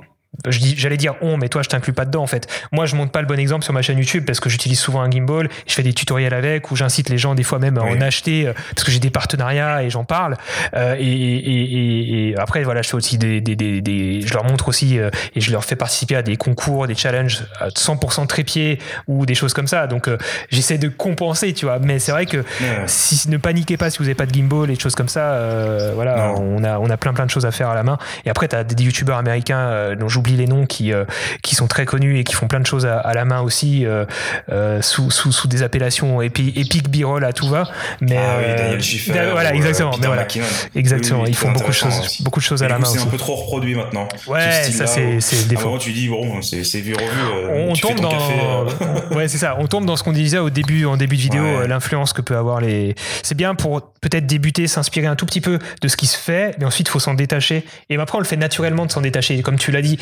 [0.48, 2.48] j'allais dire on, mais toi je t'inclus pas dedans en fait.
[2.72, 5.02] Moi je montre pas le bon exemple sur ma chaîne YouTube parce que j'utilise souvent
[5.02, 7.82] un gimbal, je fais des tutoriels avec ou j'incite les gens des fois même à
[7.82, 10.36] en acheter euh, parce que j'ai des partenariats et j'en parle.
[10.74, 14.44] Euh, et, et, et, après voilà, je fais aussi des, des, des, des, je leur
[14.44, 18.78] montre aussi euh, et je leur fais participer à des concours, des challenges 100% trépied
[19.06, 19.86] ou des choses comme ça.
[19.86, 20.08] Donc
[20.50, 21.78] j'essaie de compenser, tu vois.
[21.78, 22.42] Mais c'est vrai que
[22.86, 25.92] si ne paniquez pas si vous avez pas de gimbal et des choses comme ça,
[25.94, 27.98] voilà, on a on a plein plein de choses à faire à la main.
[28.24, 31.04] Et après tu as des youtubeurs américains dont j'oublie les noms qui, euh,
[31.42, 34.04] qui sont très connus et qui font plein de choses à, la main aussi euh,
[34.50, 37.64] euh, sous, sous, sous, des appellations épi, Epic B-roll à tout va.
[38.00, 39.12] Mais, ah oui, Daniel Schiffer.
[39.32, 39.92] Voilà, exactement.
[40.00, 40.26] Mais voilà,
[40.74, 41.26] exactement.
[41.26, 42.86] ils font beaucoup de choses, beaucoup de choses à la main.
[42.86, 44.08] C'est un peu trop reproduit maintenant.
[44.28, 45.78] Ouais, ça c'est le défaut.
[45.78, 47.68] tu dis bon, c'est vu revu.
[47.68, 48.12] On tombe dans.
[49.12, 49.56] Ouais, c'est ça.
[49.58, 52.36] On tombe dans ce qu'on disait au début, en début de vidéo, l'influence que peut
[52.36, 52.94] avoir les.
[53.22, 56.54] C'est bien pour peut-être débuter, s'inspirer un tout petit peu de ce qui se fait,
[56.58, 57.64] mais ensuite il faut s'en détacher.
[57.90, 59.40] Et après on le fait naturellement de s'en détacher.
[59.42, 59.98] Comme tu l'as dit,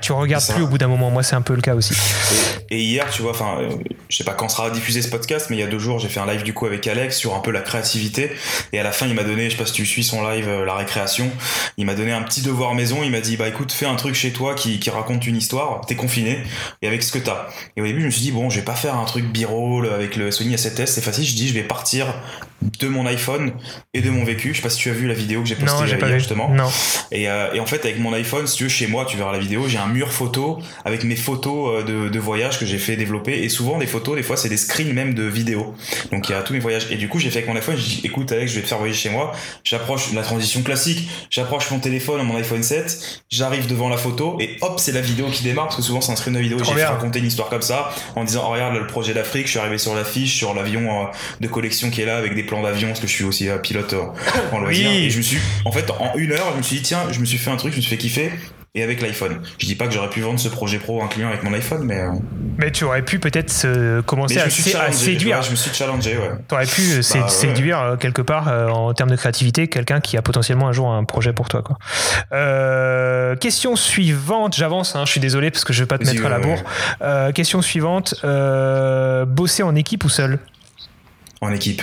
[0.00, 1.10] tu regardes plus au bout d'un moment.
[1.10, 1.94] Moi, c'est un peu le cas aussi.
[2.70, 3.70] Et, hier, tu vois, enfin, euh,
[4.08, 6.08] je sais pas quand sera diffusé ce podcast, mais il y a deux jours, j'ai
[6.08, 8.30] fait un live du coup avec Alex sur un peu la créativité.
[8.72, 10.48] Et à la fin, il m'a donné, je sais pas si tu suis son live,
[10.48, 11.30] euh, la récréation,
[11.76, 13.02] il m'a donné un petit devoir maison.
[13.02, 15.80] Il m'a dit, bah écoute, fais un truc chez toi qui, qui raconte une histoire.
[15.86, 16.42] T'es confiné
[16.82, 17.46] et avec ce que t'as.
[17.76, 19.88] Et au début, je me suis dit, bon, je vais pas faire un truc b-roll
[19.92, 21.24] avec le Sony A7S, c'est facile.
[21.24, 22.06] Je dis, je vais partir
[22.62, 23.52] de mon iPhone
[23.94, 24.52] et de mon vécu.
[24.52, 26.48] Je sais pas si tu as vu la vidéo que j'ai postée hier, justement.
[26.48, 26.68] Non.
[27.12, 29.32] Et, euh, et, en fait, avec mon iPhone, si tu veux, chez moi, tu verras
[29.38, 32.78] la vidéo, j'ai un mur photo avec mes photos euh, de, de voyage que j'ai
[32.78, 33.42] fait développer.
[33.42, 35.74] Et souvent, des photos, des fois, c'est des screens même de vidéos.
[36.10, 36.88] Donc, il y a tous mes voyages.
[36.90, 38.68] Et du coup, j'ai fait avec mon iPhone, j'ai dit, écoute, Alex, je vais te
[38.68, 39.32] faire voyager chez moi.
[39.64, 41.08] J'approche la transition classique.
[41.30, 43.22] J'approche mon téléphone, mon iPhone 7.
[43.30, 46.12] J'arrive devant la photo et hop, c'est la vidéo qui démarre parce que souvent, c'est
[46.12, 46.58] un screen de vidéo.
[46.64, 49.58] J'ai raconté une histoire comme ça en disant, oh, regarde, le projet d'Afrique, je suis
[49.60, 51.04] arrivé sur l'affiche, sur l'avion euh,
[51.40, 53.58] de collection qui est là avec des plans d'avion parce que je suis aussi euh,
[53.58, 53.94] pilote
[54.52, 54.90] en loisir.
[54.90, 57.20] Et je me suis, en fait, en une heure, je me suis dit, tiens, je
[57.20, 58.32] me suis fait un truc, je me suis fait kiffer
[58.74, 59.40] et avec l'iPhone.
[59.58, 61.52] Je dis pas que j'aurais pu vendre ce projet pro à un client avec mon
[61.52, 62.00] iPhone, mais.
[62.00, 62.12] Euh,
[62.58, 65.42] mais tu aurais pu peut-être commencer à, séduire.
[65.42, 66.30] je me suis challengé, ouais.
[66.48, 70.22] Tu aurais pu bah, séduire euh, quelque part en termes de créativité quelqu'un qui a
[70.22, 71.62] potentiellement un jour un projet pour toi.
[71.62, 71.76] Quoi.
[73.36, 76.28] question suivante, j'avance, hein, je suis désolé parce que je vais pas te mettre à
[76.28, 76.62] la bourre.
[77.32, 78.14] question suivante,
[79.26, 80.38] bosser en équipe ou seul?
[81.40, 81.82] En équipe.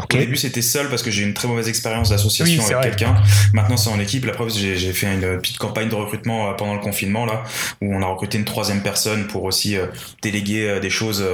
[0.00, 3.14] Au début, c'était seul parce que j'ai une très mauvaise expérience d'association avec quelqu'un.
[3.52, 4.24] Maintenant, c'est en équipe.
[4.24, 7.44] La preuve, j'ai fait une petite campagne de recrutement euh, pendant le confinement là,
[7.80, 9.86] où on a recruté une troisième personne pour aussi euh,
[10.22, 11.24] déléguer euh, des choses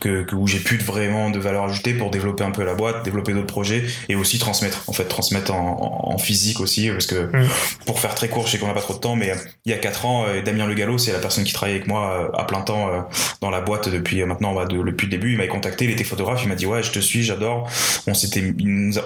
[0.00, 3.04] que, que où j'ai plus vraiment de valeur ajoutée pour développer un peu la boîte,
[3.04, 4.84] développer d'autres projets et aussi transmettre.
[4.86, 7.48] En fait, transmettre en, en, physique aussi, parce que mm.
[7.86, 9.32] pour faire très court, je sais qu'on n'a pas trop de temps, mais
[9.64, 12.30] il y a quatre ans, Damien Le Gallo, c'est la personne qui travaille avec moi
[12.36, 13.08] à plein temps
[13.40, 15.32] dans la boîte depuis maintenant, bah, depuis le début.
[15.32, 17.68] Il m'a contacté, il était photographe, il m'a dit ouais, je te suis, j'adore
[18.06, 18.54] on s'était,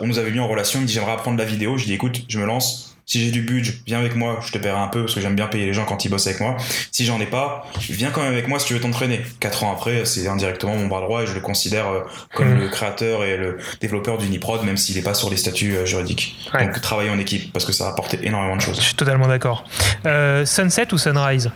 [0.01, 1.95] on nous avait mis en relation, il me dit j'aimerais apprendre la vidéo, je dis
[1.95, 2.87] écoute, je me lance.
[3.11, 5.35] Si j'ai du budget, viens avec moi, je te paierai un peu parce que j'aime
[5.35, 6.57] bien payer les gens quand ils bossent avec moi.
[6.93, 9.23] Si j'en ai pas, viens quand même avec moi si tu veux t'entraîner.
[9.41, 12.69] Quatre ans après, c'est indirectement mon bras droit et je le considère euh, comme le
[12.69, 16.49] créateur et le développeur d'Uniprod, même s'il n'est pas sur les statuts euh, juridiques.
[16.57, 18.77] Donc travailler en équipe parce que ça a apporté énormément de choses.
[18.77, 19.65] Je suis totalement d'accord.
[20.07, 21.51] Euh, sunset ou sunrise?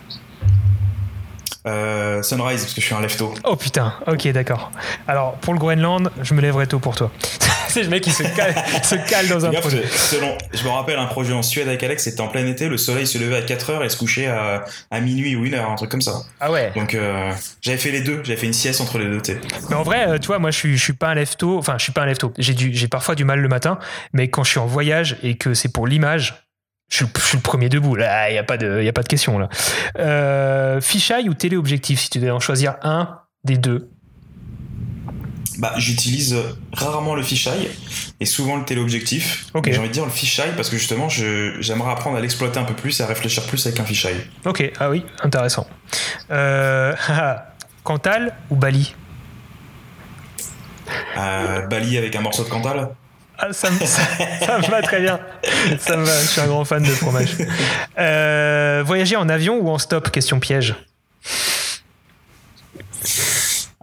[1.65, 3.33] Euh, sunrise, parce que je suis un lefto.
[3.43, 4.71] Oh putain, ok, d'accord.
[5.07, 7.11] Alors, pour le Groenland, je me lèverai tôt pour toi.
[7.67, 9.83] c'est le mec qui se cale, se cale dans un projet.
[9.87, 12.77] Selon, je me rappelle un projet en Suède avec Alex, c'était en plein été, le
[12.77, 15.69] soleil se levait à 4 heures et se couchait à, à minuit ou une heure,
[15.69, 16.21] un truc comme ça.
[16.39, 16.71] Ah ouais.
[16.75, 19.21] Donc, euh, j'avais fait les deux, j'avais fait une sieste entre les deux,
[19.69, 21.75] Mais en vrai, euh, tu vois, moi, je suis, je suis pas un lefto, enfin,
[21.77, 22.33] je suis pas un lefto.
[22.37, 23.77] J'ai, j'ai parfois du mal le matin,
[24.13, 26.44] mais quand je suis en voyage et que c'est pour l'image,
[26.89, 28.87] Je suis, le- je suis le premier debout, là, il n'y a, pas de- y
[28.89, 29.37] a pas de question.
[29.39, 29.49] là.
[29.99, 33.89] Euh, fisheye ou téléobjectif, si tu devais en choisir un des deux?
[35.57, 36.35] Bah, j'utilise
[36.73, 37.69] rarement le fisheye
[38.19, 39.45] et souvent le téléobjectif.
[39.53, 39.67] Ok.
[39.67, 42.65] Mais J'ai envie de dire le fisheye parce que justement, j'aimerais apprendre à l'exploiter un
[42.65, 44.17] peu plus et à réfléchir plus avec un fisheye.
[44.45, 45.65] Ok, ah oui, intéressant.
[46.31, 46.93] Euh,
[47.83, 48.93] Cantal ou Bali?
[51.17, 52.89] Euh, Bali avec un morceau de Cantal
[53.37, 55.19] Ah, ça, me, va très bien.
[55.79, 57.35] Ça me va, je suis un grand fan de fromage.
[57.97, 60.75] Euh, voyager en avion ou en stop Question piège.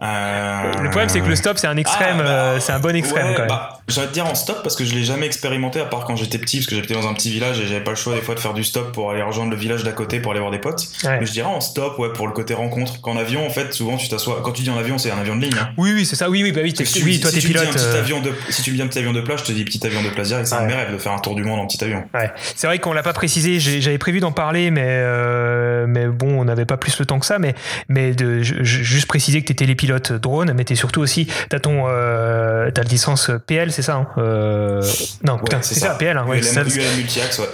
[0.03, 2.79] Euh, Le problème, c'est que le stop, c'est un extrême, Ah, bah, euh, c'est un
[2.79, 3.49] bon extrême ouais, quand même.
[3.49, 6.37] bah, de dire en stop parce que je l'ai jamais expérimenté à part quand j'étais
[6.37, 8.33] petit parce que j'habitais dans un petit village et j'avais pas le choix des fois
[8.35, 10.57] de faire du stop pour aller rejoindre le village d'à côté pour aller voir des
[10.59, 10.87] potes.
[11.03, 11.19] Ouais.
[11.19, 13.01] Mais je dirais en stop ouais pour le côté rencontre.
[13.01, 14.41] Qu'en avion en fait souvent tu t'assois.
[14.43, 15.53] Quand tu dis en avion c'est un avion de ligne.
[15.61, 15.69] Hein.
[15.77, 16.29] Oui, oui, c'est ça.
[16.29, 17.63] Oui, oui, bah oui, si oui toi, si t'es pilote.
[17.67, 19.45] un petit euh, avion de, si tu me dis un petit avion de place, je
[19.45, 20.47] te dis petit avion de place direct.
[20.47, 22.03] C'est un mes rêves de faire un tour du monde en petit avion.
[22.13, 23.59] Ouais, c'est vrai qu'on l'a pas précisé.
[23.59, 27.25] J'avais prévu d'en parler, mais euh, mais bon, on n'avait pas plus le temps que
[27.25, 27.37] ça.
[27.39, 27.53] Mais
[27.89, 31.59] mais de je- juste préciser que t'étais les pilotes drone, mais t'es surtout aussi t'as
[31.59, 34.81] ton euh, t'as le licence PL, c'est ça hein Euh,
[35.23, 35.91] Non, putain, c'est ça.
[35.95, 36.17] PL.
[36.17, 36.61] Hein, ouais, ULM, c'est ça.
[36.61, 37.45] ULM multi-axe, ouais.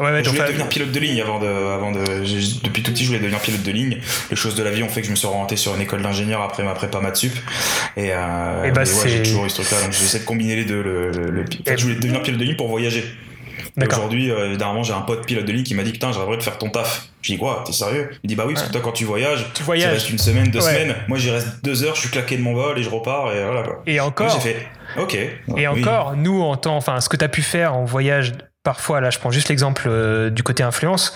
[0.00, 0.04] ouais.
[0.12, 2.00] Ouais, je voulais devenir pilote de ligne avant de, avant de,
[2.64, 3.98] depuis tout petit, je voulais devenir pilote de ligne.
[4.30, 6.02] Les choses de la vie ont fait que je me suis orienté sur une école
[6.02, 7.32] d'ingénieur après ma prépa maths sup.
[7.96, 10.82] Et, euh, Et bah, j'ai toujours eu ce truc-là, donc j'essaie de combiner les deux.
[10.82, 13.04] Le, le- le- en fait, je voulais devenir pilote de ligne pour voyager.
[13.84, 16.42] Aujourd'hui, euh, évidemment, j'ai un pote pilote de ligne qui m'a dit Putain, j'aimerais de
[16.42, 17.08] faire ton taf.
[17.22, 18.10] Je dis Quoi T'es sérieux?
[18.22, 19.92] Il dit Bah oui, parce que toi, quand tu voyages, Tu voyages.
[19.92, 20.72] restes une semaine, deux Ouais.
[20.72, 20.96] semaines.
[21.08, 23.44] Moi, j'y reste deux heures, je suis claqué de mon vol et je repars, et
[23.44, 23.82] voilà quoi.
[23.86, 24.30] Et encore.
[24.30, 24.66] j'ai fait
[24.98, 25.14] Ok.
[25.14, 25.66] Et Oui.
[25.66, 28.32] encore, nous, en temps, enfin, ce que tu as pu faire en voyage,
[28.62, 31.14] parfois, là, je prends juste l'exemple euh, du côté influence.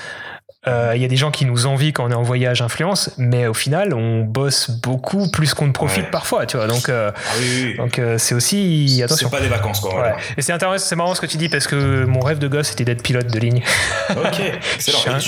[0.69, 3.11] Euh, Il y a des gens qui nous envient quand on est en voyage influence,
[3.17, 6.11] mais au final, on bosse beaucoup plus qu'on ne profite Ouais.
[6.11, 6.67] parfois, tu vois.
[6.67, 7.77] Donc, euh, Ah oui, oui, oui.
[7.79, 9.31] donc euh, c'est aussi attention.
[9.31, 9.99] C'est pas des vacances, quoi.
[10.03, 10.13] Ouais.
[10.37, 12.69] Et c'est intéressant, c'est marrant ce que tu dis parce que mon rêve de gosse
[12.69, 13.63] c'était d'être pilote de ligne.
[14.11, 14.41] Ok,
[14.75, 14.99] excellent.
[15.15, 15.19] Un-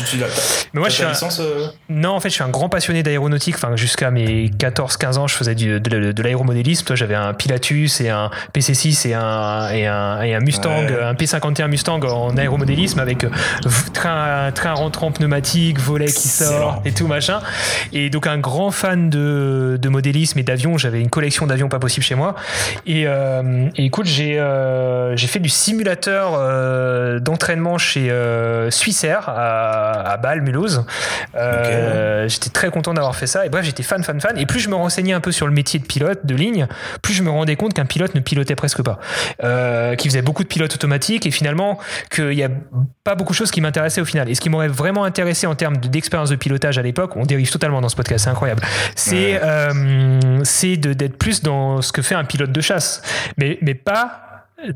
[0.74, 3.02] Mais moi, je suis un- licence euh, Non, en fait, je suis un grand passionné
[3.02, 3.54] d'aéronautique.
[3.54, 6.84] Enfin, jusqu'à mes 14-15 ans, je faisais du- de, de l'aéromodélisme.
[6.84, 11.02] Toi, j'avais un Pilatus et un PC6 et un, et un, et un Mustang, Ouais.
[11.02, 13.30] un P51 Mustang en aéromodélisme avec euh,
[13.94, 17.40] train, train rentrant pneumatique, volet qui sort et tout machin.
[17.92, 20.78] Et donc, un grand fan de, de modélisme et d'avions.
[20.78, 22.34] J'avais une collection d'avions pas possible chez moi.
[22.86, 28.10] Et, euh, et écoute, j'ai euh, j'ai fait du simulateur euh, d'entraînement chez
[28.70, 30.84] Swissair à, à Bâle, Mulhouse.
[31.34, 33.46] J'étais très content d'avoir fait ça.
[33.46, 34.36] Et bref, j'étais fan, fan, fan.
[34.38, 36.66] Et plus je me renseignais un peu sur le métier de pilote de ligne,
[37.00, 38.98] plus je me rendais compte qu'un pilote ne pilotait presque pas.
[39.96, 41.78] Qu'il faisait beaucoup de pilotes automatiques et finalement
[42.10, 42.50] qu'il n'y a
[43.04, 44.28] pas beaucoup de choses qui m'intéressaient au final.
[44.28, 47.24] Et ce qui m'aurait vraiment intéressé en termes de- d'expérience de pilotage à l'époque, on
[47.26, 48.62] dérive totalement dans ce podcast, c'est incroyable.
[48.96, 49.40] C'est Ouais.
[49.42, 50.42] euh,
[50.94, 53.02] d'être plus dans ce que fait un pilote de chasse,
[53.36, 54.21] mais, mais pas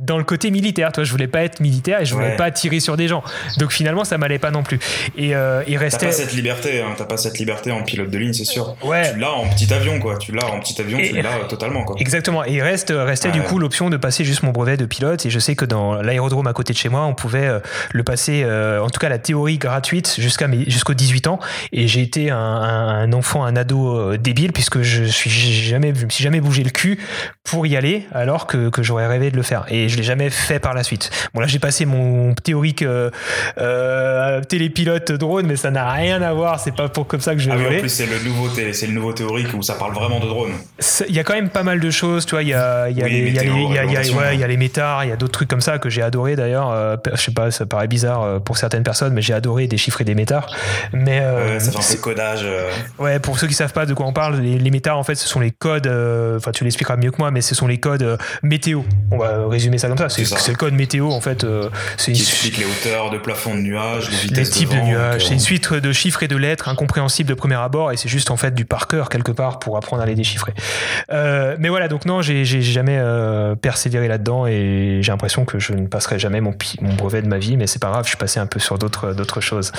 [0.01, 0.93] dans le côté militaire.
[0.93, 2.37] Toi, je voulais pas être militaire et je voulais Ouais.
[2.37, 3.23] pas tirer sur des gens.
[3.59, 4.79] Donc finalement, ça m'allait pas non plus.
[5.17, 6.07] Et euh, il T'as restait.
[6.07, 8.77] pas cette liberté, hein, t'as pas cette liberté en pilote de ligne, c'est sûr.
[8.83, 9.13] Ouais.
[9.13, 10.17] Tu l'as en petit avion, quoi.
[10.19, 11.97] Tu l'as en petit avion, Et- tu l'as euh, totalement, quoi.
[11.99, 12.45] Exactement.
[12.45, 15.25] Et il reste, restait du coup l'option de passer juste mon brevet de pilote.
[15.27, 17.61] Et je sais que dans l'aérodrome à côté de chez moi, on pouvait euh,
[17.93, 21.39] le passer, euh, en tout cas la théorie gratuite jusqu'à mes- jusqu'aux 18 ans.
[21.73, 26.11] Et j'ai été un, enfant, un ado euh, débile puisque je suis jamais, je me
[26.11, 26.99] suis jamais bougé le cul
[27.45, 29.65] pour y aller alors que, que j'aurais rêvé de le faire.
[29.71, 31.11] Et je l'ai jamais fait par la suite.
[31.35, 33.11] Bon là j'ai passé mon théorique euh,
[33.59, 36.61] euh, télépilote drone, mais ça n'a rien à voir.
[36.61, 38.49] C'est pas pour comme ça que je vais Ah oui, en plus, c'est le nouveau,
[38.73, 40.51] c'est le nouveau théorique où ça parle vraiment de drone.
[41.09, 42.43] Il y a quand même pas mal de choses, tu vois.
[42.43, 43.79] Il y a, il y a Oui, les, il y a météo, les- il y
[43.79, 44.35] a- il y a- réglementation, ouais, ouais.
[44.35, 46.37] il y a les métards, il y a d'autres trucs comme ça que j'ai adoré
[46.37, 46.71] d'ailleurs.
[46.71, 50.05] Euh, je sais pas, ça paraît bizarre euh, pour certaines personnes, mais j'ai adoré déchiffrer
[50.05, 50.55] des métards.
[50.93, 52.41] Mais euh, ça fait un peu c'est- de codage.
[52.45, 55.03] euh, ouais, pour ceux qui savent pas de quoi on parle, les, les métards en
[55.05, 55.87] fait, ce sont les codes.
[56.37, 58.83] Enfin, tu l'expliqueras mieux que moi, mais ce sont les codes météo.
[59.11, 60.09] On va résumer ça comme ça.
[60.09, 61.45] C'est le code météo en fait.
[61.45, 65.23] euh, c'est qui une explique les hauteurs de plafond de nuages, les types de nuages.
[65.25, 68.09] C'est euh, une suite de chiffres et de lettres incompréhensibles de premier abord et c'est
[68.09, 70.53] juste en fait du par cœur quelque part pour apprendre à les déchiffrer.
[71.13, 75.73] Euh, mais voilà, donc non, j'ai jamais euh, persévéré là-dedans et j'ai l'impression que je
[75.73, 78.17] ne passerai jamais mon, mon brevet de ma vie, mais c'est pas grave, je suis
[78.17, 79.73] passé un peu sur d'autres choses.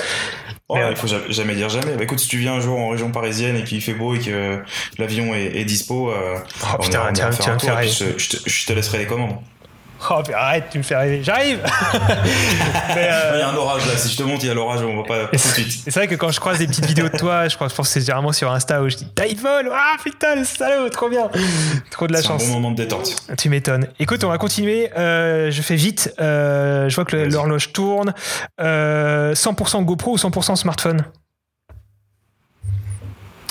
[0.70, 1.96] Oh, euh, il faut jamais, dire jamais.
[1.96, 4.18] Bah, écoute, si tu viens un jour en région parisienne et qu'il fait beau et
[4.18, 4.58] que
[4.98, 8.72] l'avion est, est dispo, euh, Oh on putain, ira- on je, je te, je te
[8.74, 9.36] laisserai les commandes.
[10.10, 11.24] Oh, mais arrête, tu me fais rêver.
[11.24, 14.54] J'arrive euh, Il y a un orage là, si je te montre, il y a
[14.54, 15.82] l'orage, on va pas, pas tout de suite.
[15.84, 17.88] C'est vrai que quand je croise des petites vidéos de toi, je crois je pense
[17.88, 21.28] que c'est généralement sur Insta où je dis Dive Ah putain, le salaud, trop bien
[21.90, 22.46] Trop de la C'est un chance.
[22.46, 23.10] bon moment de détente.
[23.36, 23.88] Tu m'étonnes.
[23.98, 24.90] Écoute, on va continuer.
[24.96, 26.14] Euh, je fais vite.
[26.20, 28.14] Euh, je vois que l'horloge tourne.
[28.60, 31.04] Euh, 100% GoPro ou 100% smartphone?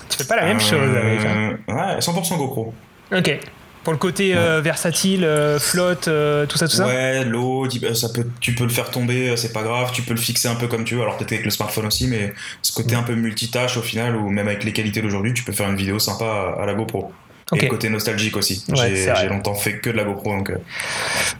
[0.10, 1.26] Tu fais pas la même chose avec.
[1.26, 1.58] hein.
[1.68, 2.74] Ouais, 100% GoPro.
[3.16, 3.40] Ok.
[3.88, 5.26] Pour le côté versatile,
[5.60, 6.10] flotte,
[6.50, 6.86] tout ça, tout ça?
[6.86, 9.92] Ouais, l'eau, ça peut, tu peux le faire tomber, c'est pas grave.
[9.94, 11.04] Tu peux le fixer un peu comme tu veux.
[11.04, 14.30] Alors peut-être avec le smartphone aussi, mais ce côté un peu multitâche au final, ou
[14.30, 17.14] même avec les qualités d'aujourd'hui, tu peux faire une vidéo sympa à la GoPro.
[17.56, 18.64] Et le côté nostalgique aussi.
[18.74, 20.36] j'ai longtemps fait que de la GoPro.
[20.36, 20.50] Donc...
[20.50, 20.58] Euh.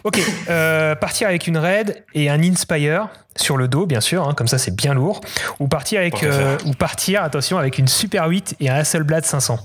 [0.04, 4.34] Ok, euh, partir avec une Red et un Inspire sur le dos, bien sûr, hein,
[4.34, 5.22] comme ça c'est bien lourd.
[5.60, 9.60] Ou partir, avec, euh, ou partir, attention, avec une Super 8 et un Hasselblad 500.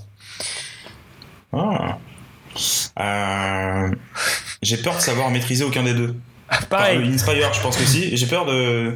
[1.53, 1.97] Ah.
[4.61, 6.15] J'ai peur de savoir maîtriser aucun des deux.
[6.49, 7.11] Ah, pareil.
[7.13, 8.15] Inspire, je pense que si.
[8.15, 8.95] J'ai peur de.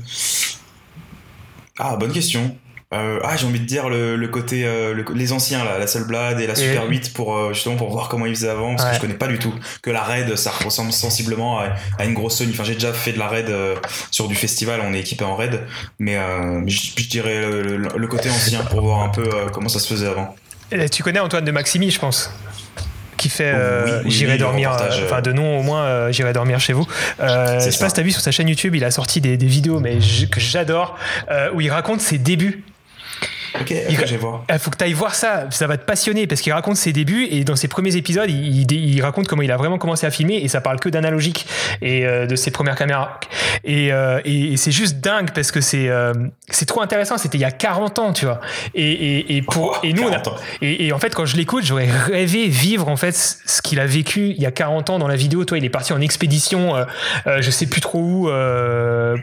[1.79, 2.55] Ah, bonne question.
[2.93, 6.47] Euh, ah, j'ai envie de dire le, côté euh, les anciens là, la Blade et
[6.47, 9.01] la Super 8 pour euh, justement pour voir comment ils faisaient avant parce que je
[9.01, 9.53] connais pas du tout.
[9.81, 12.51] Que la Raid ça ressemble sensiblement à, une grosse Sony.
[12.53, 13.51] Enfin, j'ai déjà fait de la Raid
[14.09, 15.59] sur du festival, on est équipé en Raid,
[15.99, 16.17] mais
[16.67, 20.33] je, dirais le, côté ancien pour voir un peu comment ça se faisait avant.
[20.89, 22.31] tu connais Antoine de Maximi, je pense?
[23.17, 23.53] Qui fait
[24.05, 24.71] J'irai dormir,
[25.03, 26.87] enfin de nom au moins J'irai dormir chez vous.
[27.19, 29.79] je sais pas si t'as vu sur sa chaîne YouTube, il a sorti des, vidéos
[29.79, 29.97] mais
[30.31, 30.97] que j'adore
[31.53, 32.63] où il raconte ses débuts
[33.55, 34.15] Ok, il, je.
[34.15, 36.93] Il faut que tu ailles voir ça, ça va te passionner parce qu'il raconte ses
[36.93, 40.35] débuts et dans ses premiers épisodes, il, raconte comment il a vraiment commencé à filmer
[40.35, 41.47] et ça parle que d'analogique
[41.81, 43.19] et euh, de ses premières caméras.
[43.67, 46.13] Euh, et, et, c'est juste dingue parce que c'est euh,
[46.49, 47.17] c'est trop intéressant.
[47.17, 48.41] C'était il y a 40 ans, tu vois.
[48.75, 50.09] Et, et pour oh, et nous,
[50.61, 54.33] et, en fait, quand je l'écoute, j'aurais rêvé vivre en fait ce qu'il a vécu
[54.35, 55.45] il y a 40 ans dans la vidéo.
[55.45, 56.73] Toi, il est parti en expédition,
[57.25, 58.29] je sais plus trop où,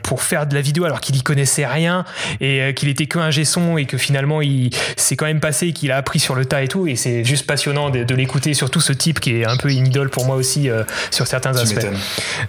[0.03, 2.05] pour faire de la vidéo alors qu'il y connaissait rien
[2.39, 5.91] et qu'il était que un son et que finalement il s'est quand même passé, qu'il
[5.91, 6.87] a appris sur le tas et tout.
[6.87, 10.09] Et c'est juste passionnant de, l'écouter, surtout ce type qui est un peu une idole
[10.09, 11.85] pour moi aussi euh, sur certains aspects.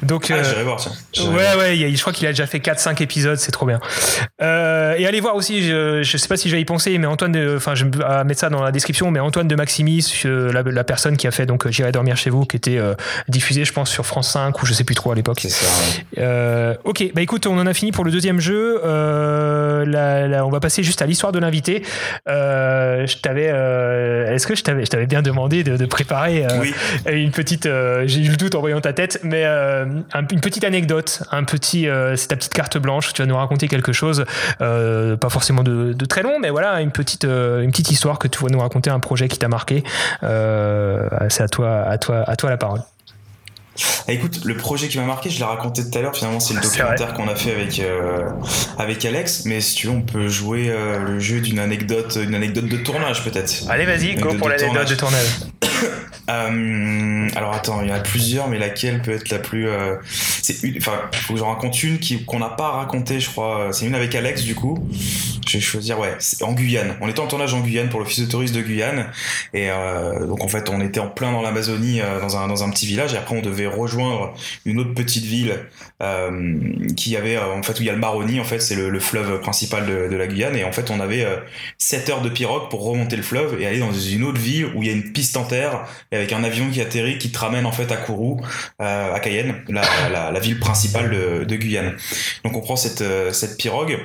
[0.02, 0.90] Donc, ah, euh, voir ça.
[1.24, 3.80] Ouais, ouais, je crois qu'il a déjà fait 4-5 épisodes, c'est trop bien.
[4.42, 7.06] Euh, et allez voir aussi, je, je sais pas si je vais y penser, mais
[7.06, 10.62] Antoine, de, enfin, je vais mettre ça dans la description, mais Antoine de Maximis, la,
[10.62, 12.78] la personne qui a fait donc J'irai dormir chez vous, qui était
[13.28, 15.38] diffusé, je pense, sur France 5 ou je sais plus trop à l'époque.
[15.40, 16.76] C'est ça.
[16.84, 18.80] ok, bah écoute, on en a fini pour le deuxième jeu.
[18.84, 21.55] on va passer juste à l'histoire de l'invité.
[22.28, 27.12] Euh, je t'avais, euh, est-ce que je t'avais, je t'avais bien demandé de, préparer euh,
[27.12, 27.68] une petite,
[28.04, 32.28] j'ai eu le doute en voyant ta tête, mais une petite anecdote, un petit, c'est
[32.28, 33.12] ta petite carte blanche.
[33.12, 34.24] Tu vas nous raconter quelque chose,
[34.58, 38.48] pas forcément de, très long, mais voilà, une petite, une petite histoire que tu vas
[38.48, 39.82] nous raconter, un projet qui t'a marqué.
[40.20, 42.80] c'est à toi, à toi, à toi la parole.
[44.08, 46.54] Ah, écoute, le projet qui m'a marqué, je l'ai raconté tout à l'heure, finalement c'est
[46.54, 48.30] le documentaire qu'on a fait avec, euh,
[48.78, 52.34] avec Alex, mais si tu veux on peut jouer euh, le jeu d'une anecdote, une
[52.34, 53.68] anecdote de tournage peut-être.
[53.68, 55.26] Allez vas-y, go pour l'anecdote de tournage.
[56.28, 59.68] Euh, alors attends, il y en a plusieurs, mais laquelle peut être la plus...
[60.42, 63.68] c'est une, enfin, faut que j'en raconte une qu'on n'a pas racontée, je crois.
[63.70, 64.88] C'est une avec Alex du coup.
[65.48, 66.96] Je vais choisir, ouais, en Guyane.
[67.00, 69.06] On était en tournage en Guyane pour l'office de tourisme de Guyane,
[69.54, 69.68] et
[70.26, 73.14] donc en fait on était en plein dans l'Amazonie, dans, un, dans un petit village,
[73.14, 75.58] et après on devait rejoindre une autre petite ville
[76.02, 76.60] euh,
[76.96, 79.00] qui avait euh, en fait où il y a le Maroni en fait c'est le,
[79.00, 80.56] fleuve principal de, la Guyane.
[80.56, 81.26] Et en fait on avait
[81.78, 84.66] 7 euh, heures de pirogue pour remonter le fleuve et aller dans une autre ville
[84.74, 87.30] où il y a une piste en terre et avec un avion qui atterrit qui
[87.30, 88.40] te ramène en fait à Kourou
[88.78, 91.96] à Cayenne la, ville principale de, de, Guyane.
[92.44, 93.98] Donc on prend cette, cette pirogue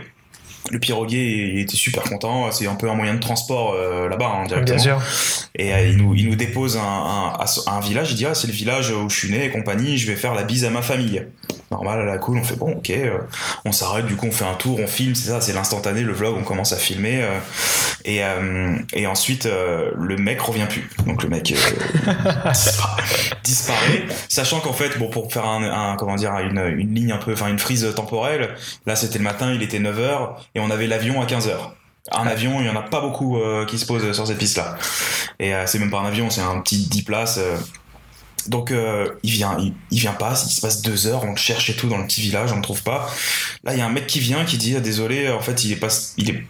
[0.70, 2.52] le piroguier était super content.
[2.52, 4.76] C'est un peu un moyen de transport euh, là-bas hein, directement.
[4.76, 5.02] Bien sûr.
[5.56, 8.12] Et euh, il, nous, il nous dépose un, un, un village.
[8.12, 9.98] Il dit ah c'est le village où je suis né et compagnie.
[9.98, 11.26] Je vais faire la bise à ma famille.
[11.72, 12.38] Normal à la cool.
[12.38, 12.90] On fait bon ok.
[12.92, 13.18] Euh,
[13.66, 14.06] on s'arrête.
[14.06, 14.80] Du coup on fait un tour.
[14.80, 15.16] On filme.
[15.16, 15.42] C'est ça.
[15.42, 16.02] C'est l'instantané.
[16.02, 16.36] Le vlog.
[16.38, 17.26] On commence à filmer.
[18.06, 18.22] et,
[18.94, 20.90] et ensuite le mec revient plus.
[21.06, 21.44] Donc le mec
[23.44, 24.06] disparaît.
[24.30, 27.48] Sachant qu'en fait bon pour faire un, comment dire une, une ligne un peu enfin
[27.48, 28.56] une frise temporelle.
[28.86, 29.52] Là c'était le matin.
[29.54, 31.56] Il était 9 h et on avait l'avion à 15h.
[32.12, 34.76] Un avion, il y en a pas beaucoup euh, qui se posent sur cette piste-là.
[35.40, 37.38] Et euh, c'est même pas un avion, c'est un petit 10 places.
[37.38, 37.58] Euh.
[38.48, 38.74] Donc
[39.22, 41.88] il vient, il, vient pas, il se passe deux heures, on le cherche et tout
[41.90, 43.08] dans le petit village, on le trouve pas.
[43.64, 45.76] Là il y a un mec qui vient qui dit désolé, en fait il est
[45.76, 46.44] pas, il est,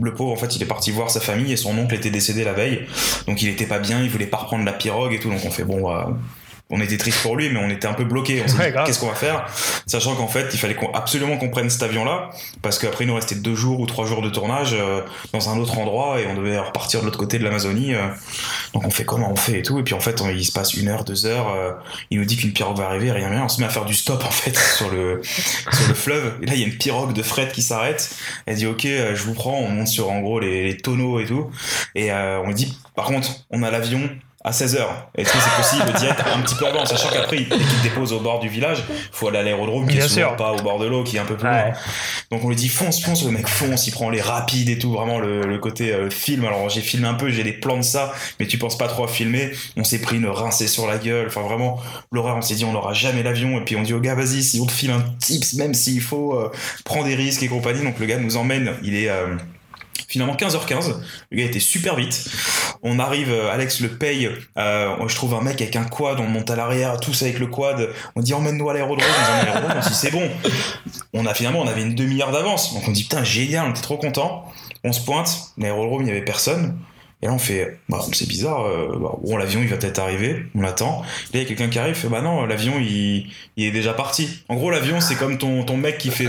[0.00, 2.44] le pauvre en fait il est parti voir sa famille et son oncle était décédé
[2.44, 2.86] la veille,
[3.26, 5.50] donc il était pas bien, il voulait pas reprendre la pirogue et tout, donc on
[5.50, 5.94] fait bon
[6.70, 8.42] on était triste pour lui, mais on était un peu bloqué.
[8.42, 9.46] On s'est dit, qu'est-ce qu'on va faire?
[9.86, 12.30] Sachant qu'en fait, il fallait absolument qu'on prenne cet avion-là,
[12.62, 15.58] parce qu'après, il nous restait deux jours ou trois jours de tournage euh, dans un
[15.58, 17.94] autre endroit, et on devait repartir de l'autre côté de l'Amazonie.
[17.94, 18.08] Euh.
[18.72, 19.30] donc on fait comment?
[19.30, 19.78] On fait et tout.
[19.78, 21.72] Et puis en fait, il se passe une heure, deux heures, euh,
[22.10, 23.44] il nous dit qu'une pirogue va arriver, rien, rien.
[23.44, 26.38] On se met à faire du stop en fait sur le, sur le fleuve.
[26.42, 28.16] Et là, il y a une pirogue de fret qui s'arrête.
[28.46, 31.50] Elle dit, ok, je vous prends, on monte sur en gros les, tonneaux et tout.
[31.94, 34.08] Et on dit, par contre, on a l'avion
[34.46, 34.84] à 16h.
[35.16, 38.12] Est-ce que c'est possible d'y être un petit peu avant, sachant qu'après, dès qu'il dépose
[38.12, 40.86] au bord du village, faut aller à l'aérodrome qui est souvent pas au bord de
[40.86, 41.72] l'eau, qui est un peu plus loin.
[42.30, 44.92] Donc on lui dit fonce, fonce, le mec fonce, il prend les rapides et tout,
[44.92, 46.44] vraiment le, côté euh, film.
[46.44, 49.04] Alors j'ai filmé un peu, j'ai des plans de ça, mais tu penses pas trop
[49.04, 49.52] à filmer.
[49.78, 51.80] On s'est pris une rincée sur la gueule, enfin vraiment
[52.12, 54.42] l'horreur, on s'est dit on n'aura jamais l'avion, et puis on dit au gars vas-y,
[54.42, 56.52] si on te file un tips, même s'il faut, euh,
[56.84, 57.82] prendre des risques et compagnie.
[57.82, 59.08] Donc le gars nous emmène, il est...
[59.08, 59.36] Euh,
[60.08, 60.94] Finalement 15h15,
[61.30, 62.28] le gars était super vite.
[62.82, 64.30] On arrive, euh, Alex le paye.
[64.58, 67.46] Euh, je trouve un mec avec un quad, on monte à l'arrière, tous avec le
[67.46, 67.90] quad.
[68.14, 70.28] On dit emmène-nous à l'aérodrome, on dit c'est bon.
[71.12, 73.82] On a finalement on avait une demi-heure d'avance, donc on dit putain génial, on était
[73.82, 74.44] trop content.
[74.84, 76.78] On se pointe, l'aérodrome il y avait personne.
[77.24, 80.44] Et là, on fait, bah, c'est bizarre, euh, bah, bon, l'avion, il va peut-être arriver,
[80.54, 81.00] on l'attend.
[81.32, 83.94] Là, il y a quelqu'un qui arrive, fait, bah non, l'avion, il, il, est déjà
[83.94, 84.44] parti.
[84.50, 86.28] En gros, l'avion, c'est comme ton, ton mec qui fait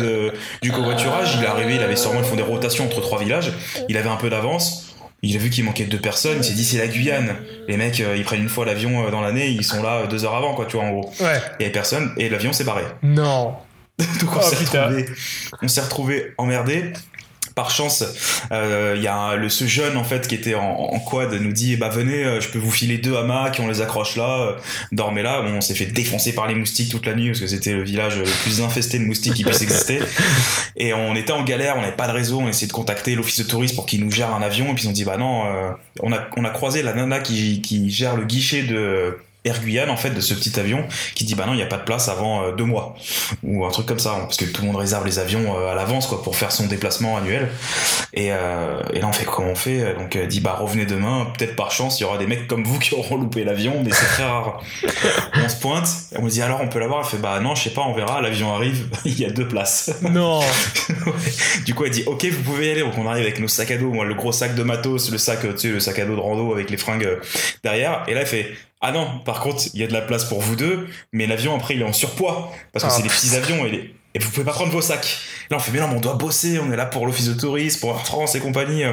[0.62, 3.52] du covoiturage, il est arrivé, il avait sûrement, ils font des rotations entre trois villages,
[3.90, 6.64] il avait un peu d'avance, il a vu qu'il manquait deux personnes, il s'est dit
[6.64, 7.36] c'est la Guyane.
[7.68, 10.24] Les mecs, euh, ils prennent une fois l'avion euh, dans l'année, ils sont là deux
[10.24, 11.12] heures avant, quoi, tu vois, en gros.
[11.20, 11.42] Ouais.
[11.60, 12.84] Avait personne, et l'avion s'est barré.
[13.04, 13.56] Non.
[14.22, 15.06] Donc on oh, s'est retrouvé,
[15.62, 16.94] on s'est retrouvé emmerdé
[17.56, 18.04] par chance,
[18.52, 21.78] il euh, y a le, ce jeune en fait qui était en, quad nous dit
[21.78, 24.52] bah venez, euh, je peux vous filer deux hamacs, on les accroche là, euh,
[24.92, 25.42] dormez là.
[25.42, 27.84] Bon, on s'est fait défoncer par les moustiques toute la nuit parce que c'était le
[27.84, 30.00] village le plus infesté de moustiques qui puisse exister.
[30.76, 33.40] Et on était en galère, on n'avait pas de réseau, on essayait de contacter l'office
[33.40, 35.46] de tourisme pour qu'il nous gère un avion et puis ils ont dit bah non,
[36.02, 39.90] on a on a croisé la nana qui qui gère le guichet de Air Guyane
[39.92, 41.84] en fait de ce petit avion qui dit bah non il n'y a pas de
[41.84, 42.96] place avant euh, deux mois.
[43.44, 45.76] Ou un truc comme ça parce que tout le monde réserve les avions euh, à
[45.76, 47.50] l'avance quoi pour faire son déplacement annuel.
[48.14, 49.94] Et, euh, et là on fait comment on fait?
[49.94, 51.28] Donc dit bah revenez demain.
[51.38, 53.92] Peut-être par chance il y aura des mecs comme vous qui auront loupé l'avion mais
[53.92, 54.64] c'est très rare.
[55.46, 57.02] On se pointe on dit alors on peut l'avoir?
[57.04, 58.22] Elle fait bah non je sais pas on verra.
[58.22, 59.92] L'avion arrive il y a deux places.
[60.02, 60.40] Non.
[61.66, 62.82] Du coup elle dit ok vous pouvez y aller.
[62.82, 63.92] Donc on arrive avec nos sacs à dos.
[63.92, 66.22] Moi le gros sac de matos le sac tu sais le sac à dos de
[66.22, 67.20] rando avec les fringues
[67.64, 68.04] derrière.
[68.08, 68.52] Et là elle fait
[68.88, 71.56] ah non, par contre, il y a de la place pour vous deux, mais l'avion
[71.56, 74.46] après il est en surpoids parce que c'est des petits avions et, et, vous pouvez
[74.46, 75.18] pas prendre vos sacs.
[75.50, 77.80] Là on fait mais non, on doit bosser, on est là pour l'office de tourisme,
[77.80, 78.84] pour Air France et compagnie.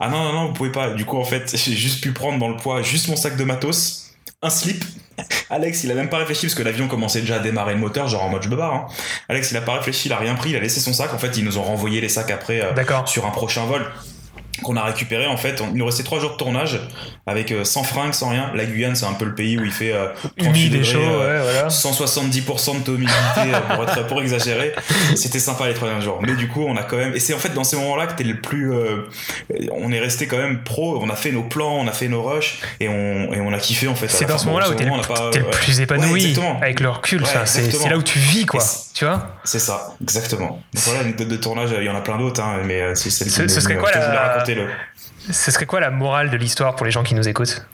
[0.00, 0.94] Ah non non non, vous pouvez pas.
[0.94, 3.44] Du coup en fait, j'ai juste pu prendre dans le poids juste mon sac de
[3.44, 4.86] matos, un slip.
[5.50, 8.08] Alex, il a même pas réfléchi parce que l'avion commençait déjà à démarrer le moteur,
[8.08, 8.72] genre en mode je me barre.
[8.72, 8.86] Hein.
[9.28, 11.12] Alex, il a pas réfléchi, il a rien pris, il a laissé son sac.
[11.12, 13.84] En fait, ils nous ont renvoyé les sacs après euh, sur un prochain vol
[14.62, 15.62] qu'on a récupéré en fait.
[15.72, 16.80] Il nous restait trois jours de tournage
[17.26, 18.50] avec euh, sans fringues, sans rien.
[18.54, 20.08] La Guyane, c'est un peu le pays où il fait euh,
[20.38, 24.74] 38 degrés, chaud, euh, 170% de taux d'humidité euh, pour être pour exagérer.
[25.14, 26.18] C'était sympa les trois derniers jours.
[26.20, 28.14] Mais du coup, on a quand même et c'est en fait dans ces moments-là que
[28.14, 28.72] t'es le plus
[29.72, 32.22] on est resté quand même pro, on a fait nos plans, on a fait nos
[32.22, 34.08] rushs et on et on a kiffé en fait.
[34.08, 37.88] C'est dans ce moment-là où t'es le, le, plus épanoui avec le recul, ça c'est
[37.88, 38.62] là où tu vis quoi,
[38.94, 40.62] tu vois C'est ça, exactement.
[40.74, 43.30] Donc voilà, anecdote de tournage, il y en a plein d'autres hein, mais c'est celle
[43.30, 44.42] ce, ce serait quoi la
[45.30, 47.64] ce serait quoi la morale de l'histoire pour les gens qui nous écoutent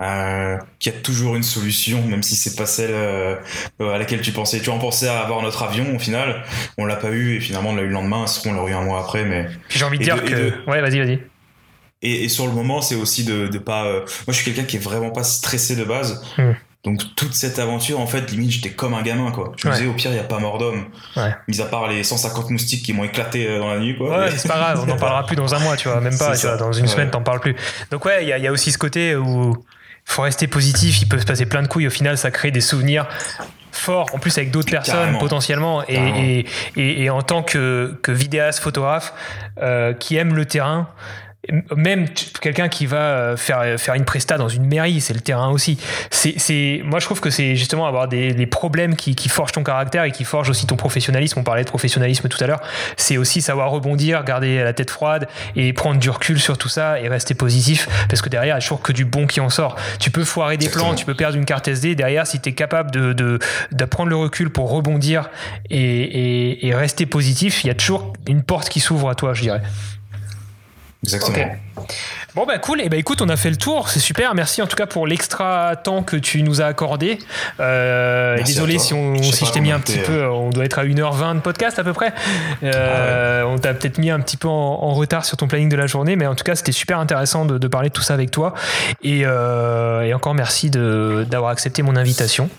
[0.00, 3.36] euh, qu'il y a toujours une solution, même si c'est pas celle euh,
[3.80, 4.60] à laquelle tu pensais.
[4.60, 6.44] Tu en pensais à avoir notre avion au final,
[6.76, 8.24] on l'a pas eu et finalement on l'a eu le lendemain.
[8.46, 9.48] On l'a eu un mois après, mais.
[9.68, 10.52] j'ai envie de dire que.
[10.70, 11.18] Ouais, vas-y, vas-y.
[12.00, 13.86] Et, sur le moment, c'est aussi de, de pas.
[13.86, 16.24] Euh, moi, je suis quelqu'un qui est vraiment pas stressé de base.
[16.36, 16.52] Hmm.
[16.84, 19.52] Donc toute cette aventure, en fait, limite, j'étais comme un gamin, quoi.
[19.56, 20.86] Je me disais, au pire, il n'y a pas mort d'homme.
[21.16, 21.34] Ouais.
[21.48, 24.16] Mis à part les 150 moustiques qui m'ont éclaté euh, dans la nuit, quoi.
[24.16, 26.36] Ouais, c'est pas grave, on n'en parlera plus dans un mois, tu vois, même pas,
[26.36, 27.56] tu vois, dans une semaine, t'en parles plus.
[27.90, 29.56] Donc ouais, il y, y, a aussi ce côté où
[30.04, 32.62] faut rester positif, il peut se passer plein de couilles, au final, ça crée des
[32.62, 33.06] souvenirs
[33.72, 36.46] forts, en plus avec d'autres personnes potentiellement, et,
[36.76, 39.12] et, et, en tant que, que vidéaste, photographe,
[39.60, 40.88] euh, qui aime le terrain,
[41.76, 42.08] même
[42.40, 45.78] quelqu'un qui va euh, faire, faire une presta dans une mairie, c'est le terrain aussi.
[46.10, 50.04] C'est, moi, je trouve que c'est justement avoir des, problèmes qui, qui, forgent ton caractère
[50.04, 51.38] et qui forgent aussi ton professionnalisme.
[51.38, 52.60] On parlait de professionnalisme tout à l'heure.
[52.96, 57.00] C'est aussi savoir rebondir, garder la tête froide et prendre du recul sur tout ça
[57.00, 59.48] et rester positif parce que derrière, il n'y a toujours que du bon qui en
[59.48, 59.76] sort.
[60.00, 61.94] Tu peux foirer des plans, tu peux perdre une carte SD.
[61.94, 63.38] Derrière, si tu es capable de, de,
[63.72, 65.30] de, prendre le recul pour rebondir
[65.70, 69.34] et, et, et rester positif, il y a toujours une porte qui s'ouvre à toi,
[69.34, 69.62] je dirais.
[71.04, 71.56] Exactement.
[72.34, 74.60] Bon bah cool, et eh bah écoute on a fait le tour, c'est super, merci
[74.62, 77.18] en tout cas pour l'extra temps que tu nous as accordé.
[77.58, 80.84] Euh, désolé si, on, si je t'ai mis un petit peu, on doit être à
[80.84, 82.12] 1h20 de podcast à peu près.
[82.62, 85.76] Euh, ah on t'a peut-être mis un petit peu en, retard sur ton planning de
[85.76, 88.30] la journée, mais en tout cas c'était super intéressant de, parler de tout ça avec
[88.30, 88.54] toi.
[89.02, 92.50] Et, euh, et encore merci d'avoir accepté mon invitation.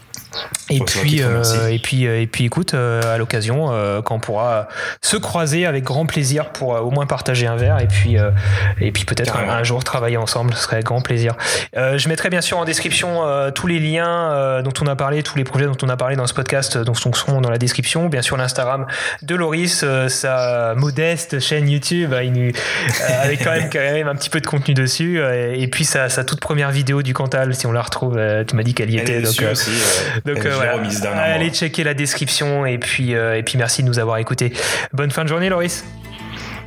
[0.70, 3.68] Et puis, euh, et puis, euh, et puis, écoute, euh, à l'occasion,
[4.04, 4.68] quand on pourra
[5.02, 8.18] se croiser avec grand plaisir pour au moins partager un verre et puis,
[8.80, 11.36] et puis peut-être un, jour travailler ensemble, ce serait avec grand plaisir.
[11.76, 13.24] je mettrai bien sûr en description
[13.54, 16.28] tous les liens dont on a parlé, tous les projets dont on a parlé dans
[16.28, 18.08] ce podcast, donc seront dans la description.
[18.08, 18.86] Bien sûr, l'Instagram
[19.22, 24.48] de Loris, sa modeste chaîne YouTube, avec quand même, quand même un petit peu de
[24.48, 28.20] contenu dessus, et, puis sa, sa, toute première vidéo du Cantal, si on la retrouve,
[28.48, 29.22] tu m'as dit qu'elle y était.
[29.22, 29.72] donc, aussi,
[30.26, 30.46] donc
[31.16, 34.54] Allez checker la description et puis, euh, et puis merci de nous avoir écoutés.
[34.94, 35.86] Bonne fin de journée, Loris.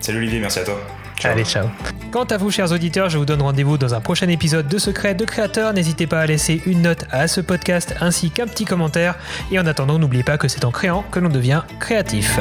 [0.00, 0.80] Salut Olivier, merci à toi.
[1.24, 1.68] Allez, ciao.
[2.10, 5.14] Quant à vous, chers auditeurs, je vous donne rendez-vous dans un prochain épisode de Secret
[5.14, 5.72] de Créateur.
[5.72, 9.16] N'hésitez pas à laisser une note à ce podcast ainsi qu'un petit commentaire.
[9.50, 12.38] Et en attendant, n'oubliez pas que c'est en créant que l'on devient créatif.